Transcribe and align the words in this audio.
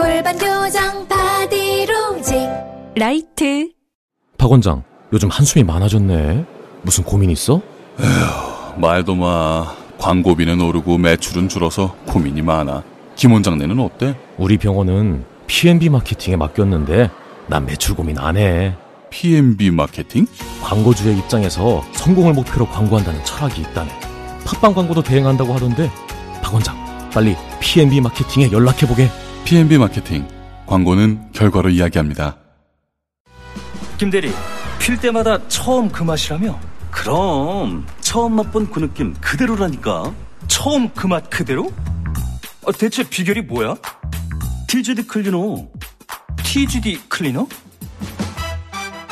골반 0.00 0.38
교정 0.38 1.06
바디로직 1.06 2.48
라이트 2.96 3.70
박 4.38 4.50
원장, 4.50 4.82
요즘 5.12 5.28
한숨이 5.28 5.62
많아졌네. 5.62 6.46
무슨 6.80 7.04
고민 7.04 7.28
있어? 7.28 7.60
말도 8.78 9.14
마. 9.14 9.74
광고비는 9.98 10.58
오르고 10.62 10.96
매출은 10.96 11.50
줄어서 11.50 11.94
고민이 12.06 12.40
많아. 12.40 12.82
김 13.14 13.32
원장네는 13.32 13.78
어때? 13.78 14.16
우리 14.38 14.56
병원은 14.56 15.26
P&B 15.46 15.90
마케팅에 15.90 16.36
맡겼는데 16.36 17.10
난 17.48 17.66
매출 17.66 17.94
고민 17.94 18.18
안 18.18 18.38
해. 18.38 18.74
P&B 19.10 19.70
마케팅? 19.70 20.26
광고주의 20.62 21.18
입장에서 21.18 21.84
성공을 21.92 22.32
목표로 22.32 22.66
광고한다는 22.68 23.22
철학이 23.26 23.60
있다네. 23.60 23.90
팟빵 24.46 24.72
광고도 24.72 25.02
대행한다고 25.02 25.52
하던데 25.52 25.90
박 26.42 26.54
원장, 26.54 26.74
빨리 27.12 27.36
P&B 27.60 28.00
마케팅에 28.00 28.50
연락해보게. 28.50 29.10
P&B 29.44 29.78
마케팅. 29.78 30.26
광고는 30.66 31.32
결과로 31.32 31.68
이야기합니다. 31.70 32.36
김 33.98 34.10
대리, 34.10 34.32
필 34.78 34.96
때마다 34.98 35.46
처음 35.48 35.90
그 35.90 36.02
맛이라며? 36.02 36.58
그럼 36.90 37.86
처음 38.00 38.36
맛본 38.36 38.70
그 38.70 38.80
느낌 38.80 39.14
그대로라니까. 39.20 40.12
처음 40.48 40.88
그 40.90 41.06
맛 41.08 41.28
그대로? 41.30 41.70
어, 42.62 42.72
대체 42.72 43.02
비결이 43.08 43.42
뭐야? 43.42 43.76
TGD 44.68 45.06
클리너. 45.06 45.68
TGD 46.44 47.00
클리너? 47.08 47.46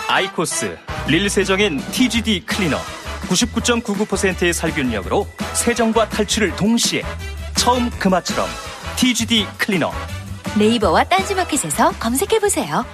아이코스 0.09 0.77
릴 1.09 1.29
세정인 1.29 1.79
TGD 1.93 2.47
클리너. 2.47 2.79
99.99%의 3.29 4.53
살균력으로 4.55 5.27
세정과 5.55 6.09
탈출을 6.09 6.57
동시에 6.57 7.03
처음 7.57 7.91
그 7.91 8.09
맛처럼 8.09 8.49
TGD 8.97 9.47
클리너. 9.59 9.93
네이버와 10.57 11.05
딴지마켓에서 11.05 11.91
검색해보세요 11.99 12.85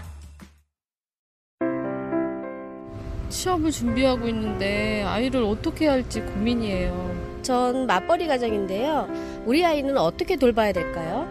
취업을 3.28 3.70
준비하고 3.70 4.28
있는데 4.28 5.02
아이를 5.02 5.42
어떻게 5.42 5.88
할지 5.88 6.20
고민이에요. 6.20 7.42
전 7.42 7.86
맞벌이 7.86 8.26
가정인데요. 8.28 9.08
우리 9.44 9.64
아이는 9.64 9.98
어떻게 9.98 10.36
돌봐야 10.36 10.72
될까요? 10.72 11.26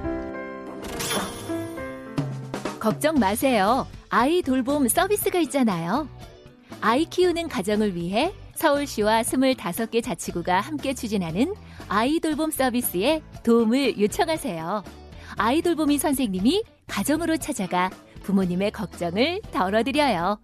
걱정 2.80 3.16
마세요. 3.16 3.88
아이 4.10 4.42
돌봄 4.42 4.88
서비스가 4.88 5.40
있잖아요. 5.40 6.10
아이 6.82 7.06
키우는 7.06 7.48
가정을 7.48 7.96
위해 7.96 8.34
서울시와 8.56 9.22
25개 9.22 10.04
자치구가 10.04 10.60
함께 10.60 10.94
추진하는 10.94 11.56
아이 11.88 12.20
돌봄 12.20 12.52
서비스에 12.52 13.22
도움을 13.44 14.00
요청하세요. 14.00 15.03
아이 15.38 15.62
돌 15.62 15.76
보미 15.76 15.98
선생님이 15.98 16.64
가정으로 16.88 17.38
찾아가 17.38 17.90
부모님의 18.24 18.72
걱정을 18.72 19.42
덜어드려요. 19.52 20.40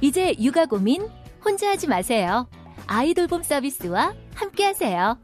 이제 0.00 0.34
육아 0.40 0.66
고민 0.66 1.08
혼자 1.44 1.70
하지 1.70 1.86
마세요. 1.86 2.48
아이 2.86 3.14
돌봄 3.14 3.42
서비스와 3.42 4.14
함께 4.34 4.64
하세요. 4.64 5.16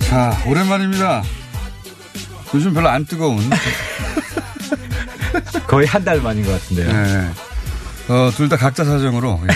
자, 0.00 0.32
오랜만입니다. 0.46 1.22
요즘 2.54 2.72
별로 2.74 2.88
안 2.88 3.04
뜨거운. 3.04 3.38
거의 5.66 5.86
한 5.86 6.04
달 6.04 6.20
만인 6.20 6.44
것 6.44 6.52
같은데요. 6.52 6.90
네. 6.92 7.30
어, 8.08 8.30
둘 8.34 8.48
다 8.48 8.56
각자 8.56 8.84
사정으로 8.84 9.38
예, 9.42 9.48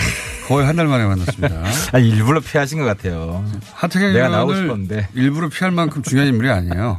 거의 0.47 0.65
한 0.65 0.75
달 0.75 0.87
만에 0.87 1.05
만났습니다. 1.05 1.63
아니, 1.93 2.09
일부러 2.09 2.39
피하신 2.39 2.79
것 2.79 2.85
같아요. 2.85 3.45
하태경 3.73 4.13
내가 4.13 4.29
나오고 4.29 4.55
싶었는데. 4.55 5.09
일부러 5.13 5.49
피할 5.49 5.71
만큼 5.71 6.01
중요한 6.01 6.27
인물이 6.29 6.49
아니에요. 6.49 6.97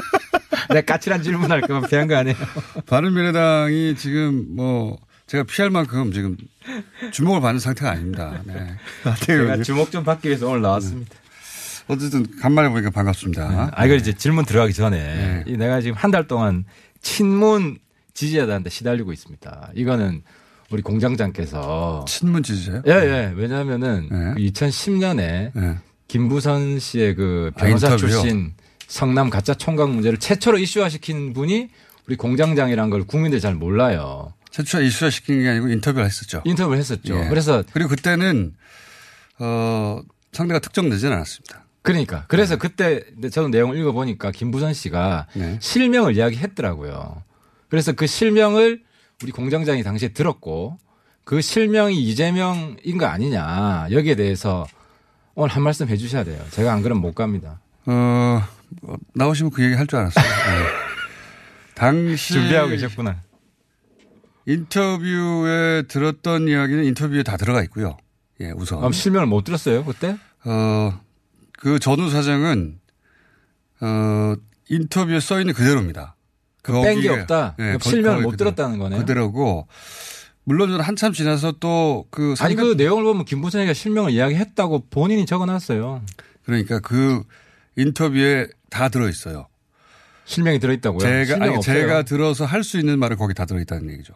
내가 0.70 0.80
까칠한 0.82 1.22
질문 1.22 1.50
할까봐 1.50 1.86
피한 1.88 2.06
거 2.06 2.16
아니에요? 2.16 2.36
바른미래당이 2.86 3.96
지금 3.96 4.46
뭐 4.54 4.98
제가 5.26 5.44
피할 5.44 5.70
만큼 5.70 6.12
지금 6.12 6.36
주목을 7.12 7.40
받는 7.40 7.60
상태가 7.60 7.90
아닙니다. 7.92 8.40
네. 8.44 8.76
제가 9.20 9.62
주목 9.62 9.90
좀 9.90 10.04
받기 10.04 10.28
위해서 10.28 10.48
오늘 10.48 10.62
나왔습니다. 10.62 11.14
어쨌든 11.88 12.24
간만에 12.40 12.68
보니까 12.68 12.90
반갑습니다. 12.90 13.70
아, 13.74 13.86
이거 13.86 13.94
이제 13.96 14.12
질문 14.12 14.44
들어가기 14.44 14.72
전에 14.74 14.96
네. 14.96 15.44
이 15.46 15.56
내가 15.56 15.80
지금 15.80 15.96
한 15.96 16.10
달 16.12 16.26
동안 16.28 16.64
친문 17.02 17.78
지지자들한테 18.14 18.70
시달리고 18.70 19.12
있습니다. 19.12 19.70
이거는 19.74 20.22
우리 20.70 20.82
공장장께서 20.82 22.04
친문 22.06 22.42
지지자요? 22.42 22.82
예, 22.86 22.92
예. 22.92 23.32
왜냐하면은 23.34 24.08
네. 24.10 24.50
2010년에 24.50 25.50
네. 25.54 25.78
김부선 26.06 26.78
씨의 26.78 27.16
그 27.16 27.50
아, 27.54 27.60
변호사 27.60 27.88
인터뷰요? 27.88 28.10
출신 28.10 28.54
성남 28.86 29.30
가짜 29.30 29.54
총각 29.54 29.90
문제를 29.90 30.18
최초로 30.18 30.58
이슈화시킨 30.58 31.32
분이 31.32 31.70
우리 32.06 32.16
공장장이란 32.16 32.90
걸 32.90 33.04
국민들이 33.04 33.40
잘 33.40 33.54
몰라요. 33.54 34.32
최초에 34.50 34.86
이슈화 34.86 35.10
시킨 35.10 35.42
게 35.42 35.48
아니고 35.48 35.68
인터뷰를 35.68 36.06
했었죠. 36.06 36.42
인터뷰를 36.44 36.78
했었죠. 36.78 37.18
예. 37.24 37.28
그래서 37.28 37.62
그리고 37.72 37.90
그때는 37.90 38.54
어 39.38 40.00
상대가 40.32 40.60
특정되지는 40.60 41.14
않았습니다. 41.14 41.64
그러니까 41.82 42.24
그래서 42.28 42.56
그때 42.56 43.00
근데 43.14 43.28
저는 43.28 43.50
내용을 43.50 43.76
읽어보니까 43.78 44.32
김부선 44.32 44.74
씨가 44.74 45.26
네. 45.34 45.56
실명을 45.60 46.16
이야기했더라고요. 46.16 47.22
그래서 47.68 47.92
그 47.92 48.06
실명을 48.06 48.82
우리 49.22 49.32
공장장이 49.32 49.82
당시에 49.82 50.08
들었고 50.10 50.78
그 51.24 51.40
실명이 51.40 52.00
이재명인 52.02 52.98
거 52.98 53.06
아니냐 53.06 53.88
여기에 53.90 54.14
대해서 54.16 54.66
오늘 55.34 55.54
한 55.54 55.62
말씀 55.62 55.88
해주셔야 55.88 56.24
돼요. 56.24 56.42
제가 56.50 56.72
안 56.72 56.82
그러면 56.82 57.02
못 57.02 57.14
갑니다. 57.14 57.60
어 57.86 58.42
어, 58.82 58.94
나오시면 59.14 59.52
그 59.52 59.62
얘기 59.64 59.74
할 59.74 59.86
줄 59.86 59.98
알았어요. 59.98 60.24
네. 60.24 60.66
당시 61.74 62.34
준비하고 62.34 62.68
계셨구나. 62.70 63.20
인터뷰에 64.46 65.82
들었던 65.88 66.48
이야기는 66.48 66.84
인터뷰에 66.84 67.22
다 67.22 67.36
들어가 67.36 67.62
있고요. 67.64 67.96
예, 68.40 68.50
우선. 68.52 68.78
그럼 68.78 68.92
실명을 68.92 69.26
못 69.26 69.44
들었어요 69.44 69.84
그때? 69.84 70.16
어, 70.44 70.98
그 71.58 71.78
전후 71.78 72.10
사정은, 72.10 72.80
어, 73.82 74.34
인터뷰에 74.68 75.20
써 75.20 75.38
있는 75.40 75.52
그대로입니다. 75.54 76.16
뺀게 76.62 77.08
거기에- 77.08 77.20
없다. 77.22 77.56
실명을 77.80 78.16
거기 78.18 78.24
못 78.24 78.30
그대로. 78.32 78.50
들었다는 78.54 78.78
거네요. 78.78 79.00
그대로고, 79.00 79.66
물론 80.44 80.68
저는 80.70 80.84
한참 80.84 81.12
지나서 81.12 81.52
또 81.60 82.06
그, 82.10 82.34
아니 82.40 82.54
그 82.54 82.74
내용을 82.76 83.04
보면 83.04 83.24
김부선이가 83.24 83.72
실명을 83.74 84.10
이야기했다고 84.12 84.86
본인이 84.90 85.24
적어놨어요. 85.26 86.02
그러니까 86.44 86.80
그 86.80 87.22
인터뷰에 87.76 88.48
다 88.70 88.88
들어있어요. 88.88 89.46
실명이 90.24 90.58
들어있다고요? 90.60 91.00
제가, 91.00 91.24
실명 91.24 91.42
아니, 91.42 91.56
없어요. 91.56 91.74
제가 91.74 92.02
들어서 92.02 92.44
할 92.44 92.62
수 92.62 92.78
있는 92.78 92.98
말을 92.98 93.16
거기 93.16 93.34
다 93.34 93.44
들어있다는 93.46 93.90
얘기죠. 93.92 94.14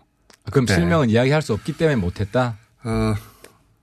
그럼 0.51 0.67
네. 0.67 0.75
실명은 0.75 1.11
이야기할 1.11 1.41
수 1.43 1.53
없기 1.55 1.73
때문에 1.77 1.97
못했다. 1.97 2.57
어, 2.85 3.15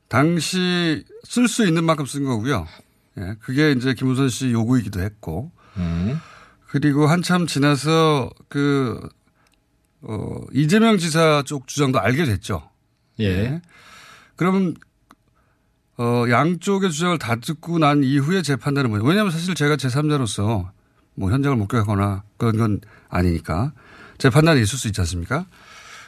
당시 0.08 1.04
쓸 1.24 1.48
수 1.48 1.66
있는 1.66 1.84
만큼 1.84 2.06
쓴 2.06 2.24
거고요. 2.26 2.68
예, 3.18 3.36
그게 3.42 3.72
이제 3.72 3.94
김우선 3.94 4.30
씨 4.30 4.52
요구이기도 4.52 5.02
했고. 5.02 5.52
음. 5.78 6.20
그리고 6.72 7.06
한참 7.06 7.48
지나서 7.48 8.30
그, 8.48 8.98
어, 10.04 10.38
이재명 10.54 10.98
지사 10.98 11.44
쪽 11.46 11.68
주장도 11.68 12.00
알게 12.00 12.24
됐죠. 12.24 12.64
예. 13.20 13.62
그러면, 14.38 14.76
어, 15.98 16.24
양쪽의 16.30 16.92
주장을 16.92 17.18
다 17.20 17.36
듣고 17.36 17.78
난 17.78 18.06
이후에 18.06 18.42
제 18.42 18.56
판단은 18.56 18.90
뭐예요? 18.90 19.06
왜냐하면 19.06 19.34
사실 19.34 19.54
제가 19.54 19.76
제3자로서 19.76 20.70
뭐 21.16 21.30
현장을 21.30 21.58
목격하거나 21.58 22.24
그런 22.38 22.56
건 22.58 22.80
아니니까 23.10 23.74
제 24.18 24.30
판단이 24.30 24.62
있을 24.62 24.80
수 24.80 24.88
있지 24.88 25.02
않습니까? 25.02 25.46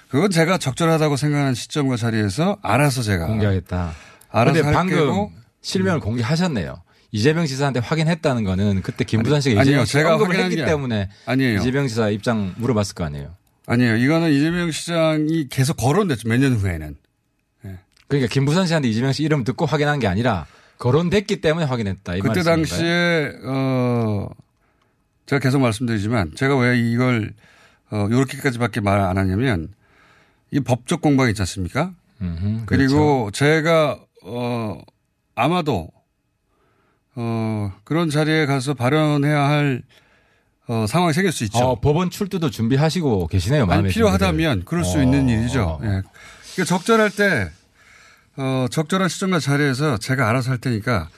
그건 0.07 0.31
제가 0.31 0.57
적절하다고 0.59 1.18
생각하는 1.18 1.56
시점과 1.56 1.98
자리에서 1.98 2.57
알아서 2.62 3.01
제가 3.01 3.27
공개하겠다. 3.27 3.92
알아서 4.31 4.54
근데 4.54 4.66
할 4.66 4.74
방금. 4.74 5.27
실명을 5.59 6.00
공개하셨네요. 6.00 6.81
이재명 7.13 7.45
지사한테 7.45 7.80
확인했다는 7.80 8.44
거는 8.44 8.81
그때 8.81 9.06
김부선 9.06 9.39
씨가 9.39 9.62
아니, 9.62 9.69
이재명 9.69 9.80
아니요. 9.81 9.86
씨 9.86 9.92
제가 9.94 10.13
언급을 10.15 10.30
확인한 10.31 10.51
했기 10.51 10.56
게 10.62 10.65
때문에 10.65 11.10
아니에요. 11.27 11.60
이재명 11.60 11.88
지사 11.88 12.10
입장 12.10 12.54
물어봤을 12.57 12.95
거 12.95 13.04
아니에요. 13.06 13.36
아니에요. 13.68 13.95
이거는 13.98 14.31
이재명 14.33 14.71
시장이 14.71 15.48
계속 15.50 15.77
거론됐죠. 15.77 16.27
몇 16.27 16.38
년 16.39 16.54
후에는. 16.56 16.98
그러니까 18.07 18.31
김부선 18.31 18.65
씨한테 18.68 18.89
이재명 18.89 19.13
씨 19.13 19.24
이름 19.24 19.44
듣고 19.44 19.65
확인한 19.65 20.00
게 20.00 20.07
아니라 20.07 20.45
거론됐기 20.80 21.39
때문에 21.39 21.65
확인했다. 21.65 22.15
이 22.15 22.19
그때 22.19 22.42
말씀인가요? 22.44 22.56
당시에 22.56 23.31
어 23.45 24.27
제가 25.27 25.39
계속 25.39 25.59
말씀드리지만 25.62 26.33
제가 26.36 26.57
왜 26.57 26.77
이걸 26.80 27.33
어 27.92 28.07
요렇게까지밖에 28.12 28.81
말 28.81 29.00
안 29.00 29.18
하냐면 29.18 29.69
이 30.51 30.59
법적 30.59 31.00
공방이 31.01 31.30
있지 31.31 31.42
않습니까? 31.44 31.94
음흠, 32.21 32.63
그리고 32.66 33.25
그렇죠. 33.25 33.31
제가 33.31 34.00
어 34.24 34.80
아마도 35.36 35.89
어 37.15 37.71
그런 37.83 38.10
자리에 38.10 38.45
가서 38.45 38.74
발언해야 38.74 39.39
할 39.48 39.83
어, 40.68 40.86
상황이 40.88 41.13
생길 41.13 41.31
수 41.33 41.44
있죠. 41.44 41.60
어, 41.60 41.80
법원 41.81 42.10
출두도 42.10 42.50
준비하시고 42.50 43.27
계시네요. 43.27 43.65
아니, 43.69 43.89
필요하다면. 43.89 44.63
그럴 44.63 44.86
수 44.86 44.98
어, 44.98 45.04
있는 45.04 45.27
일이죠. 45.27 45.62
어, 45.62 45.74
어. 45.74 45.80
예. 45.83 45.88
그러니까 46.54 46.65
적절할 46.65 47.10
때, 47.10 47.50
어, 48.38 48.68
적절한 48.71 49.10
시점과 49.10 49.39
자리에서 49.39 49.98
제가 49.98 50.30
알아서 50.30 50.51
할 50.51 50.60
테니까 50.60 51.10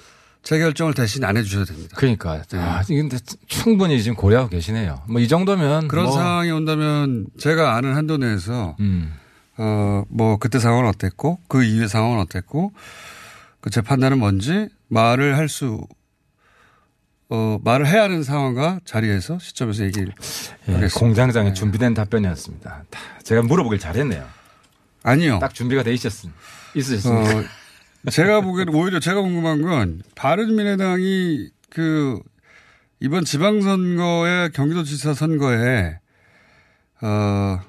제 0.41 0.57
결정을 0.57 0.95
대신 0.95 1.23
안 1.23 1.37
해주셔도 1.37 1.65
됩니다. 1.65 1.95
그러니까 1.95 2.41
네. 2.41 2.57
아, 2.57 2.81
근데 2.87 3.17
충분히 3.47 4.01
지금 4.01 4.15
고려하고 4.17 4.49
계시네요. 4.49 5.03
뭐 5.07 5.21
이 5.21 5.27
정도면 5.27 5.89
그런 5.89 6.05
뭐, 6.05 6.13
상황이 6.15 6.49
온다면 6.49 7.27
제가 7.37 7.75
아는 7.75 7.95
한도 7.95 8.17
내에서, 8.17 8.75
음. 8.79 9.13
어, 9.57 10.03
뭐 10.09 10.37
그때 10.37 10.57
상황은 10.57 10.89
어땠고 10.89 11.37
그 11.47 11.63
이후의 11.63 11.87
상황은 11.87 12.19
어땠고 12.19 12.71
그 13.61 13.69
제 13.69 13.81
판단은 13.81 14.17
뭔지 14.19 14.69
말을 14.87 15.37
할 15.37 15.49
수, 15.49 15.85
어, 17.29 17.59
말을 17.63 17.87
해야 17.87 18.03
하는 18.03 18.23
상황과 18.23 18.81
자리에서 18.85 19.39
시점에서 19.39 19.83
얘기를 19.85 20.13
예. 20.69 20.87
공장장에 20.95 21.53
준비된 21.53 21.93
답변이었습니다. 21.93 22.83
다 22.89 22.99
제가 23.23 23.41
물어보길 23.43 23.79
잘했네요. 23.79 24.27
아니요. 25.03 25.39
딱 25.39 25.53
준비가 25.53 25.83
돼 25.83 25.93
있었, 25.93 26.11
있으셨습니까? 26.75 27.39
어, 27.39 28.09
제가 28.11 28.41
보기에는 28.41 28.73
오히려 28.73 28.99
제가 28.99 29.21
궁금한 29.21 29.61
건 29.61 30.01
바른미래당이 30.15 31.49
그 31.69 32.19
이번 32.99 33.25
지방선거에 33.25 34.49
경기도지사 34.53 35.13
선거에 35.13 35.99
어 37.01 37.59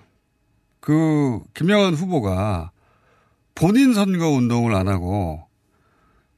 그 0.86 1.40
김영환 1.54 1.94
후보가 1.94 2.70
본인 3.56 3.92
선거 3.92 4.28
운동을 4.28 4.72
안 4.72 4.86
하고 4.86 5.44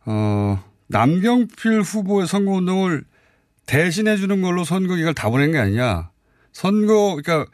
어 0.07 0.65
남경필 0.89 1.83
후보의 1.83 2.27
선거 2.27 2.53
운동을 2.53 3.05
대신해 3.67 4.17
주는 4.17 4.41
걸로 4.43 4.65
선거 4.65 4.95
기간을 4.95 5.15
다 5.15 5.29
보낸 5.31 5.53
게 5.53 5.59
아니냐. 5.59 6.11
선거 6.53 7.17
그러니까 7.23 7.51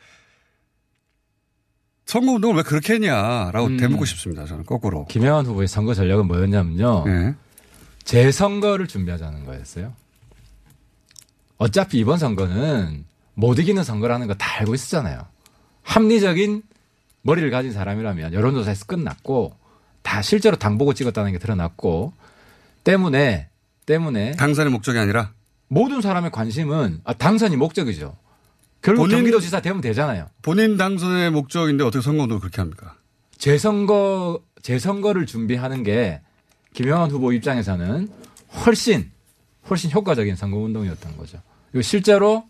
선거 2.07 2.33
운동을 2.33 2.57
왜 2.57 2.63
그렇게 2.63 2.95
했냐라고 2.95 3.67
음. 3.67 3.77
대묻고 3.77 4.05
싶습니다. 4.05 4.45
저는 4.47 4.65
거꾸로. 4.65 5.07
김영환 5.07 5.47
후보의 5.47 5.69
선거 5.69 5.95
전략은 5.95 6.27
뭐였냐면요. 6.27 7.05
네. 7.07 7.35
재선거를 8.05 8.87
준비하자는 8.87 9.45
거였어요. 9.47 9.93
어차피 11.57 11.99
이번 11.99 12.19
선거는 12.19 13.05
못 13.35 13.59
이기는 13.59 13.83
선거라는 13.83 14.27
거 14.29 14.35
다 14.35 14.59
알고 14.61 14.75
있었잖아요. 14.75 15.27
합리적인 15.83 16.63
머리를 17.23 17.51
가진 17.51 17.73
사람이라면 17.73 18.33
여론조사에서 18.35 18.85
끝났고 18.87 19.57
다 20.03 20.21
실제로 20.23 20.57
당 20.57 20.77
보고 20.79 20.93
찍었다는 20.93 21.33
게 21.33 21.39
드러났고 21.39 22.13
때문에 22.85 23.49
때문에 23.87 24.33
당선의 24.33 24.71
목적이 24.73 24.99
아니라 24.99 25.33
모든 25.69 26.01
사람의 26.01 26.31
관심은 26.31 27.01
아, 27.05 27.13
당선이 27.15 27.57
목적이죠. 27.57 28.17
결국 28.83 29.03
본인- 29.05 29.17
경기도지사 29.19 29.61
되면 29.61 29.81
되잖아요. 29.81 30.27
본인 30.43 30.77
당선의 30.77 31.31
목적인데 31.31 31.85
어떻게 31.85 32.03
선거 32.03 32.23
운동을 32.25 32.41
그렇게 32.41 32.61
합니까? 32.61 32.97
재선거 33.39 34.41
재선거를 34.63 35.27
준비하는 35.27 35.83
게 35.83 36.21
김영환 36.75 37.11
후보 37.11 37.33
입장에서는 37.33 38.09
훨씬 38.65 39.11
훨씬 39.69 39.91
효과적인 39.91 40.37
선거 40.37 40.59
운동이었던 40.59 41.17
거죠. 41.17 41.39
그리고 41.73 41.83
실제로 41.83 42.45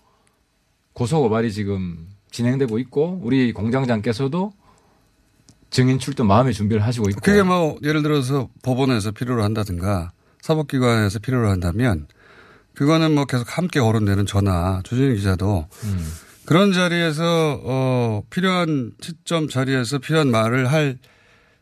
고소 0.92 1.20
고발이 1.20 1.52
지금 1.52 2.08
진행되고 2.30 2.78
있고 2.80 3.20
우리 3.22 3.52
공장장께서도 3.52 4.52
증인 5.70 5.98
출두 5.98 6.24
마음의 6.24 6.52
준비를 6.54 6.84
하시고 6.84 7.08
있고 7.10 7.20
그게 7.20 7.42
뭐 7.42 7.78
예를 7.82 8.02
들어서 8.02 8.48
법원에서 8.62 9.10
필요로 9.12 9.42
한다든가 9.42 10.12
사법기관에서 10.44 11.20
필요로 11.20 11.48
한다면 11.48 12.06
그거는 12.74 13.14
뭐 13.14 13.24
계속 13.24 13.56
함께 13.56 13.80
거론되는 13.80 14.26
전화 14.26 14.82
조진희 14.84 15.16
기자도 15.16 15.66
음. 15.84 16.12
그런 16.44 16.72
자리에서 16.74 17.60
어 17.64 18.22
필요한 18.28 18.92
시점 19.00 19.48
자리에서 19.48 19.98
필요한 20.00 20.30
말을 20.30 20.70
할 20.70 20.98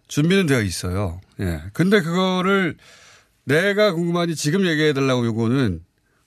준비는 0.08 0.46
되어 0.46 0.60
있어요. 0.62 1.20
예. 1.38 1.60
근데 1.72 2.00
그거를 2.00 2.76
내가 3.44 3.92
궁금하니 3.92 4.34
지금 4.34 4.66
얘기해 4.66 4.92
달라고 4.94 5.24
요거는 5.26 5.80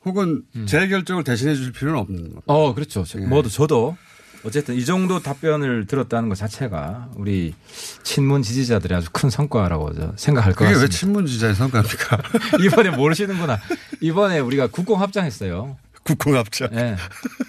혹은 0.06 0.44
제 0.66 0.88
결정을 0.88 1.26
대신해 1.26 1.56
줄 1.56 1.74
필요는 1.74 2.00
없는 2.00 2.34
거. 2.36 2.42
어, 2.46 2.74
그렇죠. 2.74 3.04
저- 3.04 3.20
예. 3.20 3.26
뭐도 3.26 3.50
저도 3.50 3.98
어쨌든 4.46 4.76
이 4.76 4.86
정도 4.86 5.20
답변을 5.20 5.88
들었다는 5.88 6.30
것 6.30 6.36
자체가 6.36 7.10
우리 7.16 7.56
친문 8.04 8.44
지지자들의 8.44 8.96
아주 8.98 9.10
큰 9.12 9.30
성과라고 9.30 9.94
저 9.96 10.14
생각할 10.16 10.54
것 10.54 10.60
그게 10.60 10.70
왜 10.70 10.74
같습니다. 10.74 10.98
친문지자의 10.98 11.56
성과입니까? 11.56 12.18
이번에 12.64 12.92
모르시는구나. 12.92 13.60
이번에 14.02 14.40
우리가 14.40 14.68
국공 14.68 15.02
합장했어요. 15.02 15.78
국공 16.04 16.36
합작. 16.36 16.72
예. 16.74 16.96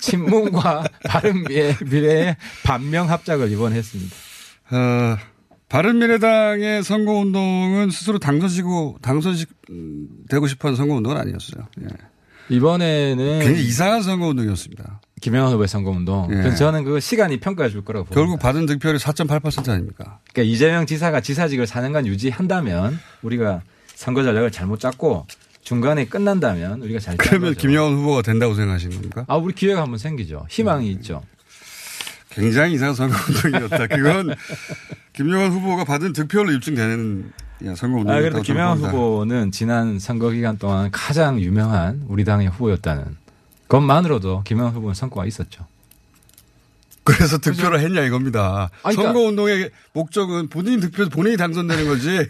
친문과 0.01 0.85
바른 1.05 1.45
미래, 1.45 1.77
미래의 1.85 2.37
반명 2.65 3.11
합작을 3.11 3.53
이번에 3.53 3.77
했습니다. 3.77 4.17
어, 4.71 5.19
바른미래당의 5.69 6.83
선거운동은 6.83 7.91
스스로 7.91 8.19
당선시고, 8.19 8.99
당선식, 9.03 9.51
음, 9.71 10.09
되고 10.31 10.47
싶어 10.47 10.69
하는 10.69 10.77
선거운동은 10.77 11.19
아니었어요. 11.19 11.67
예. 11.83 11.87
이번에는 12.49 13.41
굉장히 13.41 13.67
이상한 13.67 14.03
선거운동이었습니다. 14.03 15.03
김영환 15.21 15.53
후보의 15.53 15.67
선거운동. 15.69 16.29
예. 16.31 16.55
저는 16.55 16.85
그 16.85 17.01
시간이 17.01 17.41
평가해 17.41 17.71
줄 17.71 17.85
거라고 17.85 18.05
봅니다. 18.05 18.21
결국 18.21 18.39
받은 18.39 18.67
득표율이 18.67 18.99
4.8% 18.99 19.69
아닙니까? 19.71 20.19
그러니까 20.33 20.43
이재명 20.55 20.85
지사가 20.87 21.21
지사직을 21.21 21.67
4년간 21.67 22.07
유지한다면 22.07 22.99
우리가 23.23 23.63
선거 23.95 24.23
전략을 24.23 24.51
잘못 24.51 24.79
짰고 24.79 25.27
중간에 25.63 26.05
끝난다면 26.05 26.83
우리가 26.83 27.01
잘짠 27.01 27.17
그러면. 27.19 27.55
김영환 27.55 27.95
후보가 27.95 28.23
된다고 28.23 28.55
생각하시는 28.55 28.95
겁니까? 28.95 29.25
아, 29.27 29.37
우리 29.37 29.55
기회가 29.55 29.83
한번 29.83 29.99
생기죠. 29.99 30.47
희망이 30.51 30.91
있죠. 30.93 31.23
굉장히 32.31 32.75
이상한 32.75 32.95
선거운동이었다. 32.95 33.87
그건 33.87 34.35
김영환 35.15 35.51
후보가 35.51 35.85
받은 35.85 36.13
득표로 36.13 36.53
입증되는 36.53 37.33
예, 37.65 37.71
아, 37.71 37.75
그래도 38.21 38.43
김영환. 38.43 38.79
후보는 38.79 39.51
지난 39.51 39.99
선거 39.99 40.29
기간 40.29 40.59
동안 40.59 40.91
가장 40.91 41.41
유명한 41.41 42.05
우리 42.07 42.25
당의 42.25 42.49
후보였다는 42.49 43.17
것만으로도 43.69 44.43
김영환 44.45 44.75
후보는 44.75 44.95
성과가 44.95 45.27
있었죠. 45.27 45.67
그래서 47.05 47.39
득표를 47.39 47.79
했냐 47.81 48.03
이겁니다. 48.03 48.71
아니, 48.83 48.97
그러니까- 48.97 49.03
선거운동의 49.13 49.71
목적은 49.93 50.49
본인 50.49 50.81
득표에서 50.81 51.09
본인이 51.11 51.37
당선되는 51.37 51.87
거지. 51.87 52.29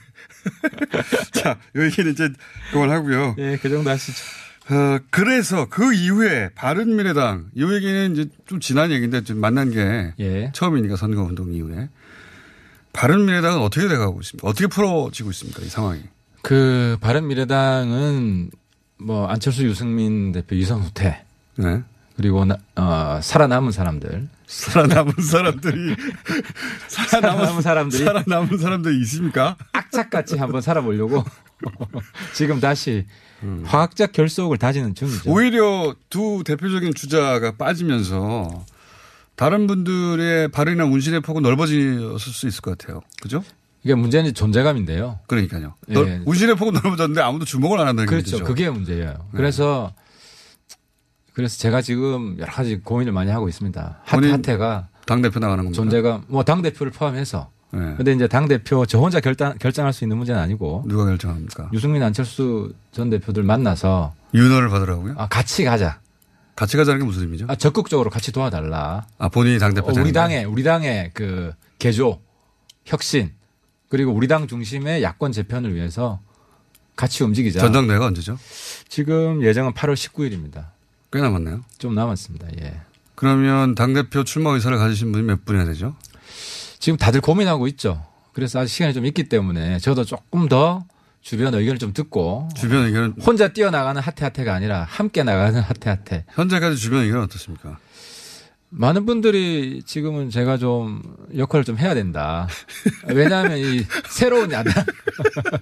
자, 1.33 1.59
요 1.77 1.85
얘기는 1.85 2.13
이제 2.13 2.29
그만하고요. 2.73 3.37
예, 3.39 3.59
그 3.61 3.71
정도 3.71 3.89
하시죠. 3.91 4.23
어, 4.69 4.99
그래서 5.11 5.67
그 5.71 5.95
이후에 5.95 6.51
바른미래당, 6.55 7.51
이 7.55 7.63
얘기는 7.63 8.13
이제 8.13 8.29
좀 8.47 8.61
지난 8.61 8.91
얘기인데 8.91 9.23
좀 9.25 9.39
만난 9.39 9.71
게 9.71 10.13
예. 10.19 10.51
처음이니까 10.55 10.97
선거운동 10.97 11.53
이후에. 11.55 11.89
바른미래당은 12.93 13.59
어떻게 13.61 13.89
돼가고 13.89 14.21
있습니까? 14.23 14.49
어떻게 14.49 14.67
풀어지고 14.67 15.31
있습니까? 15.31 15.63
이 15.63 15.69
상황이. 15.69 16.03
그 16.43 16.97
바른미래당은 17.01 18.51
뭐 18.99 19.27
안철수 19.29 19.65
유승민 19.65 20.33
대표 20.33 20.57
유선 20.57 20.81
후퇴 20.81 21.23
네. 21.57 21.83
그리고 22.17 22.45
나- 22.45 22.57
어, 22.77 23.21
살아남은 23.23 23.73
사람들 23.73 24.29
살아남은 24.47 25.13
사람들이 25.21 25.97
살아남은 26.89 27.61
사람들이 27.63 28.05
살아남은 28.05 28.59
사람들이 28.59 28.99
있습니까? 29.03 29.57
악착같이 29.73 30.37
한번 30.37 30.61
살아보려고 30.63 31.25
지금 32.35 32.61
다시 32.61 33.07
화학적 33.65 34.13
결속을 34.13 34.57
다지는 34.57 34.95
중이죠. 34.95 35.31
오히려 35.31 35.95
두 36.09 36.43
대표적인 36.45 36.95
주자가 36.95 37.53
빠지면서 37.57 38.65
다른 39.35 39.67
분들의 39.67 40.49
발언이나 40.49 40.85
운신의 40.87 41.21
폭은 41.21 41.43
넓어졌을 41.43 42.19
수 42.19 42.47
있을 42.49 42.63
것 42.63 42.79
같아요. 42.79 43.03
그죠? 43.21 43.45
이게 43.83 43.95
문제는 43.95 44.33
존재감인데요. 44.35 45.21
그러니까요. 45.27 45.75
예. 45.91 45.95
넓- 45.95 46.23
운신의 46.27 46.57
폭은 46.57 46.73
넓어졌는데 46.75 47.21
아무도 47.21 47.45
주목을 47.45 47.79
안 47.79 47.89
한다는 47.89 48.09
그렇죠. 48.09 48.37
얘기죠. 48.37 48.45
그게 48.45 48.71
문제예요. 48.71 49.29
그래서 49.33 49.93
그래서 51.37 51.59
제가 51.59 51.83
지금 51.83 52.37
여러 52.39 52.51
가지 52.51 52.81
고민을 52.81 53.13
많이 53.13 53.31
하고 53.31 53.47
있습니다. 53.47 54.01
하태가 54.07 54.89
당대표 55.05 55.39
나가는 55.39 55.63
겁니다. 55.65 55.77
존재감 55.77 56.25
뭐당 56.29 56.63
대표를 56.63 56.91
포함해서. 56.93 57.51
네. 57.73 57.95
근데 57.99 58.15
이제 58.15 58.27
당 58.27 58.49
대표 58.49 58.87
저 58.87 58.99
혼자 58.99 59.21
결단 59.21 59.59
결정할 59.59 59.93
수 59.93 60.03
있는 60.03 60.17
문제는 60.17 60.41
아니고 60.41 60.85
누가 60.89 61.05
결정합니까? 61.05 61.69
유승민 61.75 62.03
안철수 62.03 62.73
전 62.91 63.11
대표들 63.11 63.43
만나서 63.43 64.15
윤허를 64.33 64.71
받으라고요? 64.71 65.15
아, 65.19 65.29
같이 65.29 65.65
가자. 65.65 66.01
같이 66.55 66.79
가자는 66.79 67.01
게 67.01 67.05
무슨 67.05 67.25
의미죠? 67.25 67.45
아, 67.49 67.55
적극적으로 67.55 68.09
같이 68.09 68.33
도와달라. 68.33 69.07
아, 69.19 69.29
본인이 69.29 69.59
당 69.59 69.75
대표 69.75 69.89
어, 69.89 69.93
우리 69.95 70.15
당의 70.15 70.47
우리 70.47 70.63
당의 70.63 71.11
그 71.13 71.53
개조, 71.79 72.19
혁신 72.87 73.31
그리고 73.91 74.11
우리 74.11 74.27
당 74.27 74.47
중심의 74.47 75.03
야권 75.03 75.33
재편을 75.33 75.75
위해서 75.75 76.19
같이 76.97 77.25
움직이자. 77.25 77.61
전당대회가 77.61 78.07
언제죠? 78.07 78.39
지금 78.89 79.43
예정은 79.43 79.75
8월 79.75 79.93
19일입니다. 79.93 80.76
꽤 81.17 81.23
남았네요. 81.23 81.63
좀 81.79 81.95
남았습니다. 81.95 82.49
예. 82.61 82.81
그러면 83.15 83.75
당대표 83.75 84.23
출마 84.23 84.51
의사를 84.51 84.77
가지신 84.77 85.13
분이 85.13 85.25
몇 85.25 85.45
분이나 85.47 85.65
되죠? 85.65 85.97
지금 86.79 86.99
다들 86.99 87.23
고민하고 87.23 87.67
있죠. 87.69 88.05
그래서 88.35 88.61
아직 88.61 88.75
시간이 88.75 88.93
좀 88.93 89.07
있기 89.07 89.25
때문에 89.31 89.79
저도 89.79 90.05
조금 90.05 90.47
더 90.49 90.85
주변 91.23 91.55
의견을 91.55 91.79
좀 91.79 91.95
듣고 91.95 92.51
주변 92.55 92.85
의견은 92.85 93.15
혼자 93.23 93.49
뛰어나가는 93.49 94.01
하태하태가 94.01 94.55
아니라 94.55 94.85
함께 94.85 95.23
나가는 95.23 95.59
하태하태. 95.59 96.27
현재까지 96.35 96.77
주변 96.77 97.03
의견은 97.05 97.25
어떻습니까? 97.25 97.79
많은 98.79 99.07
분들이 99.07 99.83
지금은 99.85 100.29
제가 100.29 100.59
좀 100.59 101.03
역할을 101.35 101.65
좀 101.65 101.79
해야 101.79 101.95
된다. 101.95 102.47
왜냐하면 103.09 103.57
이 103.57 103.83
새로운 104.11 104.53
야당, 104.53 104.85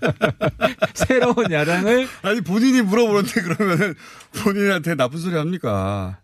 새로운 0.95 1.51
야당을 1.51 2.09
아니 2.23 2.41
본인이 2.41 2.83
물어보는데 2.83 3.41
그러면은 3.43 3.95
본인한테 4.43 4.97
나쁜 4.97 5.21
소리 5.21 5.37
합니까? 5.37 6.19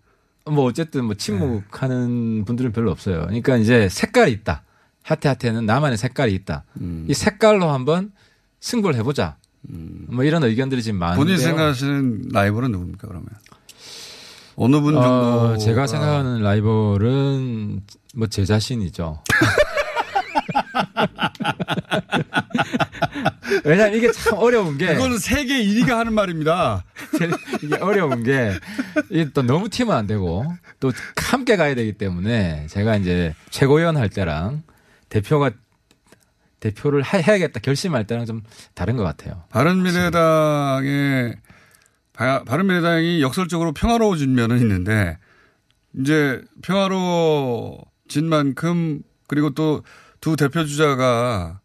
뭐 0.46 0.64
어쨌든 0.64 1.04
뭐 1.04 1.14
침묵하는 1.14 2.44
분들은 2.44 2.72
별로 2.72 2.90
없어요. 2.90 3.20
그러니까 3.22 3.56
이제 3.56 3.88
색깔이 3.88 4.32
있다. 4.32 4.64
하태하태는 5.04 5.64
나만의 5.66 5.96
색깔이 5.96 6.34
있다. 6.34 6.64
음. 6.80 7.06
이 7.08 7.14
색깔로 7.14 7.70
한번 7.70 8.10
승부를 8.58 8.96
해보자. 8.96 9.36
뭐 9.62 10.24
이런 10.24 10.42
의견들이 10.42 10.82
지금 10.82 10.98
많은데요. 10.98 11.24
본인 11.24 11.38
생각하시는 11.38 12.30
라이벌은 12.32 12.72
누굽니까 12.72 13.06
그러면? 13.06 13.28
어느 14.62 14.78
분 14.80 14.92
정도? 14.94 15.08
어, 15.08 15.56
제가 15.56 15.86
생각하는 15.86 16.42
라이벌은 16.42 17.80
뭐 18.14 18.26
제 18.28 18.44
자신이죠. 18.44 19.22
왜냐면 23.64 23.94
이게 23.94 24.12
참 24.12 24.36
어려운 24.38 24.76
게. 24.78 24.94
그거는 24.94 25.18
세계 25.18 25.62
1위가 25.64 25.90
하는 25.94 26.12
말입니다. 26.12 26.84
이게 27.62 27.74
어려운 27.76 28.22
게, 28.22 28.52
이게 29.10 29.30
또 29.32 29.42
너무 29.42 29.68
튀면 29.70 29.96
안 29.96 30.06
되고, 30.06 30.44
또 30.78 30.92
함께 31.16 31.56
가야 31.56 31.74
되기 31.74 31.92
때문에, 31.92 32.66
제가 32.68 32.96
이제 32.96 33.34
최고위원 33.50 33.96
할 33.96 34.08
때랑 34.08 34.62
대표가, 35.08 35.50
대표를 36.60 37.02
하- 37.02 37.18
해야겠다 37.18 37.58
결심할 37.60 38.06
때랑 38.06 38.26
좀 38.26 38.42
다른 38.74 38.96
것 38.96 39.02
같아요. 39.04 39.42
바른미래당의 39.50 41.34
바- 42.12 42.44
바른미래당이 42.44 43.22
역설적으로 43.22 43.72
평화로워진 43.72 44.34
면은 44.34 44.58
있는데 44.60 45.18
이제 45.98 46.40
평화로워진 46.62 48.28
만큼 48.28 49.02
그리고 49.26 49.50
또 49.50 49.82
두 50.20 50.36
대표 50.36 50.66
주자가 50.66 51.60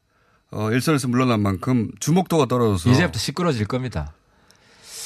어, 0.51 0.71
일선에서 0.71 1.09
물러난 1.09 1.41
만큼 1.41 1.91
주목도가 1.99 2.45
떨어져서 2.45 2.89
이제부터 2.89 3.19
시끄러질 3.19 3.65
겁니다. 3.65 4.13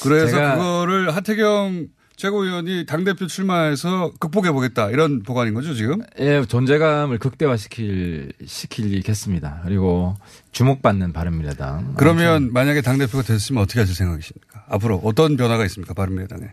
그래서 0.03 0.37
그거를 0.55 1.15
하태경 1.15 1.87
최고위원이 2.15 2.85
당대표 2.85 3.25
출마해서 3.25 4.11
극복해 4.19 4.51
보겠다 4.51 4.91
이런 4.91 5.23
보관인 5.23 5.55
거죠 5.55 5.73
지금? 5.73 6.03
예, 6.19 6.43
존재감을 6.45 7.17
극대화시킬, 7.17 8.33
시키겠습니다. 8.45 9.61
그리고 9.65 10.15
주목받는 10.51 11.11
바른미래당. 11.11 11.95
그러면 11.97 12.53
만약에 12.53 12.81
당 12.81 12.99
대표가 12.99 13.23
됐으면 13.23 13.63
어떻게 13.63 13.79
하실 13.79 13.95
생각이십니까? 13.95 14.48
앞으로 14.69 15.01
어떤 15.03 15.35
변화가 15.37 15.65
있습니까 15.65 15.93
바른미래당에? 15.93 16.45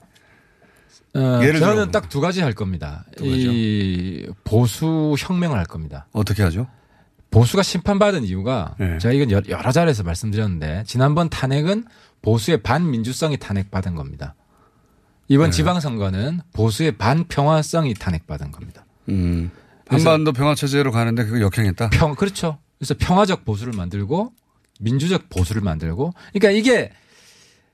어, 1.15 1.41
예를 1.43 1.61
저는 1.61 1.91
딱 1.93 2.09
두 2.09 2.21
가지 2.21 2.41
할 2.43 2.53
겁니다. 2.53 3.05
이 3.21 4.27
보수 4.45 5.15
혁명을 5.19 5.57
할 5.59 5.65
겁니다. 5.65 6.07
어떻게 6.13 6.43
하죠? 6.43 6.67
보수가 7.31 7.63
심판받은 7.63 8.25
이유가 8.25 8.75
네. 8.79 8.99
제가 8.99 9.13
이건 9.13 9.31
여- 9.31 9.43
여러 9.49 9.73
자리에서 9.73 10.03
말씀드렸는데 10.03 10.85
지난번 10.87 11.29
탄핵은 11.29 11.85
보수의 12.23 12.63
반민주성이 12.63 13.37
탄핵받은 13.39 13.95
겁니다. 13.95 14.35
이번 15.29 15.51
네. 15.51 15.57
지방선거는 15.57 16.41
보수의 16.53 16.93
반평화성이 16.99 17.95
탄핵받은 17.95 18.53
겁니다. 18.53 18.85
음. 19.09 19.51
한반도 19.89 20.33
평화 20.33 20.55
체제로 20.55 20.91
가는데 20.93 21.25
그거 21.25 21.41
역행했다. 21.41 21.91
평 21.91 22.15
그렇죠. 22.15 22.59
그래서 22.79 22.95
평화적 22.99 23.45
보수를 23.45 23.73
만들고 23.73 24.33
민주적 24.81 25.29
보수를 25.31 25.63
만들고 25.63 26.13
그러니까 26.33 26.51
이게 26.59 26.93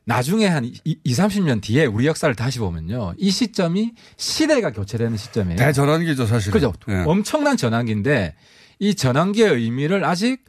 나중에 0.05 0.47
한 0.47 0.65
2, 0.65 0.97
30년 1.05 1.63
뒤에 1.63 1.87
우리 1.87 2.07
역사를 2.07 2.35
다시 2.35 2.59
보면요. 2.59 3.15
이 3.19 3.31
시점이 3.31 3.93
시대가 4.17 4.73
교체되는 4.73 5.17
시점이에요. 5.17 5.57
대전환기죠 5.57 6.27
사실. 6.27 6.53
그죠. 6.53 6.73
엄청난 7.07 7.57
전환기인데 7.57 8.35
이 8.81 8.95
전환기의 8.95 9.55
의미를 9.55 10.05
아직 10.05 10.45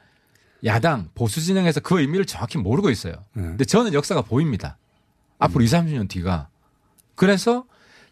야당 0.66 1.10
보수 1.14 1.42
진영에서 1.42 1.82
그 1.82 2.00
의미를 2.00 2.26
정확히 2.26 2.58
모르고 2.58 2.90
있어요. 2.90 3.14
네. 3.34 3.44
근데 3.44 3.66
저는 3.66 3.94
역사가 3.94 4.22
보입니다. 4.24 4.78
음. 4.80 5.38
앞으로 5.40 5.64
2, 5.64 5.68
30년 5.68 6.10
뒤가. 6.10 6.48
그래서 7.16 7.66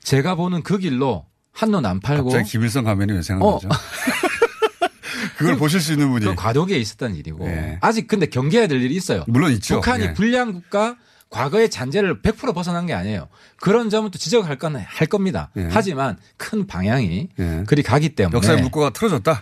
제가 0.04 0.36
보는 0.36 0.62
그 0.62 0.78
길로 0.78 1.26
한눈 1.52 1.86
안 1.86 2.00
팔고 2.00 2.30
갑자기 2.30 2.52
김일성 2.52 2.84
가면이 2.84 3.14
왜 3.14 3.22
생각나죠? 3.22 3.70
그걸 5.38 5.58
보실 5.58 5.80
수 5.80 5.94
있는 5.94 6.12
분이. 6.12 6.26
그 6.26 6.36
과도기에 6.36 6.78
있었던 6.78 7.16
일이고 7.16 7.46
네. 7.46 7.78
아직 7.82 8.08
근데 8.08 8.28
경계해야 8.28 8.68
될 8.68 8.82
일이 8.82 8.96
있어요. 8.96 9.24
물론 9.28 9.52
있죠. 9.54 9.76
북한이 9.76 10.04
예. 10.04 10.14
불량 10.14 10.54
국가 10.54 10.98
과거의 11.32 11.70
잔재를 11.70 12.22
100% 12.22 12.54
벗어난 12.54 12.86
게 12.86 12.94
아니에요. 12.94 13.28
그런 13.58 13.90
점은 13.90 14.12
또 14.12 14.20
지적할 14.20 14.58
건 14.58 14.76
할 14.76 15.08
겁니다. 15.08 15.50
예. 15.58 15.68
하지만 15.72 16.18
큰 16.38 16.68
방향이 16.68 17.30
예. 17.40 17.64
그리 17.66 17.82
가기 17.82 18.10
때문에 18.10 18.36
역사의 18.36 18.62
물꼬가 18.62 18.92
틀어졌다. 18.92 19.42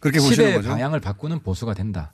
그렇게 0.00 0.18
보시는 0.18 0.34
시대의 0.34 0.54
거죠. 0.56 0.68
음. 0.68 0.70
방향을 0.72 1.00
바꾸는 1.00 1.40
보수가 1.40 1.74
된다. 1.74 2.12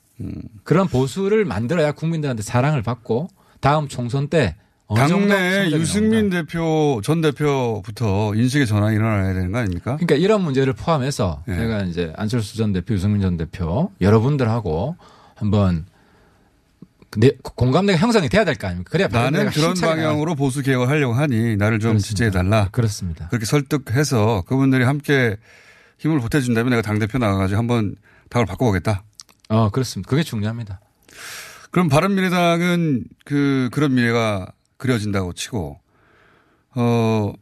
그런 0.63 0.87
보수를 0.87 1.43
만들어야 1.45 1.91
국민들한테 1.93 2.43
사랑을 2.43 2.81
받고 2.83 3.29
다음 3.59 3.87
총선 3.87 4.27
때 4.27 4.55
당내 4.93 5.71
유승민 5.71 6.29
대표 6.29 7.01
전 7.03 7.19
대표부터 7.21 8.35
인식의 8.35 8.67
전환이 8.67 8.95
일어나야 8.95 9.33
되는 9.33 9.51
거 9.51 9.57
아닙니까? 9.57 9.95
그러니까 9.95 10.15
이런 10.15 10.41
문제를 10.43 10.73
포함해서 10.73 11.43
예. 11.47 11.55
제가 11.55 11.83
이제 11.83 12.13
안철수 12.15 12.57
전 12.57 12.73
대표, 12.73 12.93
유승민 12.93 13.21
전 13.21 13.37
대표 13.37 13.89
여러분들하고 14.01 14.95
한번 15.35 15.85
내, 17.19 17.31
공감대가 17.43 17.97
형성이 17.99 18.29
돼야 18.29 18.43
될 18.45 18.55
거 18.55 18.67
아닙니까? 18.67 18.89
그래야 18.91 19.07
나는 19.07 19.49
그런 19.49 19.73
방향으로 19.75 20.35
보수 20.35 20.61
개혁을 20.61 20.89
하려고 20.89 21.13
하니 21.13 21.55
나를 21.57 21.79
좀 21.79 21.97
지지해 21.97 22.31
달라. 22.31 22.69
그렇습니다. 22.71 23.27
그렇게 23.29 23.45
설득해서 23.45 24.43
그분들이 24.47 24.83
함께 24.83 25.37
힘을 25.99 26.19
보태준다면 26.19 26.71
내가 26.71 26.81
당 26.81 26.99
대표 26.99 27.17
나가가지고 27.17 27.57
한번 27.57 27.95
당을 28.29 28.45
바꿔보겠다. 28.45 29.03
어 29.49 29.69
그렇습니다. 29.69 30.09
그게 30.09 30.23
중요합니다. 30.23 30.79
그럼 31.71 31.89
바른미래당은 31.89 33.03
그 33.25 33.69
그런 33.71 33.93
미래가 33.95 34.47
그려진다고 34.77 35.33
치고 35.33 35.79
어 36.75 37.33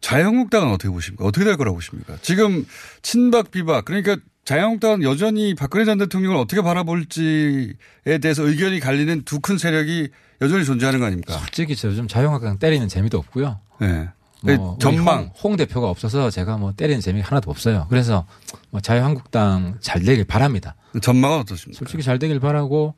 자유한국당은 0.00 0.68
어떻게 0.72 0.88
보십니까? 0.90 1.24
어떻게 1.24 1.44
될 1.44 1.56
거라고 1.56 1.76
보십니까? 1.76 2.16
지금 2.22 2.64
친박 3.02 3.50
비박 3.50 3.84
그러니까 3.84 4.16
자유한국당은 4.48 5.02
여전히 5.02 5.54
박근혜 5.54 5.84
전 5.84 5.98
대통령을 5.98 6.34
어떻게 6.38 6.62
바라볼지에 6.62 7.74
대해서 8.22 8.44
의견이 8.44 8.80
갈리는 8.80 9.22
두 9.24 9.40
큰 9.40 9.58
세력이 9.58 10.08
여전히 10.40 10.64
존재하는 10.64 11.00
거 11.00 11.06
아닙니까? 11.06 11.34
솔직히 11.38 11.76
저 11.76 11.88
요즘 11.88 12.08
자유한국당 12.08 12.58
때리는 12.58 12.88
재미도 12.88 13.18
없고요. 13.18 13.60
네. 13.82 14.08
뭐 14.56 14.78
전망. 14.80 15.18
홍, 15.24 15.30
홍 15.42 15.56
대표가 15.56 15.90
없어서 15.90 16.30
제가 16.30 16.56
뭐 16.56 16.72
때리는 16.72 17.02
재미가 17.02 17.28
하나도 17.28 17.50
없어요. 17.50 17.86
그래서 17.90 18.26
뭐 18.70 18.80
자유한국당 18.80 19.76
잘 19.80 20.00
되길 20.00 20.24
바랍니다. 20.24 20.76
전망은 21.02 21.40
어떻습니까? 21.40 21.78
솔직히 21.78 22.02
잘 22.02 22.18
되길 22.18 22.40
바라고 22.40 22.94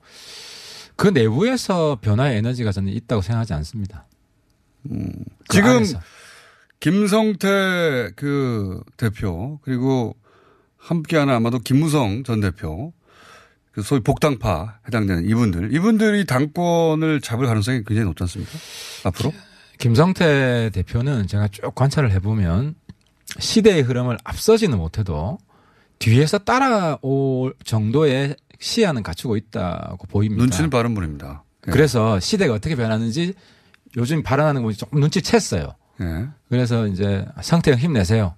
그 0.95 1.09
내부에서 1.09 1.99
변화의 2.01 2.37
에너지가 2.39 2.71
저는 2.71 2.93
있다고 2.93 3.23
생각하지 3.23 3.55
않습니다. 3.55 4.07
그 4.89 5.11
지금 5.49 5.71
안에서. 5.79 6.01
김성태 6.79 8.13
그 8.15 8.83
대표 8.97 9.59
그리고 9.63 10.15
함께하는 10.81 11.33
아마도 11.33 11.59
김무성 11.59 12.25
전 12.25 12.41
대표 12.41 12.93
그 13.73 13.83
소위 13.83 14.01
복당파 14.01 14.81
해당되는 14.87 15.29
이분들 15.29 15.75
이분들이 15.75 16.25
당권을 16.27 17.21
잡을 17.21 17.47
가능성이 17.47 17.85
굉장히 17.85 18.07
높지 18.07 18.25
않습니까? 18.25 18.53
앞으로 19.05 19.33
김성태 19.79 20.71
대표는 20.73 21.27
제가 21.27 21.49
쭉 21.49 21.75
관찰을 21.75 22.11
해보면 22.13 22.75
시대의 23.39 23.83
흐름을 23.83 24.19
앞서지는 24.25 24.77
못해도 24.77 25.39
뒤에서 25.99 26.39
따라올 26.39 27.55
정도의 27.65 28.37
시야는 28.59 29.03
갖추고 29.03 29.37
있다고 29.37 30.07
보입니다. 30.09 30.43
눈치는 30.43 30.71
빠른 30.71 30.95
분입니다. 30.95 31.45
예. 31.69 31.71
그래서 31.71 32.19
시대가 32.21 32.55
어떻게 32.55 32.75
변하는지 32.75 33.35
요즘 33.97 34.23
발언하는 34.23 34.63
분이 34.63 34.77
조금 34.77 35.01
눈치챘어요. 35.01 35.75
예. 36.01 36.29
그래서 36.49 36.87
이제 36.87 37.25
성태형 37.41 37.79
힘내세요. 37.79 38.35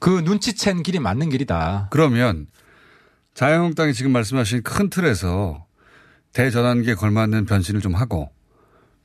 그 0.00 0.24
눈치챈 0.24 0.82
길이 0.82 0.98
맞는 0.98 1.28
길이다. 1.28 1.88
그러면 1.90 2.46
자유한국당이 3.34 3.94
지금 3.94 4.10
말씀하신 4.12 4.62
큰 4.62 4.90
틀에서 4.90 5.66
대전환기에 6.32 6.94
걸맞는 6.94 7.44
변신을 7.44 7.80
좀 7.80 7.94
하고 7.94 8.30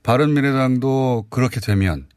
바른미래당도 0.04 1.28
그렇게 1.30 1.60
되면 1.60 2.08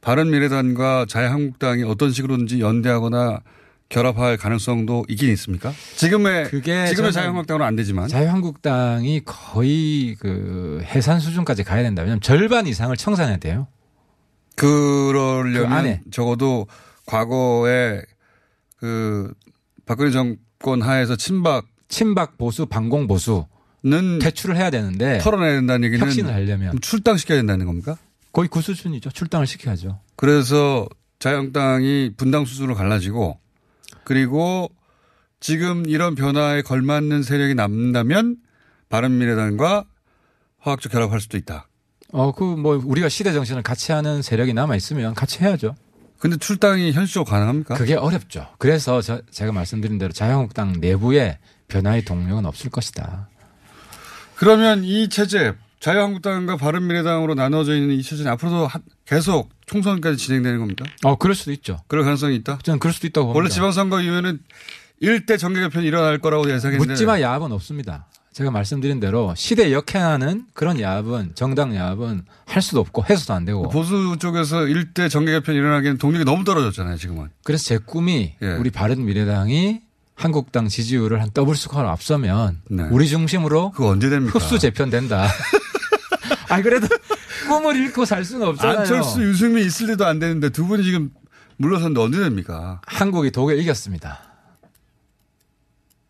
바른미래당과 0.00 1.06
자유한국당이 1.08 1.82
어떤 1.82 2.12
식으로든지 2.12 2.60
연대하거나 2.60 3.40
결합할 3.88 4.36
가능성도 4.36 5.04
있긴 5.08 5.30
있습니까? 5.30 5.72
지금의 5.94 6.50
그게 6.50 6.86
지금의 6.88 6.94
저는 6.94 7.12
자유한국당으로는 7.12 7.66
안 7.66 7.76
되지만 7.76 8.08
자유한국당이 8.08 9.22
거의 9.24 10.16
그 10.18 10.82
해산 10.84 11.20
수준까지 11.20 11.64
가야 11.64 11.82
된다. 11.82 12.02
왜냐하면 12.02 12.20
절반 12.20 12.66
이상을 12.66 12.94
청산해야 12.96 13.38
돼요. 13.38 13.68
그러려면 14.56 16.00
그. 16.04 16.10
적어도 16.10 16.66
과거에 17.06 18.02
그 18.86 19.34
박근혜 19.84 20.12
정권 20.12 20.80
하에서 20.82 21.16
친박 21.16 21.66
친박 21.88 22.38
보수, 22.38 22.66
반공 22.66 23.08
보수는 23.08 24.20
퇴출을 24.20 24.56
해야 24.56 24.70
되는데 24.70 25.18
털어내야 25.18 25.52
된다는 25.54 25.84
얘기는 25.86 26.04
혁신을 26.06 26.32
하려면 26.32 26.78
출당시켜야 26.80 27.38
된다는 27.38 27.66
겁니까? 27.66 27.96
거의 28.32 28.48
그 28.48 28.60
수준이죠. 28.60 29.10
출당을 29.10 29.46
시켜야죠. 29.48 29.98
그래서 30.14 30.88
자유한국당이 31.18 32.12
분당 32.16 32.44
수준으로 32.44 32.74
갈라지고 32.76 33.40
그리고 34.04 34.70
지금 35.40 35.84
이런 35.88 36.14
변화에 36.14 36.62
걸맞는 36.62 37.22
세력이 37.24 37.54
남는다면 37.56 38.36
바른미래당과 38.88 39.84
화학적 40.58 40.92
결합할 40.92 41.20
수도 41.20 41.36
있다. 41.36 41.68
어, 42.12 42.32
그 42.32 42.44
뭐 42.44 42.80
우리가 42.84 43.08
시대 43.08 43.32
정신을 43.32 43.62
같이 43.62 43.90
하는 43.92 44.22
세력이 44.22 44.54
남아 44.54 44.76
있으면 44.76 45.14
같이 45.14 45.40
해야죠. 45.42 45.74
근데 46.18 46.36
출당이 46.36 46.92
현실적으로 46.92 47.30
가능합니까? 47.30 47.74
그게 47.74 47.94
어렵죠. 47.94 48.48
그래서 48.58 49.00
저, 49.02 49.20
제가 49.30 49.52
말씀드린 49.52 49.98
대로 49.98 50.12
자유한국당 50.12 50.74
내부에 50.80 51.38
변화의 51.68 52.04
동력은 52.04 52.46
없을 52.46 52.70
것이다. 52.70 53.28
그러면 54.36 54.84
이 54.84 55.08
체제 55.08 55.54
자유한국당과 55.80 56.56
바른미래당으로 56.56 57.34
나눠져 57.34 57.76
있는 57.76 57.94
이 57.94 58.02
체제는 58.02 58.30
앞으로도 58.32 58.66
한- 58.66 58.82
계속 59.04 59.50
총선까지 59.66 60.16
진행되는 60.16 60.58
겁니까? 60.58 60.84
어, 61.04 61.16
그럴 61.16 61.34
수도 61.34 61.52
있죠. 61.52 61.78
그럴 61.86 62.02
가능성이 62.04 62.36
있다? 62.36 62.58
저는 62.62 62.78
그럴 62.78 62.92
수도 62.92 63.06
있다고 63.06 63.26
봅니다. 63.28 63.38
원래 63.38 63.48
지방선거 63.50 64.00
이후에는 64.00 64.40
일대 65.00 65.36
정계 65.36 65.60
개편이 65.60 65.86
일어날 65.86 66.18
거라고 66.18 66.50
예상했는데 66.50 66.92
묻지마 66.92 67.20
야합은 67.20 67.52
없습니다. 67.52 68.06
제가 68.36 68.50
말씀드린 68.50 69.00
대로 69.00 69.32
시대 69.34 69.72
역행하는 69.72 70.44
그런 70.52 70.78
야합은 70.78 71.30
정당 71.34 71.74
야합은 71.74 72.26
할 72.44 72.60
수도 72.60 72.80
없고 72.80 73.06
해서도 73.08 73.32
안 73.32 73.46
되고 73.46 73.66
보수 73.70 74.18
쪽에서 74.20 74.66
일대 74.66 75.08
정계 75.08 75.32
개편이 75.32 75.56
일어나기에는 75.56 75.96
동력이 75.96 76.26
너무 76.26 76.44
떨어졌잖아요, 76.44 76.98
지금은. 76.98 77.30
그래서 77.44 77.64
제 77.64 77.78
꿈이 77.78 78.34
예. 78.42 78.48
우리 78.56 78.68
바른 78.68 79.06
미래당이 79.06 79.80
한국당 80.14 80.68
지지율을 80.68 81.22
한 81.22 81.30
더블 81.30 81.56
스코어로 81.56 81.88
앞서면 81.88 82.60
네. 82.68 82.82
우리 82.90 83.08
중심으로 83.08 83.70
그거 83.70 83.88
언제 83.88 84.10
됩니까? 84.10 84.38
흡수 84.38 84.58
재편된다. 84.58 85.28
아 86.50 86.60
그래도 86.60 86.88
꿈을 87.48 87.76
잃고 87.76 88.04
살 88.04 88.22
수는 88.22 88.48
없잖아요. 88.48 88.80
안철수, 88.80 89.22
유승민 89.22 89.64
있을 89.64 89.86
때도 89.86 90.04
안 90.04 90.18
되는데 90.18 90.50
두 90.50 90.66
분이 90.66 90.84
지금 90.84 91.10
물러섰는데 91.56 92.00
언제 92.02 92.18
됩니까? 92.18 92.82
한국이 92.86 93.30
독일 93.30 93.58
이겼습니다. 93.60 94.25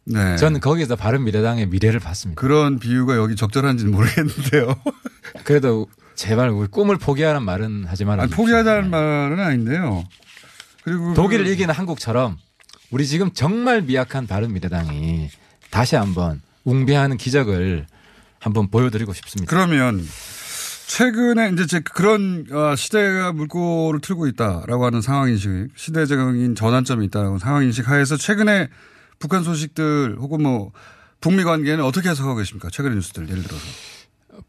네. 0.06 0.36
저는 0.36 0.60
거기서 0.60 0.94
바른 0.96 1.24
미래당의 1.24 1.66
미래를 1.66 1.98
봤습니다. 2.00 2.40
그런 2.40 2.78
비유가 2.78 3.16
여기 3.16 3.34
적절한지는 3.34 3.90
모르겠는데요. 3.92 4.74
그래도 5.44 5.88
제발 6.14 6.50
우리 6.50 6.68
꿈을 6.68 6.96
포기하라는 6.96 7.44
말은 7.44 7.84
하지 7.86 8.04
말아. 8.04 8.26
포기하자는 8.28 8.88
말은 8.90 9.40
아닌데요. 9.40 10.04
그리고 10.84 11.12
독일을 11.14 11.44
그- 11.46 11.50
이기는 11.50 11.74
한국처럼 11.74 12.36
우리 12.90 13.06
지금 13.06 13.32
정말 13.32 13.82
미약한 13.82 14.26
바른 14.28 14.52
미래당이 14.52 15.28
다시 15.70 15.96
한번 15.96 16.40
웅비하는 16.64 17.16
기적을 17.16 17.86
한번 18.38 18.70
보여드리고 18.70 19.12
싶습니다. 19.12 19.50
그러면 19.50 20.06
최근에 20.86 21.50
이제 21.52 21.66
제 21.66 21.80
그런 21.80 22.46
어, 22.52 22.76
시대가 22.76 23.32
물꼬를 23.32 24.00
틀고 24.00 24.28
있다라고 24.28 24.86
하는 24.86 25.02
상황인식, 25.02 25.70
시대적인 25.74 26.54
전환점이 26.54 27.06
있다라고 27.06 27.40
상황인식 27.40 27.88
하에서 27.88 28.16
최근에 28.16 28.68
북한 29.18 29.42
소식들 29.44 30.16
혹은 30.18 30.42
뭐 30.42 30.72
북미 31.20 31.44
관계는 31.44 31.84
어떻게 31.84 32.08
해석하고 32.10 32.36
계십니까? 32.36 32.68
최근의 32.70 32.96
뉴스들 32.96 33.28
예를 33.28 33.42
들어서. 33.42 33.64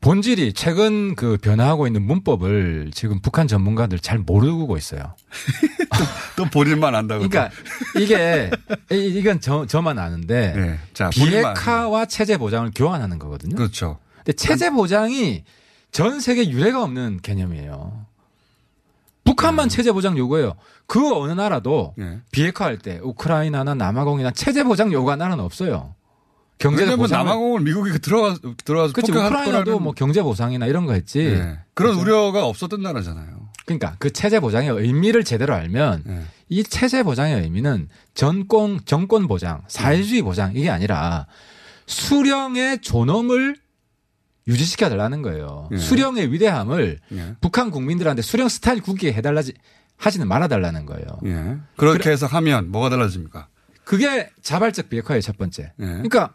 본질이 0.01 0.51
최근 0.51 1.15
그 1.15 1.38
변화하고 1.38 1.88
있는 1.88 2.01
문법을 2.01 2.91
지금 2.93 3.21
북한 3.21 3.47
전문가들 3.47 4.00
잘 4.00 4.17
모르고 4.19 4.75
있어요. 4.77 5.15
또 6.35 6.44
본인만 6.46 6.94
안다고. 6.94 7.27
그러니까 7.27 7.55
이게 7.98 8.51
이- 8.92 9.18
이건 9.18 9.39
저, 9.39 9.65
저만 9.65 9.98
아는데 9.98 10.53
네. 10.55 10.79
자, 10.94 11.09
비핵화와 11.09 12.05
체제 12.05 12.37
보장을 12.37 12.70
교환하는 12.75 13.18
거거든요. 13.18 13.55
그렇죠. 13.55 13.98
근데 14.18 14.33
체제 14.33 14.70
보장이 14.70 15.46
전 15.92 16.20
세계 16.20 16.50
유례가 16.50 16.83
없는 16.83 17.22
개념이에요. 17.24 18.05
북한만 19.37 19.69
체제 19.69 19.91
보장 19.91 20.17
요구해요. 20.17 20.55
그 20.87 21.15
어느 21.15 21.31
나라도 21.31 21.93
네. 21.97 22.19
비핵화할 22.31 22.79
때 22.79 23.00
우크라이나나 23.03 23.75
남아공이나 23.75 24.31
체제 24.31 24.63
보장 24.63 24.91
요구한 24.91 25.19
나라는 25.19 25.43
없어요. 25.43 25.93
경제 26.57 26.95
보장 26.95 27.19
남아공을 27.19 27.61
미국이 27.61 28.00
들어가 28.00 28.35
들어가서 28.65 28.93
폭격할 28.93 29.27
우크라이나도 29.27 29.79
뭐 29.79 29.93
경제 29.93 30.23
보상이나 30.23 30.65
이런 30.65 30.87
거 30.87 30.93
했지. 30.93 31.19
네. 31.19 31.59
그런 31.75 31.95
우려가 31.95 32.45
없었던 32.45 32.81
나라잖아요. 32.81 33.47
그러니까 33.65 33.95
그 34.00 34.11
체제 34.11 34.39
보장의 34.39 34.69
의미를 34.71 35.23
제대로 35.23 35.53
알면 35.53 36.03
네. 36.05 36.23
이 36.50 36.63
체제 36.63 37.03
보장의 37.03 37.43
의미는 37.43 37.89
정권 38.15 38.79
정권 38.85 39.27
보장, 39.27 39.61
사회주의 39.67 40.23
보장 40.23 40.53
이게 40.55 40.69
아니라 40.71 41.27
수령의 41.85 42.81
존엄을 42.81 43.55
유지시켜 44.48 44.90
달라는 44.90 45.22
거예요. 45.22 45.68
예. 45.72 45.77
수령의 45.77 46.31
위대함을 46.31 47.00
예. 47.14 47.36
북한 47.42 47.70
국민들한테 47.72 48.22
수령 48.22 48.48
스타일 48.50 48.81
굳게 48.81 49.14
해달라지 49.14 49.53
하지는 49.98 50.27
말아 50.27 50.48
달라는 50.48 50.86
거예요. 50.86 51.05
예. 51.25 51.57
그렇게 51.75 52.10
해서 52.12 52.25
하면 52.27 52.72
뭐가 52.72 52.90
달라집니까? 52.90 53.48
그게 53.83 54.29
자발적 54.42 54.90
비핵화의 54.90 55.22
첫 55.22 55.38
번째. 55.38 55.72
예. 55.79 55.86
그러니까 55.86 56.33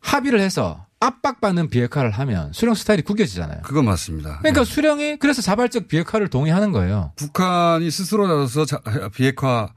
합의를 0.00 0.40
해서 0.40 0.86
압박받는 1.00 1.68
비핵화를 1.68 2.10
하면 2.12 2.52
수령 2.52 2.74
스타일이 2.74 3.02
구겨지잖아요. 3.02 3.62
그건 3.62 3.84
맞습니다. 3.86 4.38
그러니까 4.38 4.64
수령이 4.64 5.18
그래서 5.18 5.42
자발적 5.42 5.88
비핵화를 5.88 6.28
동의하는 6.28 6.70
거예요. 6.72 7.12
북한이 7.16 7.90
스스로 7.90 8.26
나서서 8.28 8.64
자- 8.66 8.80
비핵화 9.12 9.68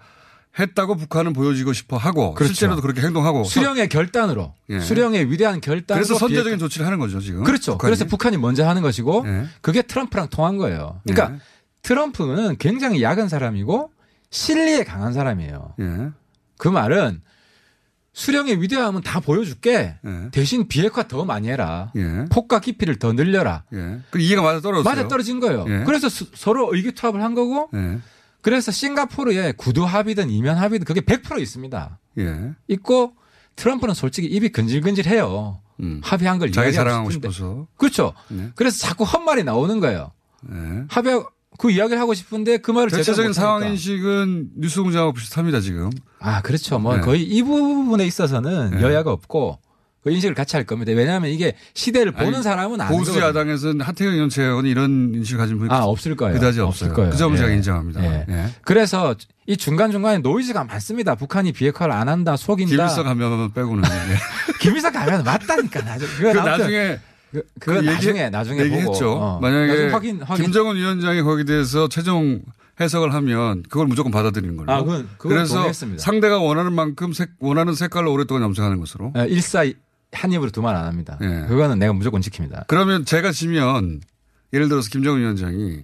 했다고 0.57 0.95
북한은 0.95 1.33
보여지고 1.33 1.73
싶어 1.73 1.97
하고 1.97 2.33
그렇죠. 2.33 2.53
실제로도 2.53 2.81
그렇게 2.81 3.01
행동하고 3.01 3.43
수령의 3.43 3.89
결단으로 3.89 4.53
예. 4.69 4.79
수령의 4.79 5.29
위대한 5.31 5.59
결단으로 5.61 6.03
그래서 6.05 6.17
선제적인 6.17 6.53
비핵화- 6.53 6.59
조치를 6.59 6.85
하는 6.85 6.99
거죠 6.99 7.19
지금. 7.19 7.43
그렇죠. 7.43 7.73
북한이. 7.73 7.89
그래서 7.89 8.05
북한이 8.05 8.37
먼저 8.37 8.67
하는 8.67 8.81
것이고 8.81 9.23
예. 9.27 9.45
그게 9.61 9.81
트럼프랑 9.81 10.29
통한 10.29 10.57
거예요. 10.57 11.01
그러니까 11.05 11.35
예. 11.35 11.39
트럼프는 11.81 12.57
굉장히 12.57 13.01
약은 13.03 13.27
사람이고 13.29 13.91
실리에 14.29 14.83
강한 14.83 15.11
사람이에요. 15.13 15.73
예. 15.81 16.09
그 16.57 16.67
말은 16.69 17.21
수령의 18.13 18.61
위대함은 18.61 19.01
다 19.01 19.19
보여줄게. 19.19 19.97
예. 20.05 20.29
대신 20.31 20.69
비핵화 20.69 21.05
더 21.07 21.25
많이 21.25 21.49
해라. 21.49 21.91
예. 21.97 22.25
폭과 22.31 22.61
깊이를 22.61 22.95
더 22.97 23.11
늘려라. 23.11 23.65
예. 23.73 23.99
그 24.09 24.19
이해가 24.19 24.41
맞아 24.41 24.61
떨어졌어요. 24.61 24.89
맞아 24.95 25.07
떨어진 25.09 25.41
거예요. 25.41 25.65
예. 25.67 25.83
그래서 25.85 26.07
수- 26.07 26.27
서로 26.33 26.73
의기투합을 26.73 27.21
한 27.21 27.35
거고 27.35 27.69
예. 27.73 27.99
그래서 28.45 28.71
싱가포르에 28.71 29.53
구두 29.53 29.85
합의든 29.85 30.29
이면 30.29 30.57
합의든 30.57 30.85
그게 30.85 31.01
100% 31.01 31.41
있습니다. 31.41 31.99
예. 32.19 32.51
있고 32.67 33.15
트럼프는 33.55 33.95
솔직히 33.95 34.27
입이 34.27 34.49
근질근질해요. 34.49 35.61
음. 35.79 35.99
합의한 36.03 36.37
걸 36.37 36.51
자기 36.51 36.71
자랑하고 36.71 37.09
싶은데. 37.09 37.31
싶어서. 37.33 37.65
그렇죠. 37.75 38.13
네. 38.27 38.51
그래서 38.53 38.77
자꾸 38.77 39.03
헛말이 39.03 39.43
나오는 39.43 39.79
거예요. 39.79 40.11
예. 40.51 40.83
합의 40.89 41.23
그 41.57 41.71
이야기를 41.71 41.99
하고 41.99 42.13
싶은데 42.13 42.59
그 42.59 42.69
말을 42.69 42.91
대체적인. 42.91 43.33
상황 43.33 43.67
인식은 43.67 44.51
뉴스공장하고 44.57 45.13
비슷합니다 45.13 45.59
지금. 45.59 45.89
아 46.19 46.43
그렇죠. 46.43 46.77
뭐 46.77 46.97
네. 46.97 47.01
거의 47.01 47.23
이 47.23 47.41
부분에 47.41 48.05
있어서는 48.05 48.75
네. 48.75 48.81
여야가 48.83 49.11
없고 49.11 49.57
그 50.05 50.11
인식을 50.11 50.35
같이 50.35 50.55
할 50.55 50.65
겁니다. 50.65 50.91
왜냐하면 50.91 51.31
이게 51.31 51.55
시대를 51.73 52.11
보는 52.11 52.35
아니, 52.35 52.43
사람은 52.43 52.79
아는 52.79 52.95
보수. 52.95 53.19
야당에서는 53.19 53.81
하태경 53.81 54.13
의원 54.13 54.29
의원이 54.37 54.69
이런 54.69 55.11
인식을 55.15 55.39
가진 55.39 55.57
분이 55.57 55.71
아 55.73 55.79
없을 55.85 56.15
거예요. 56.15 56.35
그다지 56.35 56.59
없을 56.61 56.85
없어요. 56.89 56.95
거예요. 56.95 57.09
그 57.11 57.17
점은 57.17 57.35
예. 57.37 57.41
제가 57.41 57.51
인정합니다. 57.53 58.03
예. 58.05 58.25
예. 58.29 58.45
그래서 58.61 59.15
이 59.47 59.57
중간 59.57 59.89
중간에 59.89 60.19
노이즈가 60.19 60.63
많습니다. 60.63 61.15
북한이 61.15 61.53
비핵화를 61.53 61.91
안 61.91 62.07
한다, 62.07 62.37
속인다. 62.37 62.69
김일성 62.75 63.03
가면 63.03 63.53
빼고는. 63.53 63.83
예. 63.83 64.15
김일성 64.61 64.93
가면 64.93 65.23
맞다니까 65.23 65.81
나중에. 65.81 66.11
그거 66.19 66.31
그 66.33 66.37
나중에 66.37 66.99
그, 67.59 67.75
얘기- 67.77 67.85
나중에 67.87 68.29
나중에 68.29 68.61
얘기했죠. 68.61 68.91
보고 68.91 69.05
어. 69.23 69.39
만약에 69.39 69.67
나중에 69.67 69.89
확인 69.89 70.21
확인. 70.21 70.43
김정은 70.45 70.75
위원장이 70.75 71.23
거기에 71.23 71.45
대해서 71.45 71.87
최종 71.89 72.41
해석을 72.79 73.11
하면 73.11 73.63
그걸 73.63 73.87
무조건 73.87 74.11
받아들이는 74.11 74.55
걸로. 74.55 74.71
아, 74.71 74.83
그건- 74.83 75.07
그건 75.17 75.29
그래서 75.37 75.55
동의했습니다. 75.55 75.99
상대가 76.03 76.37
원하는 76.37 76.73
만큼 76.73 77.11
색, 77.11 77.31
원하는 77.39 77.73
색깔로 77.73 78.13
오랫동안 78.13 78.43
염색하는 78.43 78.79
것으로. 78.79 79.13
어, 79.15 79.25
일사 79.25 79.63
한 80.15 80.31
입으로 80.31 80.49
두 80.51 80.61
말 80.61 80.75
안 80.75 80.85
합니다. 80.85 81.17
예. 81.21 81.45
그거는 81.47 81.77
내가 81.79 81.93
무조건 81.93 82.21
지킵니다. 82.21 82.65
그러면 82.67 83.05
제가 83.05 83.31
지면 83.31 84.01
예를 84.53 84.69
들어서 84.69 84.89
김정은 84.89 85.19
위원장이 85.21 85.83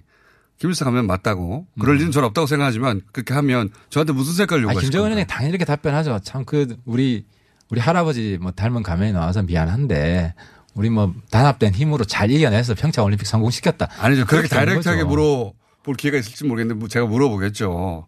김일성 0.58 0.86
가면 0.86 1.06
맞다고 1.06 1.66
그럴 1.80 2.00
일은 2.00 2.10
전 2.12 2.24
없다고 2.24 2.46
생각하지만 2.46 3.00
그렇게 3.12 3.34
하면 3.34 3.70
저한테 3.90 4.12
무슨 4.12 4.34
색깔을 4.34 4.64
음. 4.64 4.68
아, 4.68 4.70
요구하실 4.72 4.90
김정은? 4.90 5.10
의원이 5.12 5.26
당연히 5.26 5.50
이렇게 5.50 5.64
답변하죠. 5.64 6.18
참 6.24 6.44
그 6.44 6.76
우리 6.84 7.26
우리 7.70 7.80
할아버지 7.80 8.38
뭐 8.40 8.52
닮은 8.52 8.82
가면이 8.82 9.12
나와서 9.12 9.42
미안한데 9.42 10.34
우리 10.74 10.88
뭐 10.90 11.14
단합된 11.30 11.74
힘으로 11.74 12.04
잘 12.04 12.30
이겨내서 12.30 12.74
평창 12.74 13.04
올림픽 13.04 13.26
성공시켰다. 13.26 13.88
아니죠. 13.98 14.24
그렇게 14.26 14.48
다이렉트하게. 14.48 15.04
물어볼 15.04 15.94
기회가 15.98 16.18
있을지 16.18 16.44
모르겠는데 16.44 16.78
뭐 16.78 16.88
제가 16.88 17.06
물어보겠죠. 17.06 18.06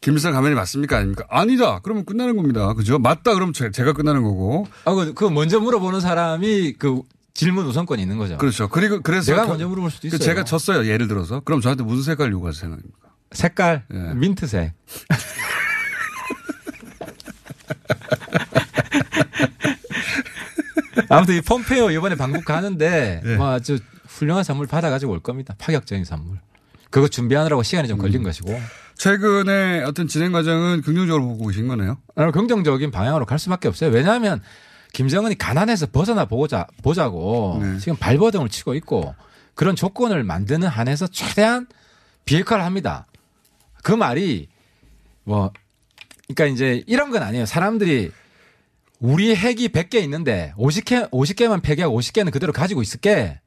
김일성 0.00 0.32
가면이 0.32 0.54
맞습니까? 0.54 0.96
아닙니까? 0.96 1.24
아니다. 1.28 1.80
그러면 1.82 2.04
끝나는 2.06 2.36
겁니다. 2.36 2.72
그죠? 2.74 2.98
맞다. 2.98 3.34
그러면 3.34 3.52
제- 3.52 3.70
제가 3.70 3.92
끝나는 3.92 4.22
거고. 4.22 4.66
아, 4.86 4.94
그, 4.94 5.12
그 5.12 5.24
먼저 5.26 5.60
물어보는 5.60 6.00
사람이 6.00 6.74
그 6.78 7.02
질문 7.34 7.66
우선권이 7.66 8.00
있는 8.00 8.16
거죠. 8.16 8.38
그렇죠. 8.38 8.68
그리고 8.68 9.02
그래서 9.02 9.32
내가 9.32 9.44
겨- 9.44 9.50
먼저 9.50 9.68
물어볼 9.68 9.90
수도 9.90 10.02
그 10.02 10.06
있어요. 10.08 10.18
제가 10.18 10.44
졌어요. 10.44 10.86
예를 10.86 11.06
들어서. 11.06 11.40
그럼 11.40 11.60
저한테 11.60 11.84
무슨 11.84 12.02
색깔 12.02 12.32
요구할 12.32 12.54
생각입니까? 12.54 13.10
색깔 13.32 13.84
예. 13.92 14.14
민트색. 14.14 14.72
아무튼 21.08 21.36
이 21.36 21.40
폼페이오 21.40 21.90
이번에 21.90 22.14
방북 22.14 22.44
가는데 22.44 23.20
예. 23.24 23.36
뭐 23.36 23.50
아주 23.52 23.78
훌륭한 24.06 24.44
선물 24.44 24.66
받아가지고 24.66 25.12
올 25.12 25.20
겁니다. 25.20 25.54
파격적인 25.58 26.04
선물. 26.04 26.38
그거 26.90 27.08
준비하느라고 27.08 27.62
시간이 27.62 27.88
좀 27.88 27.98
음. 27.98 28.02
걸린 28.02 28.22
것이고 28.22 28.60
최근에 29.00 29.82
어떤 29.84 30.08
진행 30.08 30.30
과정은 30.30 30.82
긍정적으로 30.82 31.26
보고 31.26 31.46
계신 31.46 31.68
거네요. 31.68 31.96
어, 32.16 32.30
긍정적인 32.32 32.90
방향으로 32.90 33.24
갈 33.24 33.38
수밖에 33.38 33.66
없어요. 33.66 33.88
왜냐하면 33.88 34.42
김정은이 34.92 35.38
가난해서 35.38 35.86
벗어나 35.86 36.26
보자 36.26 36.66
보자고 36.82 37.58
네. 37.62 37.78
지금 37.78 37.96
발버둥을 37.96 38.50
치고 38.50 38.74
있고 38.74 39.14
그런 39.54 39.74
조건을 39.74 40.22
만드는 40.22 40.68
한에서 40.68 41.06
최대한 41.06 41.66
비핵화를 42.26 42.62
합니다. 42.62 43.06
그 43.82 43.92
말이 43.92 44.48
뭐 45.24 45.50
그러니까 46.28 46.44
이제 46.54 46.84
이런 46.86 47.10
건 47.10 47.22
아니에요. 47.22 47.46
사람들이 47.46 48.12
우리 48.98 49.34
핵이 49.34 49.68
100개 49.68 49.94
있는데 50.02 50.52
50개 50.58 51.10
50개만 51.10 51.62
폐기하고 51.62 51.98
50개는 51.98 52.30
그대로 52.32 52.52
가지고 52.52 52.82
있을게. 52.82 53.40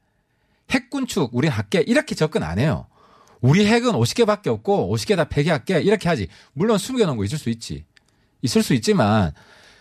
핵 0.70 0.90
군축 0.90 1.30
우리 1.32 1.46
할게 1.46 1.84
이렇게 1.86 2.16
접근 2.16 2.42
안 2.42 2.58
해요. 2.58 2.88
우리 3.44 3.66
핵은 3.66 3.92
50개밖에 3.92 4.46
없고 4.46 4.90
50개 4.96 5.16
다 5.16 5.24
폐기할게 5.24 5.82
이렇게 5.82 6.08
하지. 6.08 6.28
물론 6.54 6.78
숨겨놓은 6.78 7.18
거 7.18 7.24
있을 7.24 7.36
수 7.36 7.50
있지. 7.50 7.84
있을 8.40 8.62
수 8.62 8.72
있지만 8.72 9.32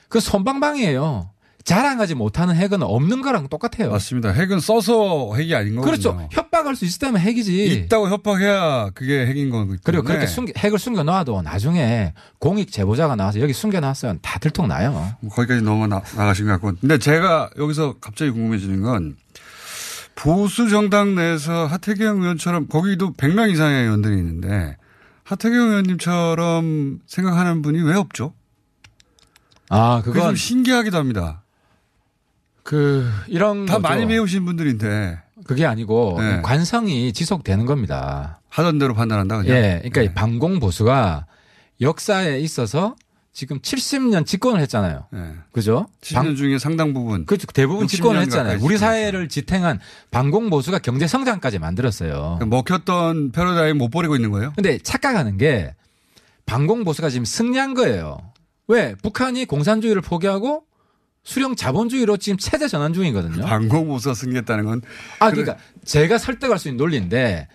그 0.10 0.20
손방방이에요. 0.20 1.30
자랑하지 1.64 2.16
못하는 2.16 2.56
핵은 2.56 2.84
없는 2.84 3.22
거랑 3.22 3.48
똑같아요. 3.48 3.90
맞습니다. 3.90 4.32
핵은 4.32 4.60
써서 4.60 5.34
핵이 5.38 5.56
아닌 5.56 5.78
거거든요. 5.78 6.12
그렇죠. 6.14 6.28
협박할 6.34 6.76
수 6.76 6.84
있을 6.84 7.00
때면 7.00 7.22
핵이지. 7.22 7.66
있다고 7.86 8.10
협박해야 8.10 8.90
그게 8.94 9.26
핵인 9.26 9.50
거기 9.50 9.78
그리고. 9.82 10.04
그렇게 10.04 10.28
숨 10.28 10.46
핵을 10.58 10.78
숨겨 10.78 11.04
놔도 11.04 11.42
나중에 11.44 12.14
공익 12.40 12.70
제보자가 12.70 13.16
나와서 13.16 13.40
여기 13.40 13.54
숨겨 13.54 13.80
놨으면 13.80 14.20
다 14.22 14.40
들통 14.40 14.68
나요. 14.68 15.16
뭐 15.22 15.34
거기까지 15.34 15.62
넘어 15.62 15.88
나, 15.88 16.02
나가신 16.18 16.48
것 16.48 16.52
같고. 16.52 16.74
근데 16.82 16.98
제가 16.98 17.52
여기서 17.58 17.96
갑자기 18.02 18.32
궁금해지는 18.32 18.82
건 18.82 19.16
보수 20.16 20.70
정당 20.70 21.16
내에서 21.16 21.66
하태경 21.66 22.22
의원처럼 22.22 22.68
거기도 22.68 23.14
100명 23.14 23.52
이상의 23.52 23.84
의원들이 23.84 24.16
있는데 24.18 24.78
하태경 25.24 25.58
의원님처럼 25.70 27.00
생각하는 27.08 27.62
분이 27.62 27.82
왜 27.82 27.96
없죠? 27.96 28.34
아, 29.70 30.02
그건 30.04 30.22
좀 30.22 30.36
신기하기도 30.36 30.98
합니다. 30.98 31.42
그 32.64 33.10
이런 33.28 33.66
다 33.66 33.74
거죠. 33.76 33.82
많이 33.82 34.06
배우신 34.08 34.46
분들인데 34.46 35.20
그게 35.46 35.66
아니고 35.66 36.18
네. 36.20 36.42
관성이 36.42 37.12
지속되는 37.12 37.66
겁니다. 37.66 38.40
하던 38.50 38.80
대로 38.80 38.94
판단한다 38.94 39.38
그냥. 39.38 39.56
예, 39.58 39.80
그러니까 39.80 40.02
이 40.04 40.14
반공 40.14 40.60
보수가 40.60 41.26
역사에 41.82 42.40
있어서 42.40 42.96
지금 43.34 43.60
70년 43.60 44.26
집권을 44.28 44.62
했잖아요. 44.62 45.08
예. 45.16 45.34
그죠? 45.52 45.88
70년 46.02 46.38
중에 46.38 46.60
상당 46.60 46.94
부분. 46.94 47.26
그 47.26 47.36
대부분 47.38 47.88
60년 47.88 47.90
집권을 47.90 48.22
했잖아요. 48.22 48.60
우리. 48.62 48.78
사회를 48.78 49.28
지탱한 49.28 49.80
반공 50.12 50.52
보수가 50.52 50.80
경제 50.80 51.08
성장까지 51.08 51.58
만들었어요. 51.58 52.38
그러니까 52.40 52.46
먹혔던 52.46 53.32
패러다임 53.32 53.80
못 53.80 53.90
버리고 53.90 54.16
있는 54.16 54.30
거예요? 54.30 54.54
근데 54.56 54.78
착각하는 54.78 55.38
게 55.38 55.74
반공 56.46 56.84
보수가 56.84 57.10
지금 57.10 57.26
승리한 57.26 57.74
거예요. 57.74 58.18
왜? 58.68 58.94
북한이 59.02 59.46
공산주의를 59.46 60.02
포기하고 60.04 60.64
수령 61.24 61.56
자본주의로 61.56 62.18
지금 62.18 62.38
체제 62.38 62.68
전환 62.68 62.94
중이거든요. 62.94 63.44
반공 63.48 63.88
보수가 63.88 64.14
승리했다는 64.14 64.66
건. 64.66 64.82
아, 65.20 65.32
그러니까 65.32 65.58
제가 65.84 66.20
설득할 66.20 66.60
수 66.60 66.68
있는 66.68 66.78
논리인데 66.78 67.48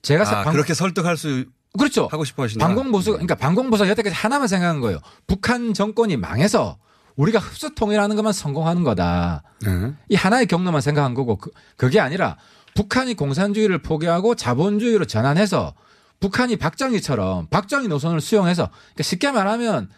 제가 0.00 0.22
아, 0.26 0.44
방- 0.44 0.54
그렇게 0.54 0.72
설득할 0.72 1.16
수 1.18 1.44
그렇죠. 1.76 2.08
하고 2.10 2.24
싶어 2.24 2.44
하신다. 2.44 2.66
반공보수 2.66 3.12
그러니까 3.12 3.34
반공보수가 3.34 3.88
여태까지 3.90 4.14
하나만 4.14 4.48
생각한 4.48 4.80
거예요. 4.80 4.98
북한 5.26 5.74
정권이 5.74 6.16
망해서 6.16 6.78
우리가 7.16 7.38
흡수 7.40 7.74
통일하는 7.74 8.16
것만 8.16 8.32
성공하는 8.32 8.84
거다. 8.84 9.42
네. 9.62 9.92
이 10.08 10.14
하나의 10.14 10.46
경로만 10.46 10.80
생각한 10.80 11.14
거고 11.14 11.36
그, 11.36 11.50
그게 11.76 12.00
아니라 12.00 12.36
북한이 12.74 13.14
공산주의를 13.14 13.82
포기하고 13.82 14.36
자본주의로 14.36 15.04
전환해서 15.04 15.74
북한이 16.20 16.56
박정희처럼 16.56 17.48
박정희 17.48 17.88
노선을 17.88 18.20
수용해서 18.20 18.68
그러니까 18.70 19.02
쉽게 19.02 19.30
말하면 19.32 19.88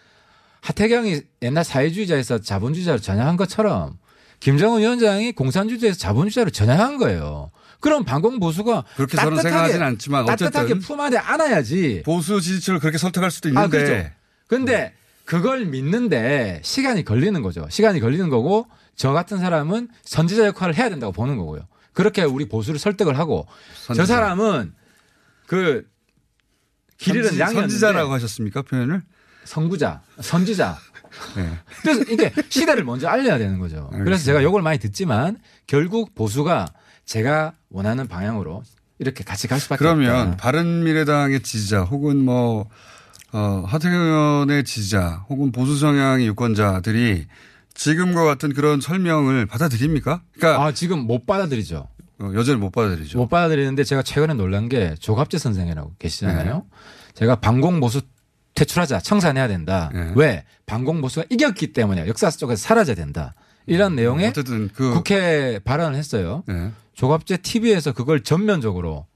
하태경이 0.62 1.22
옛날 1.42 1.64
사회주의자에서 1.64 2.38
자본주의자로 2.38 2.98
전향한 2.98 3.36
것처럼 3.36 3.98
김정은 4.40 4.80
위원장이 4.80 5.32
공산주의자에서 5.32 5.98
자본주의자로 5.98 6.50
전향한 6.50 6.96
거예요. 6.96 7.50
그럼 7.80 8.04
반공 8.04 8.38
보수가 8.38 8.84
그렇게 8.96 9.16
저는 9.16 9.40
생각하진 9.42 9.82
않지만 9.82 10.26
따뜻하게 10.26 10.74
품 10.80 11.00
안에 11.00 11.16
안아야지. 11.16 12.02
보수 12.04 12.40
지지층을 12.40 12.78
그렇게 12.80 12.98
설득할 12.98 13.30
수도 13.30 13.48
아, 13.48 13.50
있는데 13.64 13.84
그렇죠. 13.84 14.10
근데 14.46 14.94
그걸 15.24 15.64
믿는데 15.66 16.60
시간이 16.62 17.04
걸리는 17.04 17.40
거죠. 17.42 17.66
시간이 17.70 18.00
걸리는 18.00 18.28
거고 18.28 18.66
저 18.96 19.12
같은 19.12 19.38
사람은 19.38 19.88
선지자 20.04 20.46
역할을 20.46 20.74
해야 20.76 20.88
된다고 20.90 21.12
보는 21.12 21.36
거고요. 21.38 21.66
그렇게 21.92 22.22
우리 22.22 22.48
보수를 22.48 22.78
설득을 22.78 23.18
하고 23.18 23.46
저 23.86 23.94
선지자. 23.94 24.06
사람은 24.06 24.72
그길 25.46 25.86
잃은 27.06 27.22
선지- 27.24 27.40
양이었는데 27.40 27.60
선지자라고 27.70 28.12
하셨습니까 28.12 28.62
표현을? 28.62 29.02
선구자, 29.44 30.02
선지자. 30.20 30.78
네. 31.36 31.58
그래서 31.82 32.02
이게 32.08 32.32
시대를 32.50 32.84
먼저 32.84 33.08
알려야 33.08 33.38
되는 33.38 33.58
거죠. 33.58 33.90
그래서 33.92 34.22
제가 34.24 34.42
욕을 34.42 34.62
많이 34.62 34.78
듣지만 34.78 35.38
결국 35.66 36.14
보수가 36.14 36.66
제가 37.10 37.54
원하는 37.70 38.06
방향으로 38.06 38.62
이렇게 39.00 39.24
같이 39.24 39.48
갈 39.48 39.58
수밖에 39.58 39.80
그러면 39.80 40.28
없다. 40.28 40.36
바른미래당의 40.36 41.42
지지자 41.42 41.82
혹은 41.82 42.24
뭐 42.24 42.68
어, 43.32 43.64
하태경 43.66 44.00
의원의 44.00 44.62
지지자 44.62 45.24
혹은 45.28 45.50
보수 45.50 45.76
성향의 45.76 46.28
유권자들이 46.28 47.26
지금과 47.74 48.22
같은 48.22 48.54
그런 48.54 48.80
설명을 48.80 49.46
받아들입니까? 49.46 50.22
그러니까 50.34 50.64
아 50.64 50.72
지금 50.72 51.00
못 51.00 51.26
받아들이죠. 51.26 51.88
어, 52.20 52.30
여전히 52.34 52.60
못 52.60 52.70
받아들이죠. 52.70 53.18
못 53.18 53.28
받아들이는데 53.28 53.82
제가 53.82 54.02
최근에 54.02 54.34
놀란 54.34 54.68
게 54.68 54.94
조갑재 55.00 55.38
선생이라고 55.38 55.94
계시잖아요. 55.98 56.54
네. 56.54 56.62
제가 57.14 57.40
반공보수 57.40 58.02
퇴출하자, 58.54 59.00
청산해야 59.00 59.48
된다. 59.48 59.90
네. 59.92 60.12
왜? 60.14 60.44
반공보수가 60.66 61.26
이겼기 61.28 61.72
때문에 61.72 62.06
역사 62.06 62.30
속에서 62.30 62.60
사라져야 62.62 62.94
된다. 62.94 63.34
이런 63.66 63.96
내용의 63.96 64.26
음, 64.26 64.30
어쨌든 64.30 64.68
그 64.74 64.92
국회 64.92 65.58
발언을 65.64 65.96
했어요. 65.96 66.44
네. 66.46 66.70
조갑재 67.00 67.38
TV에서 67.38 67.92
그걸 67.92 68.22
전면적으로 68.22 69.06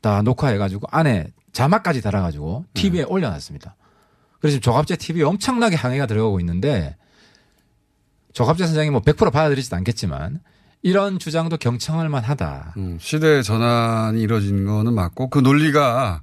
다 0.00 0.22
녹화해가지고 0.22 0.86
안에 0.92 1.32
자막까지 1.52 2.00
달아가지고 2.00 2.66
TV에 2.74 3.00
네. 3.00 3.04
올려놨습니다. 3.08 3.74
그래서 4.38 4.52
지금 4.52 4.62
조갑재 4.62 4.94
TV에 4.94 5.24
엄청나게 5.24 5.74
항의가 5.74 6.06
들어가고 6.06 6.38
있는데 6.38 6.96
조갑재 8.32 8.66
선생이 8.66 8.90
뭐 8.90 9.00
100% 9.00 9.32
받아들이지도 9.32 9.74
않겠지만 9.74 10.38
이런 10.82 11.18
주장도 11.18 11.56
경청할 11.56 12.08
만하다. 12.08 12.74
음, 12.76 12.96
시대 13.00 13.42
전환이 13.42 14.22
이루어진 14.22 14.64
거는 14.64 14.94
맞고 14.94 15.28
그 15.28 15.40
논리가 15.40 16.22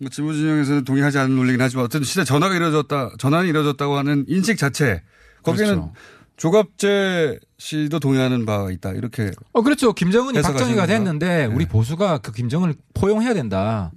뭐 0.00 0.10
지부 0.10 0.34
진영에서는 0.34 0.82
동의하지 0.82 1.18
않는 1.18 1.36
논리긴 1.36 1.60
하지만 1.60 1.84
어쨌든 1.84 2.04
시대 2.04 2.24
전화가 2.24 2.56
이루어졌다, 2.56 3.12
전환이 3.18 3.50
이루어졌다고 3.50 3.96
하는 3.96 4.24
인식 4.26 4.58
자체 4.58 5.04
거기에는 5.44 5.74
그렇죠. 5.74 5.92
조갑재 6.38 7.38
씨도 7.58 7.98
동의하는 7.98 8.46
바가 8.46 8.70
있다 8.70 8.92
이렇게 8.92 9.32
어, 9.52 9.62
그렇죠. 9.62 9.92
김정은이 9.92 10.40
박정희가? 10.40 10.86
됐는데 10.86 11.46
우리 11.46 11.66
보수가 11.66 12.18
그 12.18 12.32
김정은을 12.32 12.76
포용해야 12.94 13.34
된다. 13.34 13.90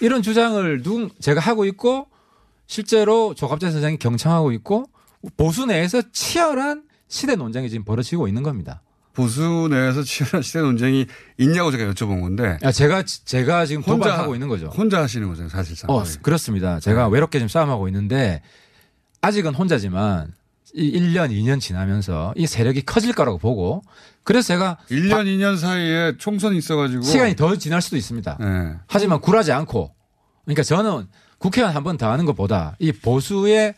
이런 0.00 0.20
주장을 0.20 0.82
누 0.82 1.08
제가 1.20 1.40
하고 1.40 1.64
있고 1.64 2.08
실제로 2.66 3.34
조갑재 3.34 3.70
선생이 3.70 3.98
경청하고 3.98 4.50
있고 4.52 4.86
보수 5.36 5.64
내에서 5.64 6.02
치열한 6.12 6.82
시대 7.06 7.36
논쟁이 7.36 7.70
지금 7.70 7.84
벌어지고 7.84 8.26
있는 8.26 8.42
겁니다. 8.42 8.82
보수 9.12 9.68
내에서 9.70 10.02
치열한 10.02 10.42
시대 10.42 10.60
논쟁이 10.60 11.06
있냐고 11.38 11.70
제가 11.70 11.92
여쭤본 11.92 12.20
건데 12.20 12.58
야, 12.64 12.72
제가 12.72 13.04
제가 13.04 13.66
지금 13.66 13.82
혼자 13.82 14.08
도발하고 14.10 14.34
있는 14.34 14.48
거죠. 14.48 14.66
혼자 14.66 15.00
하시는 15.02 15.28
거잖아요, 15.28 15.50
사실상. 15.50 15.88
어, 15.88 16.02
그렇습니다. 16.22 16.80
제가 16.80 17.04
네. 17.04 17.12
외롭게 17.12 17.38
지금 17.38 17.48
싸움하고 17.48 17.86
있는데 17.88 18.42
아직은 19.20 19.54
혼자지만 19.54 20.32
이 20.32 20.41
1년, 20.76 21.30
2년 21.30 21.60
지나면서 21.60 22.32
이 22.36 22.46
세력이 22.46 22.82
커질 22.82 23.12
거라고 23.12 23.38
보고 23.38 23.82
그래서 24.24 24.48
제가 24.48 24.78
1년, 24.90 25.24
2년 25.26 25.58
사이에 25.58 26.14
총선이 26.18 26.56
있어가지고 26.58 27.02
시간이 27.02 27.36
더 27.36 27.56
지날 27.56 27.82
수도 27.82 27.96
있습니다. 27.96 28.36
네. 28.40 28.74
하지만 28.86 29.20
굴하지 29.20 29.52
않고 29.52 29.94
그러니까 30.44 30.62
저는 30.62 31.06
국회의원 31.38 31.74
한 31.74 31.82
번 31.84 31.96
더 31.98 32.10
하는 32.10 32.24
것보다 32.24 32.76
이 32.78 32.92
보수의 32.92 33.74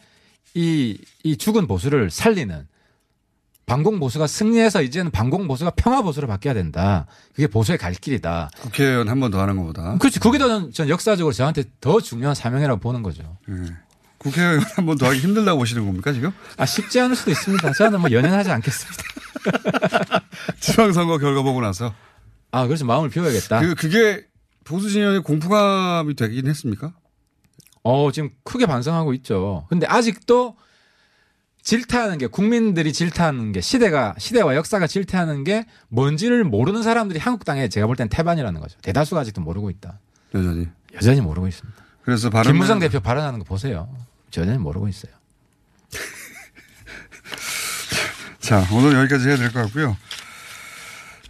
이, 0.55 0.99
이 1.25 1.37
죽은 1.37 1.67
보수를 1.67 2.11
살리는 2.11 2.67
반공 3.67 3.99
보수가 3.99 4.27
승리해서 4.27 4.83
이제는 4.83 5.11
반공 5.11 5.49
보수가 5.49 5.71
평화 5.71 6.03
보수로 6.03 6.27
바뀌어야 6.29 6.53
된다. 6.53 7.07
그게 7.35 7.47
보수의 7.47 7.79
갈 7.79 7.95
길이다. 7.95 8.51
국회의원 8.61 9.09
한 9.09 9.21
번 9.21 9.31
더 9.31 9.41
하는 9.41 9.57
것보다. 9.57 9.97
그렇지. 9.97 10.21
그게 10.21 10.37
더 10.39 10.71
전 10.71 10.89
역사적으로 10.91 11.33
저한테 11.33 11.65
더 11.81 11.99
중요한 12.01 12.35
사명이라고 12.35 12.79
보는 12.79 13.03
거죠. 13.03 13.39
네. 13.49 13.57
국회의원 14.25 14.61
한 14.75 14.87
번 14.87 14.97
더 14.99 15.07
하기 15.09 15.19
힘들다고 15.21 15.59
보시는 15.59 15.85
겁니까, 15.87 16.13
지금? 16.13 16.33
아, 16.57 16.67
쉽지 16.67 16.99
않을 17.01 17.15
수도 17.15 17.31
있습니다. 17.31 17.73
저는 17.75 18.01
뭐 18.01 18.11
연연하지 18.11 18.51
않겠습니다. 18.51 19.03
지방선거 20.61 21.19
결과 21.19 21.43
보고 21.43 21.61
나서. 21.61 21.95
아, 22.51 22.67
그래서 22.67 22.85
마음을 22.85 23.11
비워야겠다. 23.11 23.61
그, 23.61 23.75
그게 23.75 24.25
보수 24.65 24.89
진영의 24.91 25.23
공포감이 25.23 26.15
되긴 26.17 26.47
했습니까? 26.49 26.93
어, 27.83 28.11
지금 28.13 28.31
크게 28.45 28.67
반성하고 28.67 29.13
있죠. 29.15 29.67
근데 29.69 29.87
아직도 29.87 30.57
질타하는 31.63 32.19
게 32.19 32.27
국민들이 32.27 32.93
질타하는 32.93 33.53
게 33.53 33.61
시대가 33.61 34.15
시대와 34.19 34.55
역사가 34.55 34.87
질타하는 34.87 35.45
게 35.45 35.67
뭔지를 35.89 36.45
모르는 36.45 36.83
사람들이 36.83 37.19
한국당에 37.19 37.69
제가 37.69 37.87
볼 37.87 37.97
땐 37.97 38.09
태반이라는 38.09 38.61
거죠. 38.61 38.79
대다수가 38.83 39.21
아직도 39.23 39.41
모르고 39.41 39.71
있다. 39.71 39.99
여전히. 40.35 40.69
여전히 40.95 41.21
모르고 41.21 41.49
있습니다. 41.49 41.85
그래서 42.03 42.29
김무성 42.43 42.79
대표 42.79 43.01
발언하는 43.01 43.39
거 43.39 43.45
보세요. 43.45 43.89
여전히 44.41 44.59
모르고 44.59 44.89
있어요. 44.89 45.13
자, 48.41 48.67
오늘 48.73 48.95
여기까지 48.95 49.29
해야 49.29 49.37
될 49.37 49.53
것 49.53 49.63
같고요. 49.65 49.97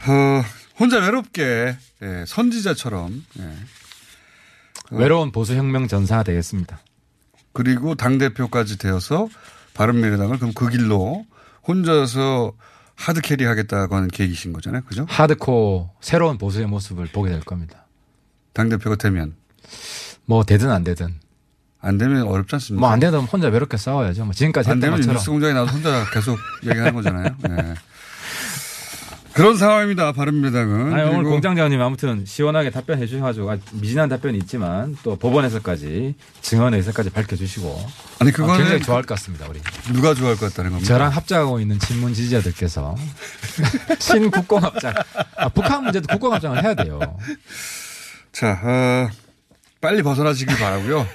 어, 0.07 0.45
혼자 0.79 0.99
외롭게 0.99 1.77
예, 2.03 2.25
선지자처럼 2.27 3.25
예. 3.39 3.57
외로운 4.91 5.33
보수혁명 5.33 5.89
전사가 5.89 6.23
되겠습니다. 6.25 6.79
그리고 7.53 7.95
당 7.95 8.19
대표까지 8.19 8.79
되어서 8.79 9.29
바른미래당을 9.75 10.39
그럼 10.39 10.53
그 10.55 10.69
길로 10.69 11.25
혼자서 11.67 12.53
hard 12.97 13.21
carry 13.23 13.45
하겠다고 13.45 13.97
하는 13.97 14.09
계획이신 14.09 14.53
거잖아요, 14.53 14.83
그죠? 14.85 15.07
하드코 15.09 15.91
새로운 16.01 16.39
보수의 16.39 16.67
모습을 16.67 17.07
보게 17.07 17.31
될 17.31 17.41
겁니다. 17.41 17.87
당 18.53 18.69
대표가 18.69 18.97
되면 18.97 19.35
뭐 20.27 20.45
되든 20.45 20.71
안 20.71 20.85
되든 20.85 21.19
안 21.85 21.99
되면 21.99 22.23
어렵지 22.23 22.55
않습니까? 22.57 22.81
뭐 22.81 22.91
안 22.91 23.01
되면 23.01 23.21
혼자 23.21 23.49
외롭게 23.49 23.77
싸워야죠. 23.77 24.25
뭐 24.25 24.33
지금까지 24.35 24.71
안 24.71 24.81
되면. 24.81 25.01
뉴스 25.01 25.31
공장에 25.31 25.53
나와서 25.53 25.73
혼자 25.73 26.05
계속 26.13 26.39
얘기하는 26.65 26.95
거잖아요. 26.95 27.27
예. 27.51 27.75
그런 29.35 29.57
상황입니다, 29.57 30.13
바른미래당은. 30.13 30.95
아니, 30.95 31.11
오늘 31.11 31.25
공장장님 31.25 31.81
아무튼 31.81 32.25
시원하게 32.25 32.71
답변해 32.71 33.05
주셔가지고 33.05 33.51
아, 33.51 33.57
미진한 33.73 34.09
답변이 34.09 34.39
있지만 34.39 34.97
또 35.03 35.17
법원에서까지 35.17 36.15
증언 36.41 36.73
의사까지 36.75 37.11
밝혀주시고 37.11 37.85
아니, 38.21 38.31
아, 38.31 38.33
그거는 38.33 38.59
굉장히 38.59 38.81
좋아할 38.83 39.03
것 39.03 39.17
같습니다 39.17 39.47
우리 39.49 39.61
누가 39.93 40.15
좋아할 40.15 40.37
것 40.37 40.51
같다는 40.51 40.71
겁니다. 40.71 40.87
저랑 40.87 41.11
합작하고 41.11 41.59
있는 41.59 41.81
친문 41.81 42.15
지지자들께서 42.15 42.95
신국공합작 43.99 45.05
아, 45.37 45.49
북한 45.49 45.83
문제도 45.83 46.07
국공합작을 46.07 46.63
해야 46.63 46.75
돼요. 46.75 47.01
자, 48.31 48.61
어, 48.63 49.09
빨리 49.85 50.03
벗어나시길 50.03 50.57
바라고요. 50.57 51.07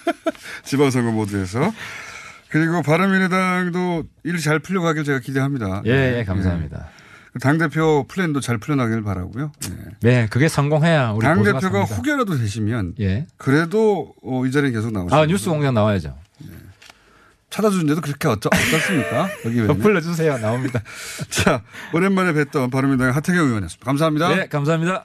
지방선거 0.64 1.12
모드에서. 1.12 1.70
그리고 2.48 2.80
바른미래당도 2.80 4.04
일 4.24 4.38
잘 4.40 4.58
풀려가길 4.58 5.04
제가 5.04 5.18
기대합니다. 5.18 5.82
예, 5.84 6.20
예 6.20 6.24
감사합니다. 6.24 6.88
예. 7.36 7.38
당대표 7.40 8.06
플랜도 8.08 8.40
잘 8.40 8.56
풀려나길 8.56 9.02
바라고요. 9.02 9.52
예. 9.68 9.74
네, 10.00 10.26
그게 10.30 10.48
성공해야 10.48 11.10
우리 11.10 11.26
보수가 11.26 11.52
당대표가. 11.60 11.82
후계라도 11.84 12.38
되시면 12.38 12.94
예. 13.00 13.26
그래도 13.36 14.14
어, 14.24 14.46
이 14.46 14.50
자리에 14.50 14.70
계속 14.70 14.92
나오시죠. 14.92 15.14
아 15.14 15.26
뉴스 15.26 15.50
공장 15.50 15.74
나와야죠. 15.74 16.16
찾아주는데도 17.50 18.00
그렇게 18.00 18.28
어쩌, 18.28 18.48
어떻습니까? 18.48 19.28
여기 19.44 19.60
왜? 19.62 19.66
불러주세요. 19.68 20.38
나옵니다. 20.38 20.82
자, 21.28 21.62
오랜만에 21.92 22.32
뵀던 22.32 22.70
바른미래당의 22.70 23.12
하태경 23.12 23.46
의원이었습니다. 23.46 23.84
감사합니다. 23.84 24.34
네, 24.34 24.46
감사합니다. 24.48 25.04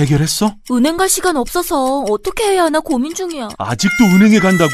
해결했어? 0.00 0.54
은행 0.70 0.96
갈 0.96 1.08
시간 1.08 1.36
없어서 1.36 2.00
어떻게 2.08 2.44
해야 2.44 2.64
하나 2.64 2.80
고민 2.80 3.14
중이야. 3.14 3.48
아직도 3.58 4.04
은행에 4.04 4.38
간다고? 4.40 4.72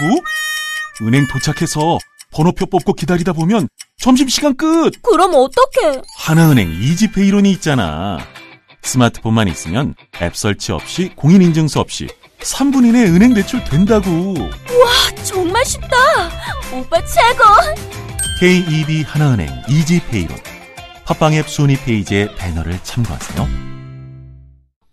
은행 1.03 1.27
도착해서 1.27 1.99
번호표 2.33 2.67
뽑고 2.67 2.95
기다리다 2.95 3.33
보면 3.33 3.69
점심시간 3.99 4.57
끝! 4.57 4.91
그럼 5.03 5.33
어떡해? 5.35 6.01
하나은행 6.19 6.71
이지페이론이 6.71 7.51
있잖아. 7.53 8.19
스마트폰만 8.83 9.49
있으면 9.49 9.95
앱 10.23 10.37
설치 10.37 10.73
없이 10.73 11.11
공인인증서 11.17 11.81
없이 11.81 12.09
3분 12.41 12.87
이내 12.87 13.05
은행 13.05 13.35
대출 13.35 13.62
된다고. 13.65 14.35
와, 14.39 15.25
정말 15.25 15.65
쉽다. 15.65 15.97
오빠 16.73 16.99
최고. 17.05 17.45
KEB 18.41 19.03
하나은행 19.03 19.49
이지페이론. 19.69 20.37
팟빵 21.05 21.35
앱 21.35 21.49
순위 21.49 21.77
페이지의 21.77 22.35
배너를 22.37 22.79
참고하세요. 22.83 23.76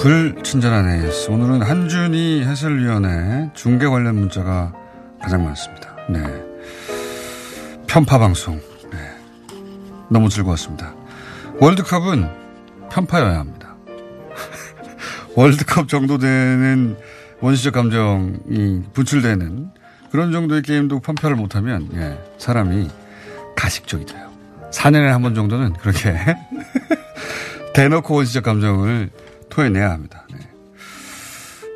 불친절한 0.00 0.88
AS. 1.04 1.30
오늘은 1.30 1.60
한준희 1.60 2.42
해설위원회 2.44 3.50
중계 3.52 3.86
관련 3.86 4.14
문자가 4.16 4.72
가장 5.20 5.44
많습니다. 5.44 5.94
네. 6.08 6.22
편파 7.86 8.18
방송. 8.18 8.58
네. 8.90 8.98
너무 10.08 10.30
즐거웠습니다. 10.30 10.94
월드컵은 11.60 12.30
편파여야 12.90 13.40
합니다. 13.40 13.76
월드컵 15.36 15.88
정도 15.88 16.16
되는 16.16 16.96
원시적 17.42 17.74
감정이 17.74 18.82
분출되는 18.94 19.70
그런 20.10 20.32
정도의 20.32 20.62
게임도 20.62 21.00
편파를 21.00 21.36
못하면 21.36 21.86
예, 21.94 22.18
사람이 22.38 22.88
가식적이 23.54 24.06
돼요. 24.06 24.30
4년에 24.72 25.08
한 25.08 25.20
번 25.20 25.34
정도는 25.34 25.74
그렇게 25.74 26.16
대놓고 27.74 28.14
원시적 28.14 28.44
감정을 28.44 29.10
토해내야 29.50 29.90
합니다. 29.90 30.26
네. 30.32 30.38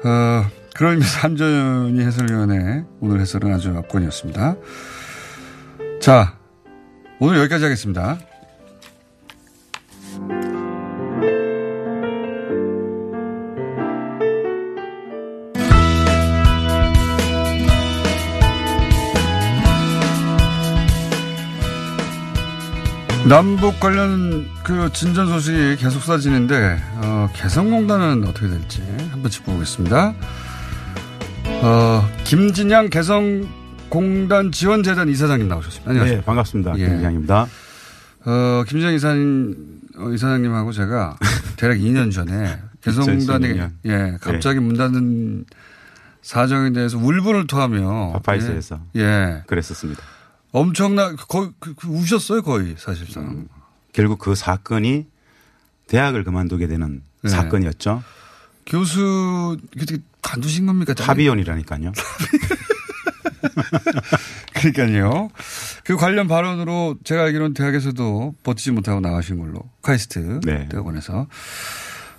어, 0.09 0.45
그런 0.75 0.93
의미에서 0.95 1.19
한전이 1.21 2.01
해설위원회 2.01 2.85
오늘 3.01 3.21
해설은 3.21 3.53
아주 3.53 3.77
압권이었습니다. 3.77 4.57
자, 6.01 6.37
오늘 7.21 7.39
여기까지 7.39 7.65
하겠습니다. 7.65 8.19
남북 23.29 23.81
관련 23.81 24.47
그 24.63 24.93
진전 24.93 25.29
소식이 25.29 25.77
계속 25.77 26.01
쏟아지는데 26.01 26.79
어, 26.97 27.29
개성공단은 27.35 28.29
어떻게 28.29 28.49
될지 28.49 28.83
한번 29.11 29.31
짚어보겠습니다. 29.31 30.15
어, 31.63 32.09
김진양 32.25 32.91
개성공단 32.91 34.53
지원재단 34.53 35.09
이사장님 35.09 35.49
나오셨습니다. 35.49 35.91
안녕하세요. 35.91 36.19
네, 36.19 36.25
반갑습니다. 36.25 36.75
예. 36.77 36.87
김진양입니다. 36.87 37.47
어, 38.27 38.65
김진양 38.69 38.95
이사님, 38.95 39.81
어, 39.97 40.11
이사장님하고 40.11 40.73
제가 40.73 41.17
대략 41.57 41.79
2년 41.79 42.13
전에 42.13 42.59
개성공단이 42.83 43.55
2016년. 43.55 43.71
예, 43.87 44.17
갑자기 44.21 44.61
문 44.61 44.77
닫는 44.77 45.47
사정에 46.21 46.73
대해서 46.73 46.99
울분을 46.99 47.47
토하며 47.47 48.13
파파이스에서 48.13 48.81
예, 48.97 49.01
예. 49.01 49.43
그랬었습니다. 49.47 50.03
엄청나 50.55 51.15
거의 51.17 51.51
그, 51.59 51.75
그 51.75 51.89
우셨어요 51.89 52.43
거의 52.43 52.77
사실상. 52.79 53.49
결국 53.93 54.21
그 54.21 54.37
사건이 54.37 55.05
대학을 55.89 56.23
그만두게 56.23 56.69
되는 56.69 57.03
네. 57.23 57.29
사건이었죠. 57.29 58.05
교수 58.65 59.59
어떻게 59.77 59.99
간두신 60.23 60.67
겁니까? 60.67 60.95
합의원이라니까요. 60.97 61.93
그러니까요. 64.55 65.29
그 65.83 65.97
관련 65.97 66.29
발언으로 66.29 66.99
제가 67.03 67.25
알기로는 67.25 67.55
대학에서도 67.55 68.37
버티지 68.45 68.71
못하고 68.71 69.01
나가신 69.01 69.41
걸로 69.41 69.69
카이스트 69.83 70.39
네. 70.45 70.69
대학원에서. 70.69 71.27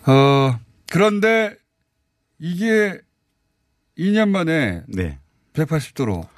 어 0.08 0.60
그런데 0.92 1.56
이게 2.38 3.00
2년 3.98 4.28
만에 4.28 4.84
네. 4.90 5.20
180도로 5.54 6.35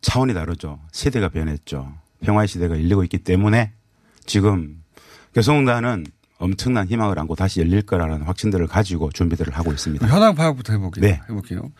차원이 0.00 0.34
다르죠. 0.34 0.80
세대가 0.92 1.28
변했죠. 1.28 1.92
평화의 2.22 2.48
시대가 2.48 2.74
열리고 2.74 3.02
있기 3.04 3.18
때문에 3.18 3.72
지금 4.26 4.82
개성공단은 5.34 6.06
엄청난 6.38 6.86
희망을 6.88 7.18
안고 7.18 7.34
다시 7.36 7.60
열릴 7.60 7.82
거라는 7.82 8.22
확신들을 8.22 8.66
가지고 8.66 9.10
준비들을 9.12 9.52
하고 9.54 9.72
있습니다. 9.72 10.06
현황 10.06 10.34
파악부터 10.34 10.72
해볼게요. 10.72 11.04
네. 11.04 11.20
해볼게요. 11.28 11.70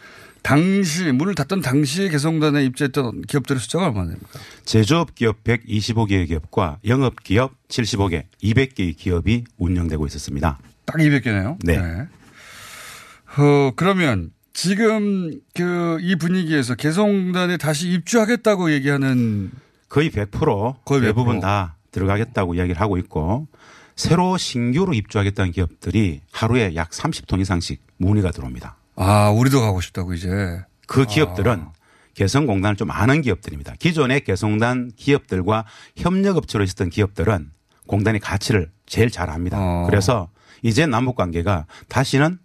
당시 0.42 1.12
문을 1.12 1.35
닫던 1.35 1.61
당시에 1.61 2.09
개성단에 2.09 2.64
입주했던 2.64 3.22
기업들의 3.22 3.61
숫자가 3.61 3.87
얼마나 3.87 4.09
됩니까? 4.11 4.38
제조업 4.64 5.14
기업 5.14 5.44
125개의 5.44 6.28
기업과 6.28 6.78
영업 6.87 7.22
기업 7.22 7.52
75개, 7.68 8.24
200개의 8.42 8.96
기업이 8.96 9.44
운영되고 9.59 10.06
있었습니다. 10.06 10.59
딱 10.87 10.96
200개네요. 10.96 11.59
네. 11.64 11.78
어, 11.78 13.72
그러면 13.76 14.30
지금 14.62 15.40
그 15.54 15.98
이 16.02 16.16
분위기에서 16.16 16.74
개성단에 16.74 17.56
다시 17.56 17.88
입주하겠다고 17.92 18.72
얘기하는 18.72 19.50
거의 19.88 20.10
100% 20.10 20.84
거의 20.84 21.00
대부분 21.00 21.38
100%. 21.38 21.40
다 21.40 21.76
들어가겠다고 21.92 22.54
이야기를 22.54 22.78
하고 22.78 22.98
있고 22.98 23.48
새로 23.96 24.36
신규로 24.36 24.92
입주하겠다는 24.92 25.52
기업들이 25.52 26.20
하루에 26.30 26.74
약 26.74 26.90
30톤 26.90 27.40
이상씩 27.40 27.82
문의가 27.96 28.32
들어옵니다. 28.32 28.76
아, 28.96 29.30
우리도 29.30 29.62
가고 29.62 29.80
싶다고 29.80 30.12
이제. 30.12 30.28
그 30.86 31.06
기업들은 31.06 31.64
개성공단을 32.12 32.76
좀 32.76 32.90
아는 32.90 33.22
기업들입니다. 33.22 33.76
기존의 33.78 34.24
개성단 34.24 34.90
기업들과 34.94 35.64
협력업체로 35.96 36.64
있었던 36.64 36.90
기업들은 36.90 37.50
공단의 37.86 38.20
가치를 38.20 38.70
제일 38.84 39.10
잘 39.10 39.30
압니다. 39.30 39.56
어. 39.58 39.86
그래서 39.88 40.28
이제 40.62 40.84
남북 40.84 41.16
관계가 41.16 41.64
다시는 41.88 42.38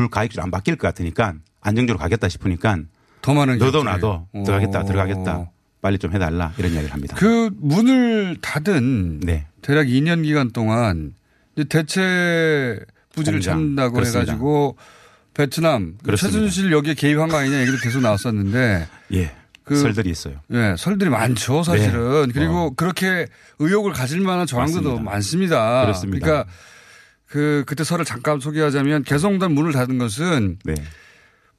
불가익으로 0.00 0.42
안 0.42 0.50
바뀔 0.50 0.76
것 0.76 0.88
같으니까 0.88 1.34
안정적으로 1.60 1.98
가겠다 2.00 2.28
싶으니까 2.28 2.78
더 3.22 3.34
많은 3.34 3.58
너도. 3.58 3.84
나도 3.84 4.26
어. 4.32 4.42
들어가겠다 4.44 4.84
들어가겠다 4.84 5.50
빨리 5.82 5.98
좀 5.98 6.12
해달라 6.14 6.52
이런 6.58 6.72
이야기를 6.72 6.92
합니다. 6.92 7.16
그 7.18 7.50
문을 7.58 8.38
닫은 8.40 9.20
네. 9.20 9.46
대략 9.62 9.86
2년 9.86 10.22
기간 10.24 10.50
동안 10.50 11.14
대체 11.68 12.78
부지를. 13.14 13.40
찾는다고 13.40 13.94
그렇습니다. 13.94 14.20
해가지고 14.20 14.76
베트남 15.34 15.96
그렇습니다. 16.02 16.38
최순실 16.38 16.72
여기에 16.72 16.94
개입한 16.94 17.28
거 17.28 17.36
아니냐 17.38 17.60
얘기도 17.60 17.76
계속 17.78 18.00
나왔었는데 18.00 18.86
예. 19.14 19.32
그- 19.64 19.76
설들이 19.76 20.10
있어요. 20.10 20.40
예, 20.52 20.74
설들이 20.76 21.10
많죠, 21.10 21.62
사실은. 21.62 22.26
네. 22.28 22.32
그리고 22.32 22.54
어. 22.66 22.70
그렇게 22.74 23.26
의혹을 23.60 23.92
가질 23.92 24.20
만한 24.20 24.46
정황들도 24.46 24.98
맞습니다. 25.00 25.10
많습니다. 25.10 25.80
그렇습니다. 25.82 26.26
러니까 26.26 26.50
그 27.30 27.62
그때 27.66 27.84
설을 27.84 28.04
잠깐 28.04 28.40
소개하자면 28.40 29.04
개성공단 29.04 29.52
문을 29.52 29.72
닫은 29.72 29.98
것은 29.98 30.58
네. 30.64 30.74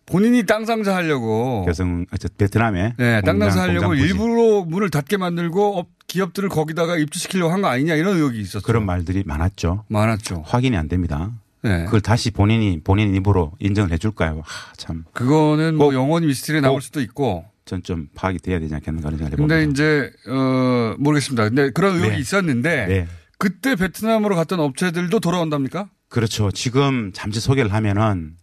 본인이 0.05 0.43
땅 0.45 0.65
장사 0.65 0.93
하려고 0.95 1.63
개성 1.65 2.05
아, 2.11 2.17
저 2.17 2.27
베트남에 2.37 2.95
네, 2.97 3.21
땅 3.21 3.39
장사 3.39 3.61
하려고. 3.61 3.95
일부러 3.95 4.65
문을 4.65 4.89
닫게 4.89 5.15
만들고 5.15 5.77
업- 5.79 5.87
기업들을 6.07 6.49
거기다가 6.49 6.97
입주시키려고 6.97 7.53
한 7.53 7.61
거 7.61 7.69
아니냐 7.69 7.95
이런 7.95 8.17
의혹이 8.17 8.39
있었죠. 8.41 8.65
그런 8.65 8.85
말들이 8.85 9.23
많았죠. 9.25 9.85
많았죠. 9.87 10.43
확인이 10.45 10.75
안 10.75 10.89
됩니다. 10.89 11.31
네. 11.61 11.85
그걸 11.85 12.01
다시 12.01 12.31
본인이 12.31 12.81
본인 12.83 13.15
입으로 13.15 13.53
인정을 13.59 13.91
해줄까요? 13.93 14.41
하, 14.43 14.73
참. 14.75 15.05
그거는 15.13 15.75
뭐 15.75 15.87
꼭- 15.87 15.93
영원히 15.93 16.27
미스터리 16.27 16.59
꼭 16.59 16.81
수도 16.81 16.99
있고. 17.01 17.45
전 17.63 17.81
좀 17.83 18.09
파악이 18.15 18.39
돼야 18.39 18.59
되지 18.59 18.73
않겠는가 18.75 19.07
하는 19.07 19.17
생각을 19.19 19.33
해봅니다. 19.37 19.55
근데 19.55 19.71
이제 19.71 20.11
어 20.27 20.95
모르겠습니다. 20.97 21.43
근데 21.47 21.69
그런 21.71 21.93
의혹이 21.95 22.11
네. 22.15 22.17
있었는데 22.19 22.85
네. 22.87 23.07
그때 23.41 23.75
베트남으로 23.75 24.35
갔던 24.35 24.59
업체들도 24.59 25.19
돌아온답니까? 25.19 25.89
그렇죠. 26.09 26.51
지금 26.51 27.11
잠시 27.11 27.39
소개를 27.39 27.73
하면은 27.73 28.35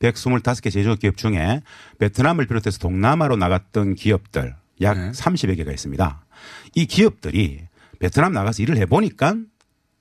125개 0.00 0.72
제조업 0.72 0.98
기업 0.98 1.16
중에 1.16 1.62
베트남을 2.00 2.48
비롯해서 2.48 2.80
동남아로 2.80 3.36
나갔던 3.36 3.94
기업들 3.94 4.56
약 4.80 4.98
네. 4.98 5.12
30여 5.12 5.56
개가 5.56 5.70
있습니다. 5.70 6.26
이 6.74 6.86
기업들이 6.86 7.60
베트남 8.00 8.32
나가서 8.32 8.64
일을 8.64 8.76
해보니까 8.78 9.36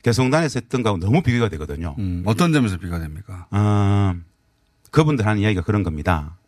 개성단에서 0.02 0.62
했던 0.62 0.82
거하고 0.82 1.00
너무 1.00 1.22
비교가 1.22 1.48
되거든요. 1.50 1.96
음, 2.00 2.24
어떤 2.26 2.52
점에서 2.52 2.78
비가 2.78 2.98
됩니까? 2.98 3.46
어, 3.52 4.16
그분들 4.90 5.28
하는 5.28 5.44
이야기가 5.44 5.62
그런 5.62 5.84
겁니다. 5.84 6.39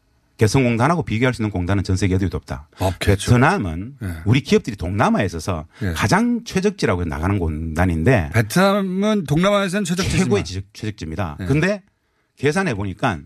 개성공단하고 0.46 1.04
비교할 1.04 1.36
수 1.36 1.44
있는 1.44 1.52
공단은 1.52 1.84
전 1.84 1.96
세계 1.96 2.16
어디도 2.16 2.36
없다. 2.36 2.68
없겠죠. 2.80 3.32
베트남은 3.32 3.98
네. 4.02 4.08
우리 4.26 4.42
기업들이 4.42 4.76
동남아에 4.76 5.24
있어서 5.26 5.68
네. 5.80 5.94
가장 5.94 6.42
최적지라고 6.44 7.06
나가는 7.06 7.38
공단인데 7.38 8.32
베트남은 8.34 9.26
동남아에서는 9.26 9.84
최적지지만 9.86 10.24
최고의 10.26 10.44
지적, 10.44 10.64
최적지입니다. 10.74 11.38
네. 11.40 11.46
근데 11.46 11.84
계산해 12.38 12.74
보니까 12.74 13.20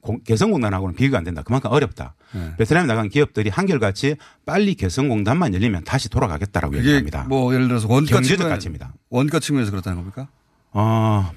공- 0.00 0.20
개성공단하고는 0.22 0.94
비교가 0.94 1.18
안 1.18 1.24
된다. 1.24 1.42
그만큼 1.42 1.72
어렵다. 1.72 2.14
네. 2.32 2.54
베트남에 2.58 2.86
나간 2.86 3.08
기업들이 3.08 3.50
한결같이 3.50 4.14
빨리 4.46 4.76
개성공단만 4.76 5.54
열리면 5.54 5.82
다시 5.82 6.08
돌아가겠다라고 6.10 6.76
얘기합니다. 6.78 7.24
뭐 7.24 7.52
예를 7.54 7.66
들어서 7.66 7.88
원가 7.88 8.08
경제적 8.08 8.38
측면 8.38 8.50
가치입니다. 8.54 8.94
원가 9.10 9.40
측면에서 9.40 9.72
그렇다는 9.72 9.98
겁니까? 9.98 10.28
어, 10.70 11.28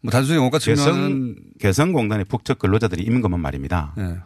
뭐 0.00 0.10
단순히 0.10 0.38
원가 0.40 0.58
개성, 0.58 0.84
측면은 0.92 1.36
개성공단의 1.60 2.24
북측 2.24 2.58
근로자들이 2.58 3.04
임는 3.04 3.20
것만 3.20 3.38
말입니다. 3.38 3.94
네. 3.96 4.16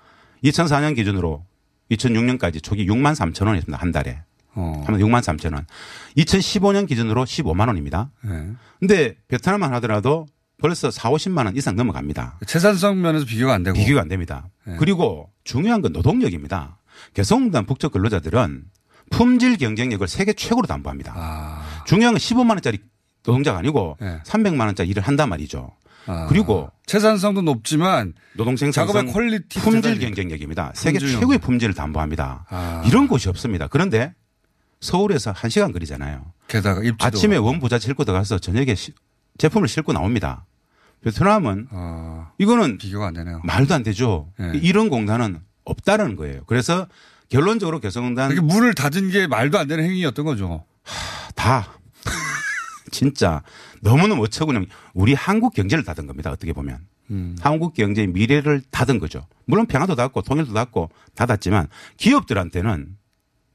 2004년 0.45 0.95
기준으로 0.97 1.45
2006년까지 1.91 2.63
초기 2.63 2.87
6만 2.87 3.15
3천 3.15 3.47
원이었습니다. 3.47 3.79
한 3.81 3.93
달에. 3.93 4.23
어. 4.55 4.83
하면 4.87 5.01
6만 5.01 5.21
3천 5.21 5.55
원. 5.55 5.67
2015년 6.17 6.87
기준으로 6.87 7.25
15만 7.25 7.69
원입니다. 7.69 8.11
네. 8.23 8.51
근데 8.81 9.15
베트남만 9.29 9.73
하더라도 9.75 10.27
벌써 10.59 10.91
4, 10.91 11.11
50만 11.11 11.47
원 11.47 11.57
이상 11.57 11.77
넘어갑니다. 11.77 12.39
채산성 12.47 13.01
면에서 13.01 13.25
비교가 13.25 13.55
안 13.55 13.63
되고 13.63 13.77
비교가 13.77 14.01
안 14.01 14.09
됩니다. 14.09 14.49
네. 14.65 14.77
그리고 14.79 15.31
중요한 15.45 15.81
건 15.81 15.93
노동력입니다. 15.93 16.79
개성공단 17.15 17.67
북쪽 17.67 17.93
근로자들은 17.93 18.65
품질 19.11 19.57
경쟁력을 19.57 20.07
세계 20.07 20.33
최고로 20.33 20.67
담보합니다. 20.67 21.13
아. 21.17 21.83
중요한 21.87 22.15
건 22.15 22.21
15만 22.21 22.51
원짜리 22.51 22.79
노동자가 23.25 23.59
아니고 23.59 23.97
네. 24.01 24.21
300만 24.25 24.61
원짜리 24.67 24.89
일을 24.91 25.03
한단 25.03 25.29
말이죠. 25.29 25.71
아. 26.07 26.27
그리고 26.29 26.71
채산성도 26.87 27.43
높지만 27.43 28.15
노동 28.37 28.57
생산성 28.57 28.93
작업의 28.95 29.13
quality 29.13 29.61
품질 29.61 29.99
경쟁력입니다. 29.99 30.73
세계 30.75 30.99
품질 30.99 31.19
최고의 31.21 31.39
품질을 31.39 31.75
담보합니다. 31.75 32.47
아. 32.49 32.83
이런 32.87 33.09
곳이 33.09 33.29
없습니다. 33.29 33.67
그런데 33.69 34.15
서울에서 34.81 35.33
1시간 35.33 35.73
거리잖아요. 35.73 36.33
게다가 36.49 36.81
아침에 36.99 37.37
원부자재 37.37 37.79
싣고 37.79 38.05
들어가서 38.05 38.39
저녁에 38.39 38.75
시- 38.75 38.93
제품을 39.39 39.69
싣고 39.69 39.93
나옵니다. 39.93 40.45
베트남은 41.05 41.69
아, 41.71 42.31
이거는 42.39 42.79
비교가 42.79 43.09
안 43.09 43.15
되네요. 43.15 43.41
말도 43.45 43.75
안 43.75 43.83
되죠. 43.83 44.31
네. 44.39 44.53
이런 44.63 44.89
공단은 44.89 45.41
없다라는 45.65 46.17
거예요. 46.17 46.43
그래서 46.47 46.87
결론적으로 47.29 47.81
개성공단 47.81 48.35
문을 48.47 48.75
닫은 48.75 49.11
게 49.11 49.27
말도 49.27 49.59
안 49.59 49.67
되는 49.67 49.83
행위였던 49.85 50.25
거죠. 50.25 50.65
다 51.35 51.67
진짜 52.93 53.43
너무너무 53.81 54.23
어처구니 54.25 54.67
우리 54.95 55.15
한국 55.15 55.55
경제를 55.55 55.83
닫은 55.85 56.07
겁니다. 56.07 56.31
어떻게 56.31 56.53
보면. 56.53 56.79
음. 57.11 57.37
한국 57.41 57.75
경제의 57.75 58.07
미래를 58.07 58.63
닫은 58.71 59.01
거죠. 59.01 59.27
물론 59.45 59.67
평화도 59.67 59.97
닫고 59.97 60.23
통일도 60.23 60.53
닫고 60.55 60.91
닫았지만 61.17 61.67
기업들한테는 61.97 62.97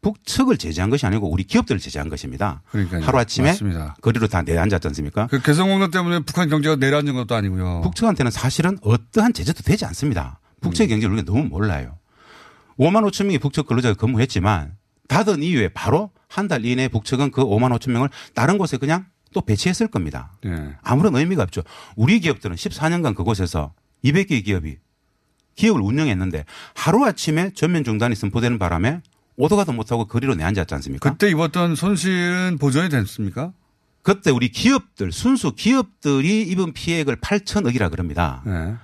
북측을 0.02 0.58
제재한 0.58 0.90
것이 0.90 1.06
아니고 1.06 1.30
우리 1.32 1.44
기업들을 1.44 1.80
제재한 1.80 2.08
것입니다. 2.10 2.62
그러니까요. 2.70 3.02
하루아침에 3.04 3.48
맞습니다. 3.50 3.96
거리로 4.02 4.28
다 4.28 4.42
내앉았지 4.42 4.88
않습니까? 4.88 5.28
그 5.28 5.42
개성공단 5.42 5.90
때문에 5.92 6.20
북한 6.20 6.50
경제가 6.50 6.76
내려앉은 6.76 7.14
것도 7.14 7.34
아니고요. 7.36 7.82
북측한테는 7.82 8.32
사실은 8.32 8.78
어떠한 8.82 9.34
제재도 9.34 9.64
되지 9.64 9.86
않습니다. 9.86 10.40
북측의 10.62 10.90
경제를 10.90 11.16
우리가 11.16 11.32
너무 11.32 11.46
몰라요. 11.48 11.98
5만 12.78 13.10
5천 13.10 13.24
명의 13.26 13.40
북측 13.40 13.66
근로자가 13.66 13.96
근무했지만 13.96 14.76
닫은 15.08 15.42
이후에 15.42 15.70
바로 15.70 16.12
한 16.28 16.48
달 16.48 16.64
이내에 16.66 16.90
북측은 16.90 17.32
그 17.32 17.44
5만 17.44 17.76
5천 17.78 17.92
명을 17.92 18.10
다른 18.36 18.58
곳에 18.58 18.78
그냥 18.78 19.06
또 19.34 19.42
배치했을 19.42 19.88
겁니다. 19.88 20.32
네. 20.44 20.76
아무런 20.82 21.16
의미가 21.16 21.44
없죠. 21.44 21.64
우리 21.96 22.20
기업들은 22.20 22.56
14년간 22.56 23.16
그곳에서 23.16 23.74
200개의 24.04 24.44
기업이 24.46 24.78
기업을 25.56 25.82
운영했는데 25.82 26.46
하루아침에 26.76 27.52
전면 27.54 27.84
중단이 27.84 28.16
선포되는 28.16 28.60
바람에 28.60 29.02
오도가도 29.38 29.72
못하고 29.74 30.06
거리로 30.06 30.36
내앉았지 30.36 30.74
않습니까? 30.76 31.10
그때 31.10 31.30
입었던 31.30 31.76
손실은 31.76 32.58
보전이 32.60 32.90
됐습니까? 32.90 33.54
그때 34.02 34.32
우리 34.32 34.50
기업들, 34.50 35.12
순수 35.12 35.54
기업들이 35.54 36.44
입은 36.44 36.74
피해액을 36.74 37.18
8천억이라 37.18 37.92
그럽니다. 37.92 38.42
네. 38.46 38.76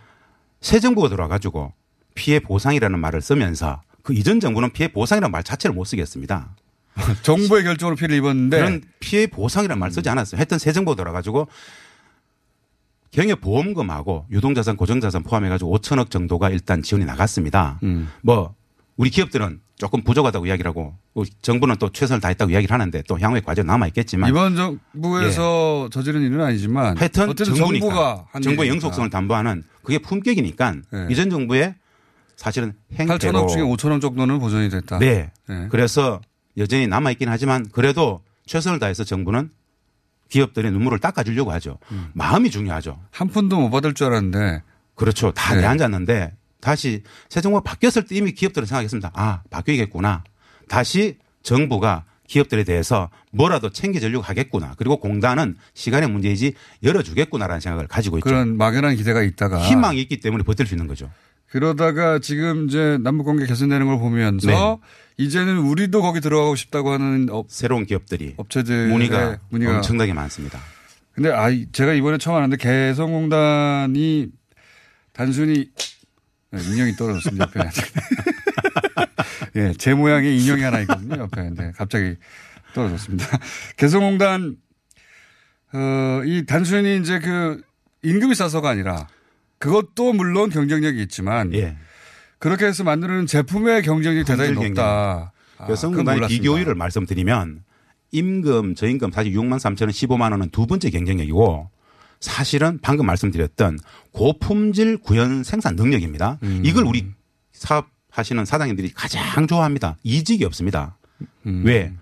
새 0.60 0.80
정부가 0.80 1.10
들어와가지고 1.10 1.74
피해 2.16 2.40
보상이라는 2.40 3.00
말을 3.00 3.22
쓰면서 3.22 3.82
그 4.02 4.14
이전 4.14 4.40
정부는 4.40 4.74
피해 4.74 4.92
보상이라는 4.92 5.32
말 5.32 5.44
자체를 5.44 5.74
못 5.74 5.86
쓰겠습니다. 5.86 6.56
정부의 7.24 7.64
결정으로 7.64 7.96
피해를 7.96 8.18
입었는데 8.18 8.58
그런 8.58 8.82
피해 9.00 9.28
보상이라는 9.28 9.80
말 9.80 9.92
쓰지 9.92 10.10
않았어요. 10.10 10.38
하여튼 10.38 10.58
새 10.58 10.72
정부가 10.72 10.96
들어와가지고 10.96 11.48
경영 13.12 13.38
보험금하고 13.40 14.26
유동자산, 14.32 14.76
고정자산 14.76 15.24
포함해가지고 15.24 15.78
5천억 15.78 16.10
정도가 16.10 16.50
일단 16.50 16.82
지원이 16.82 17.06
나갔습니다. 17.06 17.80
음. 17.84 18.10
뭐 18.22 18.56
우리 18.98 19.10
기업들은 19.10 19.60
조금 19.78 20.04
부족하다고 20.04 20.46
이야기를 20.46 20.70
하고 20.70 20.96
우 21.14 21.24
정부는 21.42 21.76
또 21.78 21.92
최선을 21.92 22.22
다했다고 22.22 22.52
이야기를 22.52 22.74
하는데 22.74 23.02
또 23.08 23.20
향후에 23.20 23.42
과정 23.42 23.66
남아 23.68 23.88
있겠지만 23.88 24.30
이번 24.30 24.56
정부에서 24.56 25.90
저지른 25.92 26.22
일은 26.22 26.42
아니지만 26.42 26.98
하여튼 26.98 27.34
정부가 27.36 28.28
한 28.32 28.42
정부의. 28.42 28.70
영속성을 28.70 29.10
담보하는 29.10 29.64
그게 29.84 30.00
품격이니까 30.00 30.76
네. 30.92 31.08
이전 31.10 31.30
정부의 31.30 31.76
사실은 32.36 32.74
행태로 32.94 33.18
8천억 33.20 33.48
중에 33.50 33.62
5천억 33.62 34.02
정도는 34.02 34.40
보전이 34.40 34.70
됐다. 34.70 35.00
네. 35.00 35.32
네. 35.48 35.68
그래서 35.70 36.22
여전히 36.58 36.88
남아 36.88 37.12
있긴 37.12 37.30
하지만 37.30 37.68
그래도 37.72 38.22
최선을 38.46 38.80
다해서 38.80 39.04
정부는 39.04 39.50
기업들의 40.30 40.72
눈물을 40.72 41.00
닦아주려고 41.00 41.52
하죠. 41.54 41.78
음. 41.92 42.10
마음이 42.14 42.50
중요하죠. 42.50 43.00
한 43.12 43.28
푼도 43.28 43.60
못 43.60 43.70
받을 43.70 43.94
줄 43.94 44.08
알았는데 44.08 44.64
그렇죠. 44.96 45.32
다 45.32 45.56
네. 45.56 45.62
내앉았는데 45.62 46.36
다시 46.60 47.04
새 47.30 47.42
정부가 47.42 47.62
바뀌었을 47.62 48.06
때 48.06 48.16
이미 48.16 48.32
기업들은 48.32 48.66
생각했습니다. 48.66 49.12
아, 49.14 49.42
바뀌겠구나. 49.50 50.24
다시 50.68 51.18
정부가 51.44 52.06
기업들에 52.28 52.64
대해서 52.64 53.10
뭐라도 53.32 53.70
챙겨주려고 53.70 54.24
하겠구나. 54.24 54.74
그리고 54.78 54.98
공단은 54.98 55.56
시간의 55.74 56.10
문제이지 56.10 56.54
열어주겠구나라는 56.84 57.60
생각을 57.60 57.88
가지고 57.88 58.18
있죠. 58.18 58.24
그런 58.24 58.58
막연한 58.58 58.96
기대가 58.96 59.22
있다가 59.22 59.60
희망이 59.60 60.02
있기 60.02 60.20
때문에 60.20 60.44
버틸 60.44 60.66
수 60.66 60.74
있는 60.74 60.88
거죠. 60.88 61.12
그러다가 61.50 62.18
지금 62.18 62.68
이제 62.68 62.98
남북 63.02 63.26
관계 63.26 63.46
개선되는 63.46 63.86
걸 63.86 64.00
보면서 64.00 64.48
네. 64.48 64.78
이제는 65.18 65.58
우리도 65.60 66.02
거기 66.02 66.22
들어가고 66.22 66.56
싶다고 66.56 66.92
하는 66.92 67.30
업, 67.30 67.46
새로운 67.50 67.86
기업들이 67.86 68.34
업체들 68.38 68.88
문의가, 68.88 69.38
문의가 69.50 69.76
엄청나게 69.78 70.14
많습니다. 70.14 70.60
근데 71.12 71.32
아 71.32 71.50
제가 71.72 71.94
이번에 71.94 72.18
처음 72.18 72.38
알았는데 72.38 72.62
개성공단이 72.62 74.28
단순히 75.12 75.70
네, 76.52 76.64
인형이 76.64 76.96
떨어졌습니다 76.96 77.46
옆에. 77.46 77.70
예, 79.56 79.74
제 79.78 79.94
모양의 79.94 80.40
인형이 80.40 80.62
하나 80.64 80.80
있거든요 80.82 81.22
옆에. 81.22 81.42
근데 81.44 81.72
갑자기 81.76 82.16
떨어졌습니다. 82.74 83.28
개성공단 83.78 84.58
어이 85.74 86.46
단순히 86.46 86.98
이제 86.98 87.20
그 87.20 87.62
임금이 88.02 88.34
싸서가 88.36 88.70
아니라 88.70 89.08
그것도 89.60 90.14
물론 90.14 90.50
경쟁력이 90.50 91.02
있지만 91.04 91.54
예. 91.54 91.78
그렇게 92.44 92.66
해서 92.66 92.84
만드는 92.84 93.26
제품의 93.26 93.84
경쟁력이 93.84 94.26
대단히 94.26 94.54
품질 94.54 94.74
높다. 94.74 95.32
아, 95.60 95.66
그래서 95.66 95.88
상당히 95.88 96.18
몰랐습니다. 96.18 96.28
비교율을 96.28 96.76
말씀드리면 96.76 97.64
임금, 98.12 98.76
저임금 98.76 99.12
사실 99.12 99.32
6만 99.32 99.60
3천 99.60 99.84
원, 99.84 99.90
15만 99.92 100.32
원은 100.32 100.50
두 100.50 100.68
번째 100.68 100.90
경쟁력이고 100.90 101.70
사실은 102.20 102.80
방금 102.82 103.06
말씀드렸던 103.06 103.80
고품질 104.12 104.98
구현 104.98 105.44
생산 105.46 105.78
능력입니다. 105.78 106.40
음. 106.44 106.62
이걸 106.66 106.84
우리 106.84 107.08
사업하시는 107.54 108.44
사장님들이 108.44 108.92
가장 108.92 109.48
좋아합니다. 109.48 109.96
이직이 110.04 110.44
없습니다. 110.44 110.98
음. 111.46 111.64
왜? 111.66 111.94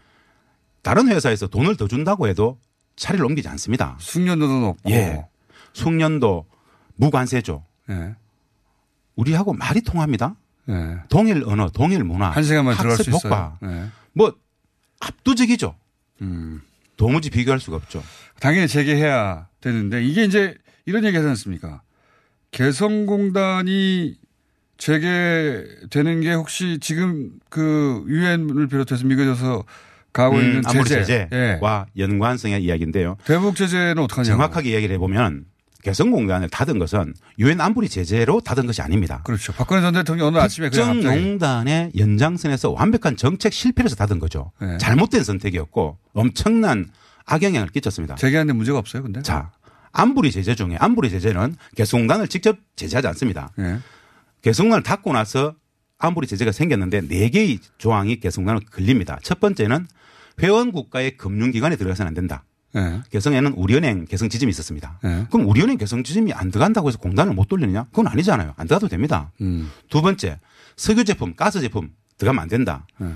다른 0.81 1.07
회사에서 1.07 1.45
돈을 1.45 1.77
더 1.77 1.87
준다고 1.87 2.27
해도 2.27 2.57
자리를 2.95 3.23
옮기지 3.23 3.47
않습니다. 3.47 3.95
숙련도도 3.99 4.59
높고. 4.59 4.89
예. 4.89 5.23
숙련도 5.73 6.47
무관세죠. 6.95 7.63
예. 7.91 8.15
우리하고 9.15 9.53
말이 9.53 9.81
통합니다. 9.81 10.35
예. 10.69 10.97
동일 11.09 11.43
언어, 11.45 11.69
동일 11.69 12.03
문화. 12.03 12.29
한 12.29 12.43
시간만 12.43 12.77
들어갈 12.77 12.97
수. 13.03 13.11
효과. 13.11 13.57
예. 13.63 13.85
뭐 14.13 14.35
압도적이죠. 14.99 15.75
음. 16.21 16.61
도무지 16.97 17.29
비교할 17.29 17.59
수가 17.59 17.77
없죠. 17.77 18.03
당연히 18.39 18.67
재개해야 18.67 19.47
되는데 19.59 20.03
이게 20.03 20.23
이제 20.23 20.55
이런 20.85 21.03
얘기 21.03 21.17
하지 21.17 21.27
않습니까? 21.29 21.81
개성공단이 22.51 24.15
재개되는 24.77 26.21
게 26.21 26.33
혹시 26.33 26.79
지금 26.81 27.31
그 27.49 28.03
유엔을 28.07 28.67
비롯해서 28.67 29.05
미국에서 29.05 29.63
가고 30.13 30.35
음, 30.37 30.41
있는 30.41 30.61
아무리 30.65 30.89
제재, 30.89 31.29
예. 31.31 31.53
제재와 31.53 31.85
연관성의 31.97 32.63
이야기인데요. 32.63 33.17
대북 33.25 33.55
제재는 33.55 33.99
어떡하냐고. 33.99 34.35
정확하게 34.35 34.71
이야기를 34.71 34.95
해보면 34.95 35.45
개성공단을 35.83 36.49
닫은 36.49 36.79
것은 36.79 37.13
유엔 37.39 37.59
안보리 37.59 37.89
제재로 37.89 38.41
닫은 38.41 38.67
것이 38.67 38.81
아닙니다. 38.81 39.21
그렇죠. 39.23 39.53
박근혜 39.53 39.81
전 39.81 39.93
대통령이 39.93 40.27
어느 40.27 40.37
아침에 40.37 40.69
그냥 40.69 40.93
국정농단의 40.93 41.91
연장선에서 41.97 42.71
완벽한 42.71 43.17
정책 43.17 43.53
실패에서 43.53 43.95
닫은 43.95 44.19
거죠. 44.19 44.51
네. 44.61 44.77
잘못된 44.77 45.23
선택이었고 45.23 45.97
엄청난 46.13 46.89
악영향을 47.25 47.69
끼쳤습니다. 47.69 48.15
재개하는데 48.15 48.53
문제가 48.53 48.77
없어요, 48.77 49.03
근데. 49.03 49.21
자, 49.21 49.51
안보리 49.91 50.31
제재 50.31 50.55
중에 50.55 50.77
안보리 50.79 51.09
제재는 51.09 51.55
개성공단을 51.75 52.27
직접 52.27 52.57
제재하지 52.75 53.07
않습니다. 53.09 53.51
예. 53.59 53.79
개성공단을 54.41 54.83
닫고 54.83 55.13
나서 55.13 55.55
안보리 55.97 56.27
제재가 56.27 56.51
생겼는데 56.51 57.01
네 57.07 57.29
개의 57.29 57.59
조항이 57.77 58.19
개성공단을 58.19 58.61
걸립니다. 58.71 59.19
첫 59.21 59.39
번째는 59.39 59.87
회원 60.41 60.71
국가의 60.71 61.17
금융기관에 61.17 61.75
들어가서는 61.75 62.07
안 62.07 62.13
된다. 62.13 62.43
예. 62.75 63.01
개성에는 63.09 63.53
우리은행 63.53 64.05
개성 64.05 64.29
지점이 64.29 64.49
있었습니다. 64.51 64.99
예. 65.03 65.27
그럼 65.29 65.47
우리은행 65.47 65.77
개성 65.77 66.03
지점이 66.03 66.33
안 66.33 66.51
들어간다고 66.51 66.87
해서 66.87 66.97
공단을 66.97 67.33
못 67.33 67.47
돌리느냐? 67.47 67.85
그건 67.85 68.07
아니잖아요. 68.07 68.53
안 68.57 68.67
들어가도 68.67 68.87
됩니다. 68.87 69.31
음. 69.41 69.69
두 69.89 70.01
번째, 70.01 70.39
석유 70.77 71.03
제품, 71.03 71.35
가스 71.35 71.59
제품 71.59 71.91
들어가면 72.17 72.43
안 72.43 72.47
된다. 72.49 72.85
예. 73.01 73.13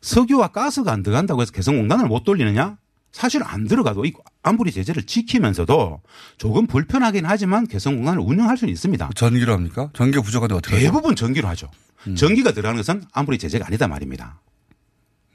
석유와 0.00 0.48
가스가 0.48 0.92
안 0.92 1.02
들어간다고 1.02 1.42
해서 1.42 1.52
개성 1.52 1.76
공단을 1.76 2.06
못 2.06 2.24
돌리느냐? 2.24 2.76
사실 3.10 3.42
안 3.44 3.66
들어가도 3.66 4.04
이 4.04 4.12
안보리 4.42 4.70
제재를 4.70 5.04
지키면서도 5.04 6.00
조금 6.36 6.66
불편하긴 6.66 7.24
하지만 7.26 7.66
개성 7.66 7.96
공단을 7.96 8.20
운영할 8.20 8.56
수는 8.56 8.72
있습니다. 8.72 9.10
전기로 9.14 9.52
합니까? 9.52 9.90
전기가 9.94 10.22
부족한데 10.22 10.54
어떻게 10.54 10.76
하죠? 10.76 10.84
대부분 10.86 11.16
전기로 11.16 11.48
하죠. 11.48 11.68
전기가 12.16 12.52
들어가는 12.52 12.76
것은 12.76 13.02
안보리 13.12 13.38
제재가 13.38 13.66
아니다 13.66 13.88
말입니다. 13.88 14.40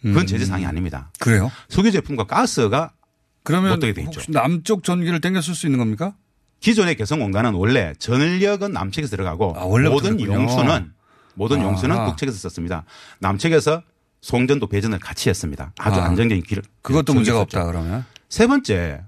그건 0.01 0.21
음. 0.23 0.27
제재 0.27 0.45
사항이 0.45 0.65
아닙니다. 0.65 1.11
그래요? 1.19 1.51
석유 1.69 1.91
제품과 1.91 2.25
가스가 2.25 2.91
그러면 3.43 3.71
못 3.71 3.79
되게 3.79 3.93
돼 3.93 4.01
있죠. 4.03 4.21
남쪽 4.29 4.83
전기를 4.83 5.19
땡겨 5.21 5.41
쓸 5.41 5.53
수 5.55 5.67
있는 5.67 5.79
겁니까? 5.79 6.15
기존의 6.59 6.95
개성공단은 6.95 7.53
원래 7.55 7.93
전력은 7.99 8.71
남측에서 8.71 9.15
들어가고 9.17 9.53
아, 9.57 9.65
모든 9.65 10.17
그랬군요. 10.17 10.33
용수는 10.33 10.93
모든 11.35 11.59
아. 11.59 11.63
용수는 11.65 12.05
북측에서 12.05 12.37
썼습니다. 12.37 12.85
남측에서 13.19 13.83
송전도 14.21 14.67
배전을 14.67 14.99
같이 14.99 15.27
했습니다. 15.29 15.73
아주 15.77 15.99
아. 15.99 16.05
안정적인 16.05 16.43
길. 16.43 16.61
그것도 16.81 17.13
문제가. 17.13 17.41
없다, 17.41 17.65
그러면. 17.65 18.05
세 18.29 18.47
번째 18.47 19.01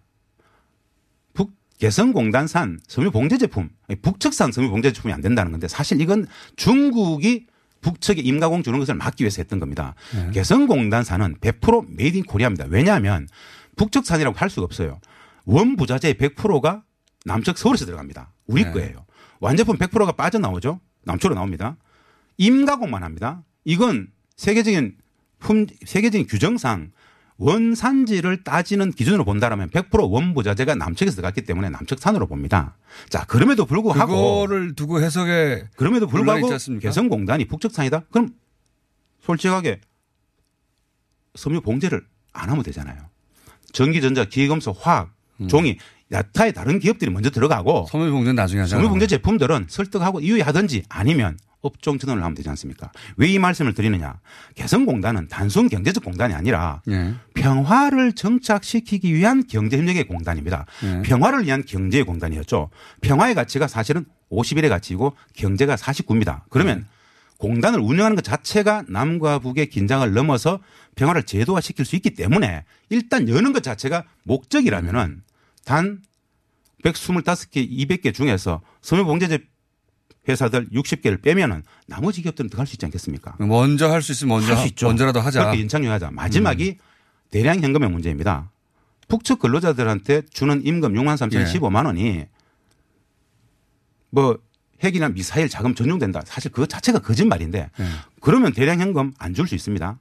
북 1.33 1.53
개성공단산 1.79 2.79
섬유봉제 2.87 3.37
제품, 3.37 3.69
북측산 4.01 4.51
섬유봉제 4.51 4.91
제품이 4.91 5.13
안 5.13 5.21
된다는 5.21 5.51
건데 5.51 5.69
사실 5.69 6.01
이건 6.01 6.27
중국이 6.57 7.47
북측에 7.79 8.19
임가공 8.21 8.63
주는 8.63 8.79
것을 8.79 8.95
막기 8.95 9.23
위해서 9.23 9.37
했던 9.41 9.59
겁니다. 9.59 9.95
네. 10.13 10.31
개성공단산은 10.31 11.35
100% 11.35 11.85
Made 11.95 12.17
in 12.17 12.23
Korea입니다. 12.23 12.65
왜냐하면 12.69 13.27
북측 13.75 14.05
산이라고 14.05 14.37
할 14.37 14.49
수가 14.49 14.65
없어요. 14.65 14.99
원 15.45 15.75
부자재의 15.75 16.15
100%가 16.15 16.83
남측 17.25 17.57
서울에서 17.57 17.85
들어갑니다. 17.85 18.33
우리 18.47 18.63
네. 18.63 18.71
거예요. 18.71 19.05
완제품 19.39 19.77
100%가 19.77 20.11
빠져나오죠. 20.13 20.79
남쪽으로 21.03 21.35
나옵니다. 21.35 21.77
임가공만 22.37 23.03
합니다. 23.03 23.43
이건 23.63 24.07
세계적인 24.37 24.97
품, 25.39 25.67
세계적인 25.85 26.27
규정상 26.27 26.91
원산지를 27.37 28.43
따지는 28.43 28.91
기준으로 28.91 29.25
본다라면 29.25 29.69
100% 29.69 30.09
원부자재가 30.09 30.75
남측에서 30.75 31.17
들어갔기 31.17 31.41
때문에 31.43 31.69
남측산으로 31.69 32.27
봅니다. 32.27 32.77
자, 33.09 33.25
그럼에도 33.25 33.65
불구하고 33.65 34.07
그거를 34.07 34.73
두고 34.75 35.01
해석에 35.01 35.67
그럼에도 35.75 36.07
불구하고? 36.07 36.49
개성공단이 36.79 37.45
북측산이다? 37.47 38.05
그럼 38.11 38.29
솔직하게 39.21 39.81
섬유 41.35 41.61
봉제를 41.61 42.05
안 42.31 42.49
하면 42.49 42.63
되잖아요. 42.63 43.09
전기전자, 43.75 44.25
기계금속, 44.25 44.77
화학, 44.81 45.11
종이 45.49 45.77
야타의 46.11 46.53
다른 46.53 46.79
기업들이 46.79 47.11
먼저 47.11 47.29
들어가고 47.29 47.87
섬유봉제는 47.91 48.35
나중에 48.35 48.61
하잖아요. 48.61 48.81
섬유봉제 48.83 49.07
제품들은 49.07 49.65
설득하고 49.69 50.21
이유하든지 50.21 50.83
아니면 50.87 51.37
업종 51.61 51.97
전환을 51.97 52.23
하면 52.23 52.35
되지 52.35 52.47
않습니까? 52.49 52.91
왜 53.17 53.27
이 53.27 53.39
말씀을 53.39 53.73
드리느냐? 53.73 54.19
개성공단은 54.53 55.27
단순 55.29 55.67
경제적 55.67 56.03
공단이 56.03 56.33
아니라 56.35 56.81
예. 56.89 57.15
평화를 57.33 58.13
정착시키기 58.13 59.13
위한 59.15 59.43
경제 59.49 59.75
협력의 59.77 60.05
공단입니다. 60.05 60.67
예. 60.83 61.01
평화를 61.01 61.43
위한 61.45 61.63
경제의 61.65 62.03
공단이었죠. 62.03 62.69
평화의 63.01 63.33
가치가 63.33 63.67
사실은 63.67 64.05
51의 64.31 64.69
가치이고 64.69 65.15
경제가 65.35 65.75
49입니다. 65.75 66.41
그러면 66.51 66.85
공단을 67.39 67.79
운영하는 67.79 68.15
것 68.15 68.23
자체가 68.23 68.83
남과 68.87 69.39
북의 69.39 69.69
긴장을 69.69 70.09
넘어서 70.13 70.59
평화를 70.95 71.23
제도화시킬 71.23 71.85
수 71.85 71.95
있기 71.97 72.11
때문에 72.13 72.63
일단 72.89 73.27
여는 73.29 73.53
것 73.53 73.61
자체가 73.63 74.05
목적이라면은 74.23 75.23
단 75.65 76.01
125개, 76.83 77.69
200개 77.69 78.13
중에서 78.13 78.61
섬유봉제제 78.81 79.39
회사들 80.27 80.69
60개를 80.69 81.21
빼면은 81.21 81.63
나머지 81.87 82.21
기업들은 82.21 82.49
더갈수 82.49 82.75
있지 82.75 82.85
않겠습니까? 82.85 83.35
먼저 83.39 83.91
할 83.91 84.01
수 84.01 84.11
있으면 84.11 84.29
먼저 84.37 84.47
할수 84.49 84.61
하- 84.61 84.65
있죠. 84.67 84.87
먼저라도 84.87 85.19
하자. 85.21 85.41
음. 85.41 85.43
그렇게 85.45 85.61
연착륙하자. 85.61 86.11
마지막이 86.11 86.77
대량 87.29 87.61
현금의 87.61 87.89
문제입니다. 87.91 88.51
북측 89.07 89.39
근로자들한테 89.39 90.23
주는 90.31 90.65
임금 90.65 90.93
6만 90.93 91.15
3천 91.17 91.41
예. 91.41 91.45
15만 91.45 91.85
원이 91.85 92.25
뭐 94.09 94.39
핵이나 94.83 95.09
미사일 95.09 95.49
자금 95.49 95.75
전용된다. 95.75 96.21
사실 96.25 96.51
그것 96.51 96.69
자체가 96.69 96.99
거짓말인데 96.99 97.69
그러면 98.21 98.53
대량 98.53 98.79
현금 98.79 99.13
안 99.19 99.33
줄 99.33 99.47
수 99.47 99.55
있습니다. 99.55 99.99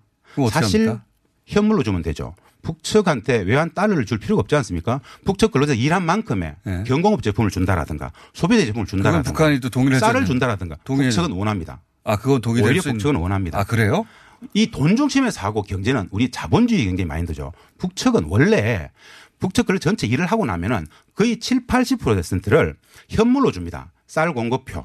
사실 0.51 0.89
합니까? 0.89 1.05
현물로 1.47 1.83
주면 1.83 2.03
되죠. 2.03 2.35
북측한테 2.63 3.43
외환 3.43 3.73
달러를 3.75 4.07
줄 4.07 4.19
필요가 4.19 4.41
없지 4.41 4.57
않습니까? 4.57 5.01
북측 5.27 5.53
근로자 5.53 5.75
일한 5.75 6.05
만큼의 6.05 6.57
경공업 6.87 7.23
제품을 7.23 7.51
준다라든가 7.51 8.11
소비재 8.33 8.65
제품을 8.67 8.87
준다라든가 8.87 9.31
북한이 9.31 9.61
또 9.61 9.69
동의를 9.69 9.99
쌀을. 10.01 10.25
준다라든가 10.25 10.77
동의를 10.85 11.11
북측은 11.11 11.37
원합니다. 11.37 11.83
아, 12.05 12.17
그건 12.17 12.41
동의될 12.41 12.71
오히려 12.71 12.83
북측은 12.83 13.17
원합니다. 13.17 13.59
아, 13.59 13.65
그래요? 13.65 14.07
이 14.55 14.67
돈 14.71 14.97
중심의 14.97 15.33
사고 15.33 15.63
경제는 15.63 16.09
우리 16.11 16.31
자본주의 16.31 16.85
경제 16.87 17.05
마인드죠. 17.05 17.53
북측은 17.79 18.25
원래 18.29 18.91
북측 19.39 19.67
그 19.67 19.79
전체 19.79 20.07
일을 20.07 20.27
하고 20.27 20.47
나면은 20.47 20.87
거의 21.15 21.39
7, 21.39 21.67
80%를 21.67 22.77
현물로 23.11 23.53
줍니다. 23.53 23.93
쌀 24.07 24.33
공급표, 24.33 24.85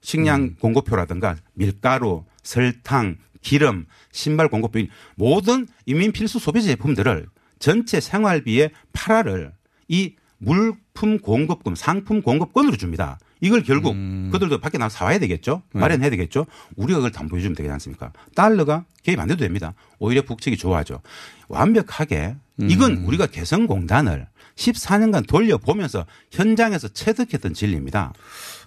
식량 0.00 0.42
음. 0.42 0.56
공급표라든가 0.60 1.36
밀가루, 1.54 2.24
설탕, 2.42 3.16
기름, 3.46 3.86
신발 4.10 4.48
공급표 4.48 4.80
모든 5.14 5.68
인민 5.84 6.10
필수 6.10 6.40
소비재 6.40 6.66
제품들을 6.66 7.28
전체 7.60 8.00
생활비의 8.00 8.70
8화를 8.92 9.52
이 9.86 10.16
물품 10.38 11.20
공급금, 11.20 11.76
상품 11.76 12.22
공급권으로 12.22 12.76
줍니다. 12.76 13.20
이걸 13.40 13.62
결국 13.62 13.92
음. 13.92 14.30
그들도 14.32 14.58
밖에 14.58 14.78
나가 14.78 14.88
사와야 14.88 15.20
되겠죠. 15.20 15.62
네. 15.72 15.80
마련해야 15.80 16.10
되겠죠. 16.10 16.46
우리가 16.74 16.98
그걸 16.98 17.12
담보해 17.12 17.40
주면 17.40 17.54
되지 17.54 17.70
않습니까? 17.70 18.12
달러가 18.34 18.84
개입 19.04 19.20
안 19.20 19.28
돼도 19.28 19.38
됩니다. 19.44 19.74
오히려 20.00 20.22
북측이 20.22 20.56
좋아하죠. 20.56 21.00
완벽하게 21.46 22.34
이건 22.62 22.96
음. 22.96 23.06
우리가 23.06 23.26
개성공단을 23.26 24.26
14년간 24.56 25.28
돌려보면서 25.28 26.04
현장에서 26.32 26.88
체득했던 26.88 27.54
진리입니다. 27.54 28.12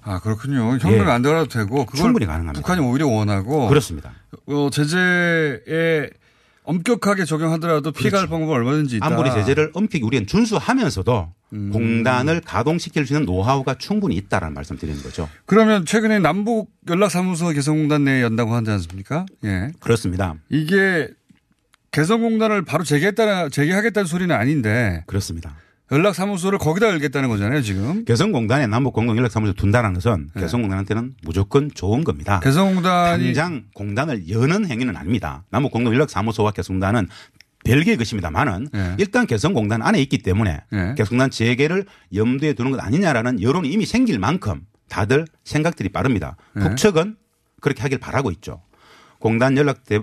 아, 0.04 0.20
그렇군요. 0.20 0.72
현금이 0.78 0.96
예. 0.96 1.02
안 1.12 1.22
들어도 1.22 1.48
되고 1.48 1.86
충분히 1.96 2.26
가능합니다. 2.26 2.62
북한이 2.62 2.82
오히려 2.82 3.08
원하고 3.08 3.68
그렇습니다. 3.68 4.12
어, 4.48 4.70
제재에 4.72 6.10
엄격하게 6.64 7.26
적용하더라도 7.26 7.92
피해갈 7.92 8.28
방법은 8.28 8.54
얼마든지 8.54 8.98
있다. 8.98 9.06
아무리 9.08 9.32
제재를 9.32 9.72
엄격히 9.74 10.04
우리는 10.04 10.28
준수하면서도 10.28 11.34
음. 11.54 11.72
공단을 11.72 12.42
가동시킬 12.42 13.08
수 13.08 13.14
있는 13.14 13.26
노하우가 13.26 13.76
충분히 13.76 14.16
있다라는 14.16 14.54
말씀 14.54 14.78
드리는 14.78 15.02
거죠. 15.02 15.28
그러면 15.46 15.86
최근에 15.86 16.20
남북 16.20 16.70
연락사무소 16.88 17.50
개성공단 17.50 18.04
내에 18.04 18.22
연다고 18.22 18.54
하지 18.54 18.70
않습니까? 18.70 19.26
예. 19.46 19.72
그렇습니다. 19.80 20.36
이게 20.50 21.10
개성공단을 21.92 22.66
바로 22.66 22.84
재개했다, 22.84 23.50
재개하겠다는 23.50 24.06
소리는 24.06 24.36
아닌데. 24.36 25.04
그렇습니다. 25.08 25.56
연락사무소를 25.92 26.60
거기다 26.60 26.90
열겠다는 26.90 27.30
거잖아요, 27.30 27.62
지금. 27.62 28.06
개성공단에 28.06 28.68
남북공동연락사무소 28.68 29.54
둔다는 29.54 29.94
것은 29.94 30.30
네. 30.36 30.42
개성공단한테는 30.42 31.16
무조건 31.24 31.72
좋은 31.74 32.04
겁니다. 32.04 32.40
개성공단이 32.42 33.24
당장 33.26 33.64
공단을 33.74 34.30
여는 34.30 34.68
행위는 34.68 34.96
아닙니다. 34.96 35.44
남북공동연락사무소와 35.50 36.52
개성공단은 36.52 37.08
별개의 37.66 37.98
것입니다만은 37.98 38.68
네. 38.72 38.96
일단 39.00 39.26
개성공단 39.26 39.82
안에 39.82 40.00
있기 40.04 40.20
때문에 40.20 40.62
네. 40.72 40.96
개성공단 40.96 41.32
재개를 41.32 41.86
염두에 42.14 42.54
두는 42.54 42.72
것 42.72 42.80
아니냐라는 42.82 43.42
여론이 43.42 43.70
이미 43.70 43.86
생길 43.86 44.20
만큼 44.20 44.62
다들 44.90 45.26
생각들이 45.44 45.90
빠릅니다. 45.90 46.38
네. 46.54 46.64
북측은 46.64 47.18
그렇게 47.62 47.82
하길 47.82 48.00
바라고 48.00 48.32
있죠. 48.32 48.62
공단 49.20 49.58
연락 49.58 49.84
대 49.86 50.00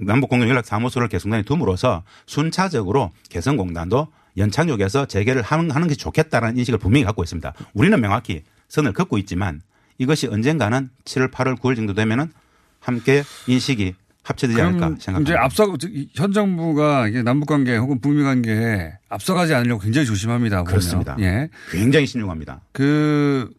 남북공동 0.00 0.48
연락 0.48 0.66
사무소를 0.66 1.08
개성공단에 1.08 1.42
둠으로써 1.44 2.02
순차적으로 2.26 3.12
개성공단도 3.30 4.08
연착륙에서 4.36 5.06
재개를 5.06 5.42
하는, 5.42 5.88
게 5.88 5.94
좋겠다라는 5.94 6.56
인식을 6.58 6.78
분명히 6.78 7.04
갖고 7.04 7.22
있습니다. 7.22 7.52
우리는 7.74 8.00
명확히 8.00 8.42
선을 8.68 8.92
긋고 8.92 9.18
있지만 9.18 9.60
이것이 9.98 10.26
언젠가는 10.26 10.90
7월, 11.04 11.30
8월, 11.30 11.58
9월 11.58 11.76
정도 11.76 11.94
되면은 11.94 12.32
함께 12.80 13.22
인식이 13.46 13.94
합쳐지지 14.22 14.60
않을까 14.60 14.78
그럼 14.78 14.94
이제 14.94 15.04
생각합니다. 15.04 15.44
앞서 15.44 15.76
현 16.14 16.32
정부가 16.32 17.08
남북 17.24 17.46
관계 17.46 17.76
혹은 17.76 18.00
북미 18.00 18.22
관계에 18.22 18.92
앞서가지 19.08 19.54
않으려고 19.54 19.80
굉장히 19.80 20.06
조심합니다. 20.06 20.58
보면. 20.58 20.64
그렇습니다. 20.66 21.16
예. 21.20 21.48
굉장히 21.70 22.06
신중합니다. 22.06 22.62
그 22.72 23.50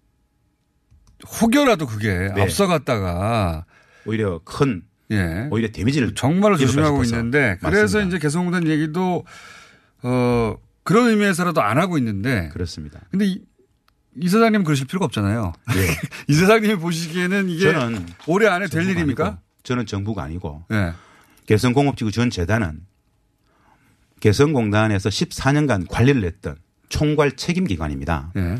혹여라도 1.42 1.86
그게 1.86 2.32
네. 2.34 2.42
앞서갔다가 2.42 3.66
오히려 4.06 4.40
큰 4.44 4.84
예. 5.12 5.48
오히려 5.52 5.70
데미지를 5.70 6.16
정말로 6.16 6.58
조심하고 6.58 7.04
싶어서. 7.04 7.18
있는데 7.18 7.58
그래서 7.60 7.98
맞습니다. 7.98 8.08
이제 8.08 8.20
개성공단 8.20 8.68
얘기도 8.68 9.26
어 10.04 10.56
그런 10.84 11.10
의미에서라도 11.10 11.62
안 11.62 11.78
하고 11.78 11.98
있는데 11.98 12.50
그렇습니다. 12.50 13.02
근데 13.10 13.26
이, 13.26 13.42
이 14.20 14.30
사장님 14.30 14.64
그러실 14.64 14.86
필요가 14.88 15.06
없잖아요. 15.06 15.54
이 16.28 16.34
사장님이 16.34 16.76
보시기에는 16.76 17.50
이게 17.50 17.66
네. 17.66 17.74
저는 17.74 18.06
올해 18.28 18.48
안에 18.48 18.68
될 18.68 18.88
일입니까? 18.88 19.26
아니고, 19.26 19.42
저는 19.64 19.86
정부가 19.86 20.24
아니고 20.24 20.66
예. 20.72 20.94
개성공업지구 21.48 22.12
전 22.12 22.30
재단은 22.30 22.82
개성공단에서 24.20 25.10
14년간 25.10 25.88
관리를 25.90 26.24
했던 26.24 26.56
총괄 26.90 27.36
책임 27.36 27.66
기관입니다. 27.66 28.32
예. 28.36 28.58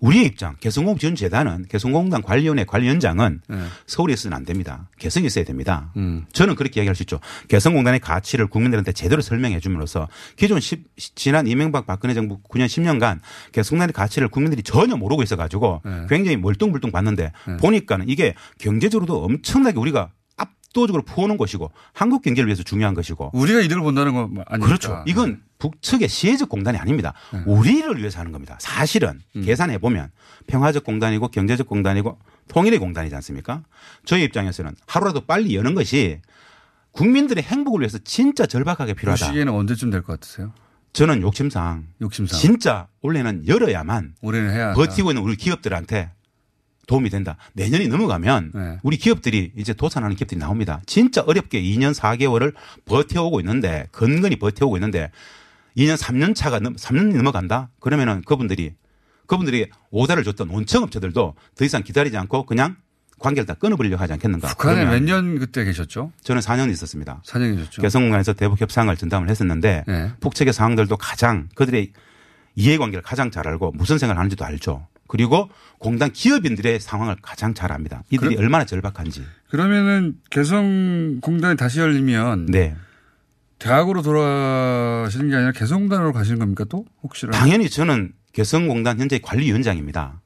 우리의 0.00 0.26
입장, 0.26 0.56
개성공업 0.60 0.98
전 0.98 1.14
재단은 1.14 1.66
개성공단 1.68 2.22
관리위원회 2.22 2.64
관리위원장은 2.64 3.40
예. 3.52 3.56
서울에 3.86 4.14
있어는 4.14 4.36
안 4.36 4.44
됩니다. 4.44 4.88
개성에 4.98 5.26
있어야 5.26 5.44
됩니다. 5.44 5.92
음. 5.96 6.24
저는 6.32 6.54
그렇게 6.54 6.80
이야기할 6.80 6.94
수 6.94 7.02
있죠. 7.02 7.20
개성공단의 7.48 8.00
가치를 8.00 8.46
국민들한테 8.46 8.92
제대로 8.92 9.20
설명해 9.20 9.60
줌으로써 9.60 10.08
기존 10.36 10.58
10, 10.58 10.84
지난 10.96 11.46
이명박 11.46 11.86
박근혜 11.86 12.14
정부 12.14 12.40
9년 12.42 12.66
10년간 12.66 13.20
개성공단의 13.52 13.92
가치를 13.92 14.28
국민들이 14.28 14.62
전혀 14.62 14.96
모르고 14.96 15.22
있어 15.22 15.36
가지고 15.36 15.82
네. 15.84 16.06
굉장히 16.08 16.36
멀뚱멀뚱 16.38 16.90
봤는데 16.90 17.32
보니까는 17.60 18.08
이게 18.08 18.34
경제적으로도 18.58 19.24
엄청나게 19.24 19.78
우리가 19.78 20.10
압도적으로 20.70 21.02
퍼오는 21.02 21.36
것이고 21.36 21.70
한국 21.92 22.22
경제를 22.22 22.46
위해서 22.46 22.62
중요한 22.62 22.94
것이고 22.94 23.30
우리가 23.34 23.60
이득을 23.60 23.82
본다는 23.82 24.14
거 24.14 24.30
아니까. 24.46 24.66
그렇죠. 24.66 25.02
이건 25.06 25.42
북측의 25.58 26.08
시혜적 26.08 26.48
공단이 26.48 26.78
아닙니다. 26.78 27.12
우리를 27.46 27.98
위해서 27.98 28.18
하는 28.20 28.32
겁니다. 28.32 28.56
사실은 28.60 29.20
음. 29.36 29.42
계산해 29.42 29.78
보면 29.78 30.10
평화적 30.46 30.84
공단이고 30.84 31.28
경제적 31.28 31.66
공단이고 31.66 32.18
통일의 32.48 32.78
공단이지 32.78 33.14
않습니까? 33.16 33.62
저희 34.04 34.24
입장에서는 34.24 34.74
하루라도 34.86 35.20
빨리 35.26 35.54
여는 35.54 35.74
것이 35.74 36.20
국민들의 36.92 37.42
행복을 37.44 37.80
위해서 37.80 37.98
진짜 37.98 38.46
절박하게 38.46 38.94
그 38.94 39.00
필요하다. 39.00 39.26
시기에는 39.26 39.52
언제쯤 39.52 39.90
될 39.90 40.02
것 40.02 40.18
같으세요? 40.18 40.52
저는 40.92 41.22
욕심상, 41.22 41.86
욕심상. 42.00 42.38
진짜 42.38 42.88
올해는 43.02 43.46
열어야만 43.46 44.14
올해는 44.22 44.50
해야 44.50 44.72
버티고 44.74 45.10
있는 45.12 45.22
우리 45.22 45.36
기업들한테 45.36 46.10
도움이 46.86 47.10
된다. 47.10 47.36
내년이 47.52 47.88
넘어가면 47.88 48.52
네. 48.54 48.78
우리 48.82 48.96
기업들이 48.96 49.52
이제 49.56 49.72
도산하는 49.72 50.16
기업들이 50.16 50.38
나옵니다. 50.40 50.80
진짜 50.86 51.22
어렵게 51.22 51.62
2년 51.62 51.94
4개월을 51.94 52.54
버텨오고 52.84 53.40
있는데 53.40 53.86
근근히 53.92 54.36
버텨오고 54.36 54.76
있는데 54.76 55.10
2년 55.76 55.96
3년 55.96 56.34
차가 56.34 56.58
넘 56.58 56.74
3년이 56.74 57.16
넘어간다. 57.16 57.70
그러면은 57.78 58.22
그분들이 58.22 58.74
그분들이 59.26 59.68
오다를 59.90 60.24
줬던 60.24 60.48
원청업체들도 60.48 61.34
더 61.54 61.64
이상 61.64 61.82
기다리지 61.84 62.16
않고 62.16 62.46
그냥 62.46 62.76
관계를 63.20 63.46
다 63.46 63.54
끊어버리려고 63.54 64.02
하지 64.02 64.14
않겠는가. 64.14 64.48
북한에 64.48 64.84
몇 64.86 65.02
년 65.04 65.38
그때 65.38 65.62
계셨죠? 65.64 66.10
저는 66.24 66.42
4년 66.42 66.70
있었습니다. 66.72 67.22
4년 67.24 67.54
계셨죠. 67.56 67.82
개성공단에서 67.82 68.32
대북 68.32 68.60
협상을 68.60 68.96
전담을 68.96 69.28
했었는데 69.30 69.84
네. 69.86 70.10
북측의 70.20 70.52
상황들도 70.52 70.96
가장 70.96 71.48
그들의 71.54 71.92
이해관계를 72.56 73.02
가장 73.02 73.30
잘 73.30 73.46
알고 73.46 73.72
무슨 73.76 73.98
생각을 73.98 74.18
하는지도 74.18 74.44
알죠. 74.44 74.88
그리고 75.10 75.50
공단 75.78 76.12
기업인들의 76.12 76.78
상황을 76.78 77.16
가장 77.20 77.52
잘 77.52 77.72
압니다. 77.72 78.04
이들이 78.10 78.36
그럼- 78.36 78.44
얼마나 78.44 78.64
절박한지. 78.64 79.24
그러면은 79.48 80.14
개성 80.30 81.18
공단이 81.20 81.56
다시 81.56 81.80
열리면 81.80 82.46
네. 82.46 82.76
대학으로 83.58 84.02
돌아가시는 84.02 85.28
게 85.28 85.34
아니라 85.34 85.50
개성공단으로 85.52 86.12
가시는 86.12 86.38
겁니까 86.38 86.64
또? 86.68 86.86
혹시라도? 87.02 87.36
당연히 87.36 87.68
저는 87.68 88.12
개성공단 88.32 89.00
현재 89.00 89.18
관리위원장입니다. 89.20 90.20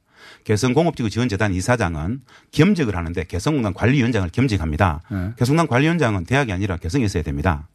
개성공업지구 0.44 1.08
지원재단 1.08 1.54
이사장은 1.54 2.20
겸직을 2.52 2.94
하는데 2.94 3.24
개성공단 3.24 3.72
관리위원장을 3.72 4.28
겸직합니다. 4.28 5.00
네. 5.10 5.30
개성공단 5.38 5.66
관리위원장은 5.66 6.26
대학이 6.26 6.52
아니라 6.52 6.76
개성에 6.76 7.06
있어야 7.06 7.22
됩니다. 7.22 7.68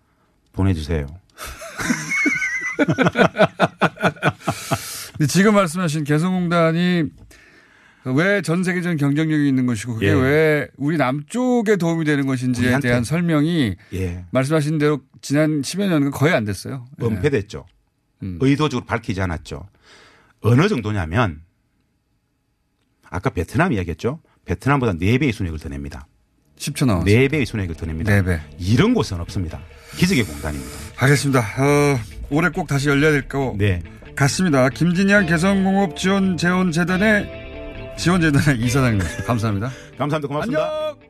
보내주세요. 0.53 1.07
근데 5.19 5.27
지금 5.27 5.53
말씀하신 5.53 6.03
개성공단이 6.05 7.03
왜 8.05 8.41
전 8.41 8.63
세계적인 8.63 8.97
경쟁력이 8.97 9.47
있는 9.47 9.65
것이고 9.65 9.95
그게 9.95 10.07
예. 10.07 10.13
왜 10.13 10.67
우리 10.77 10.97
남쪽에 10.97 11.75
도움이 11.75 12.05
되는 12.05 12.25
것인지에 12.25 12.65
우리한테. 12.67 12.87
대한 12.87 13.03
설명이 13.03 13.75
예. 13.93 14.23
말씀하신 14.31 14.77
대로 14.77 15.01
지난 15.21 15.61
10여 15.61 15.89
년간 15.89 16.11
거의 16.11 16.33
안 16.33 16.45
됐어요. 16.45 16.85
예. 17.01 17.05
은폐됐죠. 17.05 17.65
음. 18.23 18.37
의도적으로 18.41 18.85
밝히지 18.85 19.21
않았죠. 19.21 19.67
어느 20.41 20.67
정도냐면 20.69 21.41
아까 23.09 23.29
베트남 23.29 23.73
이야기했죠. 23.73 24.21
베트남보다 24.45 24.93
4배의 24.93 25.33
순익을 25.33 25.59
더 25.59 25.67
냅니다. 25.69 26.07
10초 26.57 26.85
남았어요. 26.85 27.05
4배의 27.13 27.45
순익을 27.45 27.75
더 27.75 27.85
냅니다. 27.85 28.11
4배. 28.13 28.39
이런 28.59 28.93
곳은 28.93 29.19
없습니다. 29.19 29.59
기적의 29.97 30.23
공단입니다. 30.23 30.71
알겠습니다. 30.97 31.39
어, 31.39 31.99
올해 32.29 32.49
꼭 32.49 32.67
다시 32.67 32.87
열려야 32.89 33.11
될거 33.11 33.55
네. 33.57 33.83
같습니다. 34.19 34.67
김진양 34.69 35.25
개성공업 35.27 35.95
지원 35.95 36.35
재원재단의 36.35 37.95
지원재단의 37.97 38.59
이사장님 38.59 38.99
감사합니다. 39.25 39.69
감사합니다. 39.97 40.27
고맙습니다. 40.27 41.08